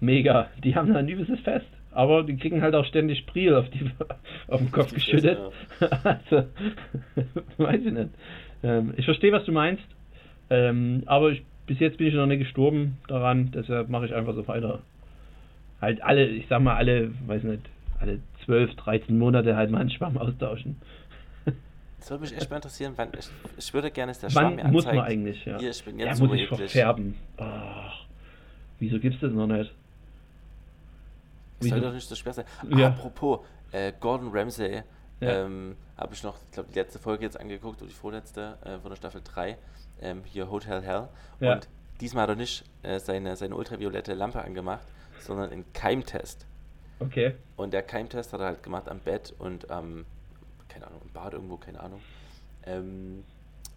mega. 0.00 0.48
Die 0.62 0.74
haben 0.74 0.92
da 0.92 0.98
ein 0.98 1.08
übelstes 1.08 1.40
Fest. 1.40 1.66
Aber 1.92 2.22
die 2.22 2.36
kriegen 2.36 2.62
halt 2.62 2.74
auch 2.74 2.84
ständig 2.84 3.26
Priel 3.26 3.54
auf, 3.54 3.68
die, 3.70 3.90
auf 4.48 4.60
den 4.60 4.70
Kopf 4.70 4.92
geschüttet. 4.92 5.38
Also, 5.80 6.44
weiß 7.56 7.80
ich 7.84 7.92
nicht. 7.92 8.10
Ähm, 8.62 8.94
ich 8.96 9.04
verstehe, 9.04 9.32
was 9.32 9.44
du 9.44 9.52
meinst, 9.52 9.84
ähm, 10.50 11.02
aber 11.06 11.30
ich, 11.30 11.42
bis 11.66 11.78
jetzt 11.78 11.98
bin 11.98 12.08
ich 12.08 12.14
noch 12.14 12.26
nicht 12.26 12.40
gestorben 12.40 12.98
daran, 13.06 13.50
deshalb 13.52 13.88
mache 13.88 14.06
ich 14.06 14.14
einfach 14.14 14.34
so 14.34 14.46
weiter. 14.48 14.80
Halt 15.80 16.02
alle, 16.02 16.26
ich 16.26 16.46
sag 16.48 16.60
mal 16.60 16.74
alle, 16.74 17.12
weiß 17.26 17.44
nicht, 17.44 17.62
alle 18.00 18.18
12, 18.44 18.74
13 18.74 19.16
Monate 19.16 19.56
halt 19.56 19.70
mal 19.70 19.80
einen 19.80 19.90
Schwamm 19.90 20.18
austauschen. 20.18 20.76
Das 21.98 22.10
würde 22.10 22.22
mich 22.22 22.36
echt 22.36 22.48
mal 22.50 22.56
interessieren, 22.56 22.92
wann, 22.96 23.08
ich, 23.18 23.28
ich 23.56 23.74
würde 23.74 23.90
gerne, 23.90 24.10
dass 24.12 24.20
der 24.20 24.34
Wann 24.34 24.54
Schwamm 24.54 24.56
mir 24.56 24.72
muss 24.72 24.86
anzeigt. 24.86 24.96
man 24.96 25.04
eigentlich, 25.06 25.44
ja. 25.44 25.58
Hier, 25.58 25.70
ich 25.70 25.84
bin 25.84 25.98
ja, 25.98 26.06
jetzt 26.06 26.20
muss 26.20 26.32
ich 26.32 26.46
verfärben. 26.46 27.16
Ach, 27.36 28.04
wieso 28.78 28.98
gibt's 28.98 29.20
das 29.20 29.32
noch 29.32 29.46
nicht? 29.46 29.72
Das 31.60 31.68
soll 31.68 31.80
doch 31.80 31.92
nicht 31.92 32.08
so 32.08 32.14
schwer 32.14 32.32
sein. 32.32 32.44
Ja. 32.68 32.88
Apropos, 32.88 33.40
äh, 33.72 33.92
Gordon 33.98 34.30
Ramsay, 34.32 34.82
Ja. 35.20 35.44
ähm, 35.44 35.76
habe 35.96 36.14
ich 36.14 36.22
noch, 36.22 36.36
ich 36.44 36.50
glaube, 36.52 36.68
die 36.70 36.78
letzte 36.78 36.98
Folge 36.98 37.24
jetzt 37.24 37.38
angeguckt, 37.38 37.80
oder 37.82 37.88
die 37.88 37.94
vorletzte 37.96 38.56
äh, 38.64 38.78
von 38.78 38.90
der 38.90 38.96
Staffel 38.96 39.20
3, 39.24 39.58
ähm, 40.00 40.22
hier 40.24 40.50
Hotel 40.50 40.82
Hell. 40.82 41.08
Ja. 41.40 41.54
Und 41.54 41.68
diesmal 42.00 42.22
hat 42.22 42.30
er 42.30 42.36
nicht 42.36 42.64
äh, 42.82 43.00
seine, 43.00 43.36
seine 43.36 43.56
ultraviolette 43.56 44.14
Lampe 44.14 44.40
angemacht, 44.42 44.86
sondern 45.20 45.50
einen 45.50 45.72
Keimtest. 45.72 46.46
Okay. 47.00 47.34
Und 47.56 47.72
der 47.72 47.82
Keimtest 47.82 48.32
hat 48.32 48.40
er 48.40 48.46
halt 48.46 48.62
gemacht 48.62 48.88
am 48.88 49.00
Bett 49.00 49.34
und 49.38 49.70
am, 49.70 50.04
keine 50.68 50.86
Ahnung, 50.86 51.00
im 51.04 51.12
Bad 51.12 51.32
irgendwo, 51.32 51.56
keine 51.56 51.80
Ahnung. 51.80 52.00
Ähm, 52.66 53.24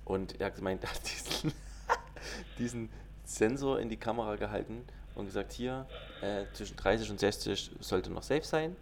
und 0.06 0.40
er 0.40 0.48
hat 0.48 0.56
gemeint, 0.56 0.84
er 0.84 0.92
hat 0.92 1.02
diesen, 1.04 1.52
diesen 2.60 2.90
Sensor 3.24 3.80
in 3.80 3.90
die 3.90 3.98
Kamera 3.98 4.36
gehalten 4.36 4.84
und 5.16 5.26
gesagt, 5.26 5.52
hier, 5.52 5.86
äh, 6.22 6.46
zwischen 6.54 6.78
30 6.78 7.12
und 7.12 7.20
60 7.20 7.72
sollte 7.80 8.12
noch 8.12 8.24
safe 8.24 8.44
sein. 8.44 8.76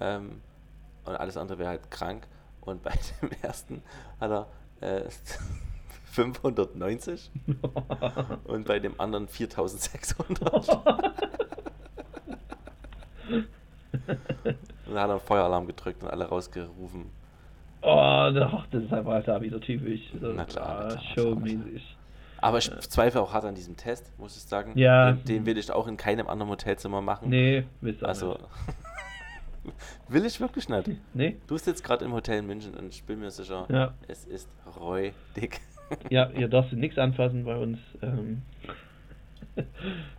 Ähm, 0.00 0.40
und 1.04 1.16
alles 1.16 1.36
andere 1.36 1.58
wäre 1.58 1.70
halt 1.70 1.90
krank. 1.90 2.26
Und 2.60 2.82
bei 2.82 2.92
dem 3.22 3.30
ersten 3.42 3.82
hat 4.20 4.30
er 4.30 4.46
äh, 4.80 5.10
590 6.12 7.30
und 8.44 8.66
bei 8.66 8.78
dem 8.80 8.98
anderen 9.00 9.28
4600. 9.28 10.68
Und 14.86 14.94
da 14.94 15.02
hat 15.02 15.08
er 15.08 15.10
einen 15.10 15.20
Feueralarm 15.20 15.66
gedrückt 15.66 16.02
und 16.02 16.08
alle 16.08 16.24
rausgerufen. 16.24 17.10
Oh, 17.82 18.30
das 18.32 18.82
ist 18.82 18.92
einfach 18.92 19.22
da 19.24 19.40
wieder 19.40 19.60
typisch. 19.60 20.00
Na 20.14 20.18
klar, 20.18 20.34
na 20.34 20.42
ah, 20.42 20.44
klar, 20.44 21.02
Showmäßig. 21.14 21.97
Aber 22.40 22.58
ich 22.58 22.70
zweifle 22.80 23.20
auch 23.20 23.32
hart 23.32 23.44
an 23.44 23.54
diesem 23.54 23.76
Test, 23.76 24.12
muss 24.18 24.36
ich 24.36 24.42
sagen. 24.42 24.72
Ja. 24.76 25.12
Den, 25.12 25.24
den 25.24 25.46
will 25.46 25.58
ich 25.58 25.70
auch 25.70 25.86
in 25.88 25.96
keinem 25.96 26.28
anderen 26.28 26.50
Hotelzimmer 26.50 27.00
machen. 27.00 27.28
Nee, 27.30 27.64
wisst 27.80 28.02
ihr 28.02 28.08
Also, 28.08 28.32
nicht. 29.64 29.74
will 30.08 30.24
ich 30.24 30.40
wirklich 30.40 30.68
nicht. 30.68 30.90
Nee? 31.14 31.36
Du 31.46 31.56
sitzt 31.58 31.82
gerade 31.84 32.04
im 32.04 32.12
Hotel 32.12 32.38
in 32.38 32.46
München 32.46 32.74
und 32.74 32.88
ich 32.94 33.02
bin 33.04 33.20
mir 33.20 33.30
sicher, 33.30 33.66
Ja. 33.68 33.94
es 34.08 34.24
ist 34.24 34.48
räudig. 34.78 35.60
Ja, 36.10 36.28
ihr 36.36 36.48
darfst 36.48 36.74
nichts 36.74 36.98
anfassen 36.98 37.44
bei 37.46 37.56
uns. 37.56 37.78
Ähm. 38.02 38.42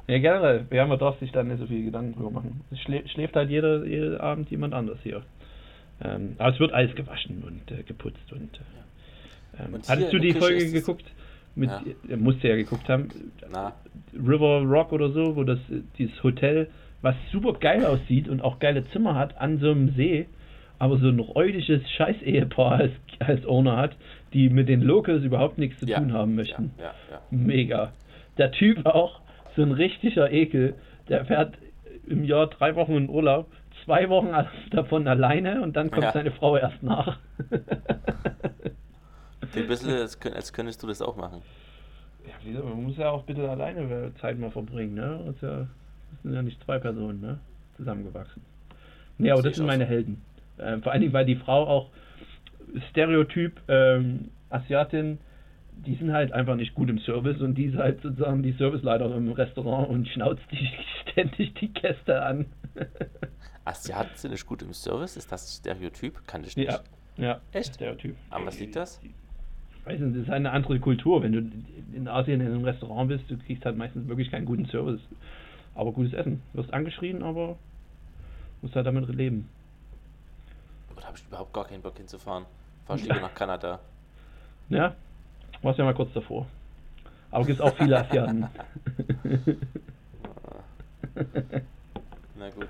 ja, 0.08 0.18
generell, 0.18 0.66
ja, 0.72 0.88
man 0.88 0.98
darf 0.98 1.20
sich 1.20 1.32
da 1.32 1.44
nicht 1.44 1.60
so 1.60 1.68
viel 1.68 1.86
Gedanken 1.86 2.14
drüber 2.16 2.32
machen. 2.32 2.62
Es 2.72 2.80
schlä 2.80 3.08
schläft 3.08 3.36
halt 3.36 3.52
jeder, 3.52 3.86
jeden 3.86 4.20
Abend 4.20 4.50
jemand 4.50 4.74
anders 4.74 4.98
hier. 5.04 5.22
Ähm, 6.02 6.36
aber 6.40 6.54
es 6.54 6.60
wird 6.60 6.74
alles 6.74 6.96
gewaschen 6.96 7.44
und 7.44 7.70
äh, 7.72 7.84
geputzt 7.84 8.32
und. 8.32 8.50
Äh, 8.58 9.64
ähm, 9.64 9.74
Und 9.76 9.88
hattest 9.88 10.12
du 10.12 10.18
die 10.18 10.34
Folge 10.34 10.72
geguckt? 10.72 11.06
Mit, 11.56 11.70
Ja. 11.70 11.82
ja. 12.10 12.18
Musst 12.18 12.44
du 12.44 12.50
ja 12.50 12.56
geguckt 12.56 12.88
haben. 12.90 13.10
Na, 13.52 13.74
River 14.14 14.62
Rock 14.62 14.92
oder 14.92 15.10
so, 15.10 15.36
wo 15.36 15.44
das 15.44 15.60
äh, 15.70 15.82
dieses 15.98 16.22
Hotel, 16.24 16.70
was 17.02 17.16
super 17.32 17.54
geil 17.54 17.86
aussieht 17.86 18.28
und 18.28 18.42
auch 18.42 18.60
geile 18.60 18.86
Zimmer 18.90 19.16
hat, 19.16 19.40
an 19.40 19.60
so 19.60 19.72
einem 19.72 19.90
See, 19.96 20.28
aber 20.80 20.98
so 20.98 21.08
ein 21.08 21.20
räudiges 21.20 21.90
Scheiß-Ehepaar 21.92 22.72
als, 22.74 22.92
als 23.20 23.46
Owner 23.46 23.78
hat, 23.78 23.96
die 24.34 24.50
mit 24.50 24.70
den 24.70 24.82
Locals 24.82 25.24
überhaupt 25.24 25.58
nichts 25.58 25.80
zu 25.80 25.86
ja, 25.86 26.00
tun 26.00 26.14
haben 26.14 26.36
möchten. 26.36 26.72
Ja. 26.80 26.94
Mega. 27.32 27.94
Der 28.38 28.52
Typ 28.52 28.86
auch, 28.86 29.22
so 29.56 29.62
ein 29.62 29.72
richtiger 29.72 30.32
Ekel, 30.32 30.76
der 31.10 31.26
fährt 31.26 31.58
im 32.08 32.24
Jahr 32.24 32.48
drei 32.48 32.76
Wochen 32.76 32.96
in 32.96 33.10
Urlaub, 33.10 33.48
zwei 33.84 34.10
Wochen 34.10 34.30
davon 34.72 35.08
alleine 35.08 35.62
und 35.62 35.76
dann 35.76 35.92
kommt 35.92 36.12
seine 36.14 36.32
Frau 36.32 36.58
erst 36.58 36.82
nach. 36.82 37.20
Ein 39.56 39.68
bisschen, 39.68 39.92
als, 39.92 40.20
könnt- 40.20 40.36
als 40.36 40.54
könntest 40.54 40.82
du 40.84 40.88
das 40.88 41.02
auch 41.02 41.16
machen. 41.16 41.42
Ja, 42.26 42.34
wieso? 42.44 42.64
Man 42.64 42.84
muss 42.84 42.98
ja 42.98 43.10
auch 43.10 43.24
bitte 43.24 43.50
alleine 43.50 44.12
Zeit 44.22 44.38
mal 44.38 44.52
verbringen, 44.52 44.94
ne? 44.96 45.22
Das, 45.26 45.36
ist 45.36 45.42
ja, 45.42 45.58
das 45.60 46.22
sind 46.24 46.34
ja 46.34 46.42
nicht 46.42 46.64
zwei 46.64 46.78
Personen, 46.80 47.22
ne? 47.22 47.40
Zusammengewachsen. 47.78 48.42
Nee, 49.18 49.32
aber 49.32 49.42
das 49.42 49.56
sind 49.56 49.66
meine 49.66 49.86
so. 49.86 49.90
Helden. 49.90 50.22
Ähm, 50.60 50.84
vor 50.84 50.92
allen 50.92 51.02
Dingen, 51.02 51.14
weil 51.14 51.26
die 51.26 51.36
Frau 51.38 51.66
auch 51.68 51.90
Stereotyp 52.92 53.60
ähm, 53.68 54.30
Asiatin, 54.50 55.18
die 55.86 55.96
sind 55.96 56.12
halt 56.12 56.34
einfach 56.34 56.56
nicht 56.56 56.76
gut 56.76 56.90
im 56.90 57.00
Service 57.00 57.40
und 57.42 57.56
die 57.56 57.66
ist 57.66 57.78
halt 57.78 58.02
sozusagen 58.02 58.44
die 58.44 58.52
Serviceleiterin 58.54 59.28
im 59.28 59.32
Restaurant 59.32 59.90
und 59.90 60.08
schnauzt 60.10 60.42
die 60.52 60.70
ständig 61.12 61.54
die 61.56 61.70
Gäste 61.74 62.22
an. 62.22 62.46
Asiaten 63.66 64.12
sind 64.16 64.32
nicht 64.32 64.46
gut 64.46 64.62
im 64.62 64.74
Service, 64.74 65.16
ist 65.18 65.32
das 65.32 65.58
Stereotyp? 65.58 66.26
Kann 66.28 66.44
ich 66.44 66.56
nicht. 66.58 66.70
ja, 66.70 66.80
ja. 67.18 67.42
Echt? 67.54 67.76
Stereotyp. 67.76 68.16
An 68.30 68.46
was 68.46 68.60
liegt 68.60 68.76
das? 68.76 69.00
Weiß 69.86 70.00
nicht, 70.00 70.16
das 70.16 70.24
ist 70.24 70.30
halt 70.30 70.38
eine 70.38 70.52
andere 70.52 70.80
Kultur. 70.80 71.24
Wenn 71.24 71.32
du 71.32 71.40
in 71.96 72.08
Asien 72.08 72.42
in 72.42 72.48
einem 72.48 72.64
Restaurant 72.64 73.10
bist, 73.10 73.30
du 73.30 73.38
kriegst 73.38 73.66
halt 73.66 73.78
meistens 73.78 74.08
wirklich 74.08 74.30
keinen 74.30 74.46
guten 74.46 74.66
Service. 74.66 75.02
Aber 75.76 75.92
gutes 75.92 76.14
Essen. 76.14 76.42
Du 76.52 76.60
wirst 76.60 76.74
angeschrien, 76.74 77.24
aber 77.24 77.58
musst 78.62 78.76
halt 78.76 78.86
damit 78.86 79.08
leben. 79.10 79.50
Oder 80.96 81.08
habe 81.08 81.18
ich 81.18 81.26
überhaupt 81.26 81.54
gar 81.54 81.66
keinen 81.66 81.82
Bock 81.82 81.98
hinzufahren? 81.98 82.46
Fahr 82.86 82.98
ich 82.98 83.04
lieber 83.04 83.20
nach 83.22 83.34
Kanada. 83.34 83.80
Ja, 84.70 84.96
warst 85.62 85.80
ja 85.80 85.86
mal 85.86 85.94
kurz 85.94 86.14
davor. 86.14 86.46
Aber 87.32 87.46
gibt 87.46 87.62
auch 87.62 87.76
viele 87.76 88.00
Asiaten. 88.00 88.42
Na 92.38 92.50
gut. 92.50 92.68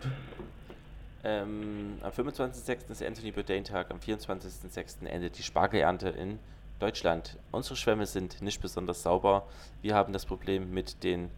Ähm, 1.23 1.97
am 2.01 2.11
25.06. 2.11 2.91
ist 2.91 3.03
Anthony 3.03 3.31
Bourdain 3.31 3.63
Tag, 3.63 3.91
am 3.91 3.97
24.06. 3.99 5.05
endet 5.05 5.37
die 5.37 5.43
Spargelernte 5.43 6.09
in 6.09 6.39
Deutschland. 6.79 7.37
Unsere 7.51 7.75
Schwämme 7.75 8.05
sind 8.05 8.41
nicht 8.41 8.61
besonders 8.61 9.03
sauber. 9.03 9.43
Wir 9.81 9.95
haben 9.95 10.13
das 10.13 10.25
Problem 10.25 10.73
mit, 10.73 11.03
den, 11.03 11.29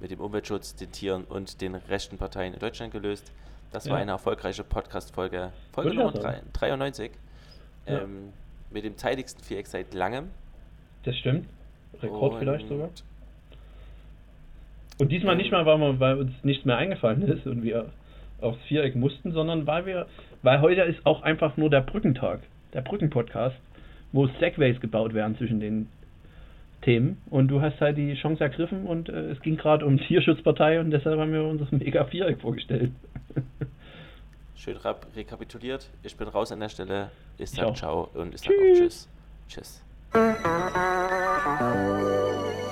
mit 0.00 0.10
dem 0.10 0.20
Umweltschutz, 0.20 0.74
den 0.74 0.90
Tieren 0.92 1.24
und 1.24 1.60
den 1.60 1.74
rechten 1.74 2.18
Parteien 2.18 2.54
in 2.54 2.60
Deutschland 2.60 2.92
gelöst. 2.92 3.32
Das 3.72 3.86
war 3.88 3.96
Ja. 3.96 4.02
eine 4.02 4.10
erfolgreiche 4.12 4.64
Podcast-Folge, 4.64 5.52
Folge 5.72 5.90
Nummer 5.94 6.08
auch 6.10 6.14
sagen. 6.20 6.40
3, 6.52 6.68
93. 6.68 7.12
Ja. 7.86 8.00
Ähm, 8.02 8.32
mit 8.70 8.84
dem 8.84 8.96
zeitigsten 8.96 9.42
Viereck 9.42 9.66
seit 9.66 9.94
langem. 9.94 10.30
Das 11.04 11.16
stimmt. 11.16 11.46
Rekord 12.02 12.34
Und- 12.34 12.38
vielleicht 12.40 12.68
sogar. 12.68 12.90
Und 14.98 15.08
diesmal 15.10 15.36
nicht 15.36 15.50
mal, 15.50 15.64
weil, 15.66 15.78
wir, 15.78 16.00
weil 16.00 16.18
uns 16.18 16.32
nichts 16.42 16.64
mehr 16.64 16.76
eingefallen 16.76 17.22
ist 17.28 17.46
und 17.46 17.62
wir 17.62 17.90
aufs 18.40 18.60
Viereck 18.68 18.94
mussten, 18.96 19.32
sondern 19.32 19.66
weil 19.66 19.86
wir, 19.86 20.06
weil 20.42 20.60
heute 20.60 20.82
ist 20.82 21.04
auch 21.06 21.22
einfach 21.22 21.56
nur 21.56 21.70
der 21.70 21.80
Brückentag, 21.80 22.40
der 22.72 22.82
Brückenpodcast, 22.82 23.56
wo 24.12 24.26
Segways 24.38 24.80
gebaut 24.80 25.14
werden 25.14 25.36
zwischen 25.36 25.60
den 25.60 25.88
Themen 26.82 27.22
und 27.30 27.48
du 27.48 27.60
hast 27.60 27.80
halt 27.80 27.96
die 27.96 28.14
Chance 28.14 28.42
ergriffen 28.42 28.86
und 28.86 29.08
äh, 29.08 29.30
es 29.30 29.40
ging 29.40 29.56
gerade 29.56 29.86
um 29.86 29.98
Tierschutzpartei 29.98 30.80
und 30.80 30.90
deshalb 30.90 31.18
haben 31.18 31.32
wir 31.32 31.44
uns 31.44 31.60
das 31.60 31.72
Mega 31.72 32.04
Viereck 32.04 32.40
vorgestellt. 32.40 32.90
Schön 34.56 34.76
rap 34.76 35.06
rekapituliert. 35.16 35.88
Ich 36.02 36.16
bin 36.16 36.28
raus 36.28 36.52
an 36.52 36.60
der 36.60 36.68
Stelle. 36.68 37.10
Ich 37.38 37.50
sag 37.50 37.76
Ciao. 37.76 38.08
ciao 38.10 38.20
und 38.20 38.34
ich 38.34 38.40
sag 38.40 38.50
auch 38.50 38.76
tschüss. 38.76 39.08
Tschüss. 39.48 39.82
Tschüss. 40.12 42.68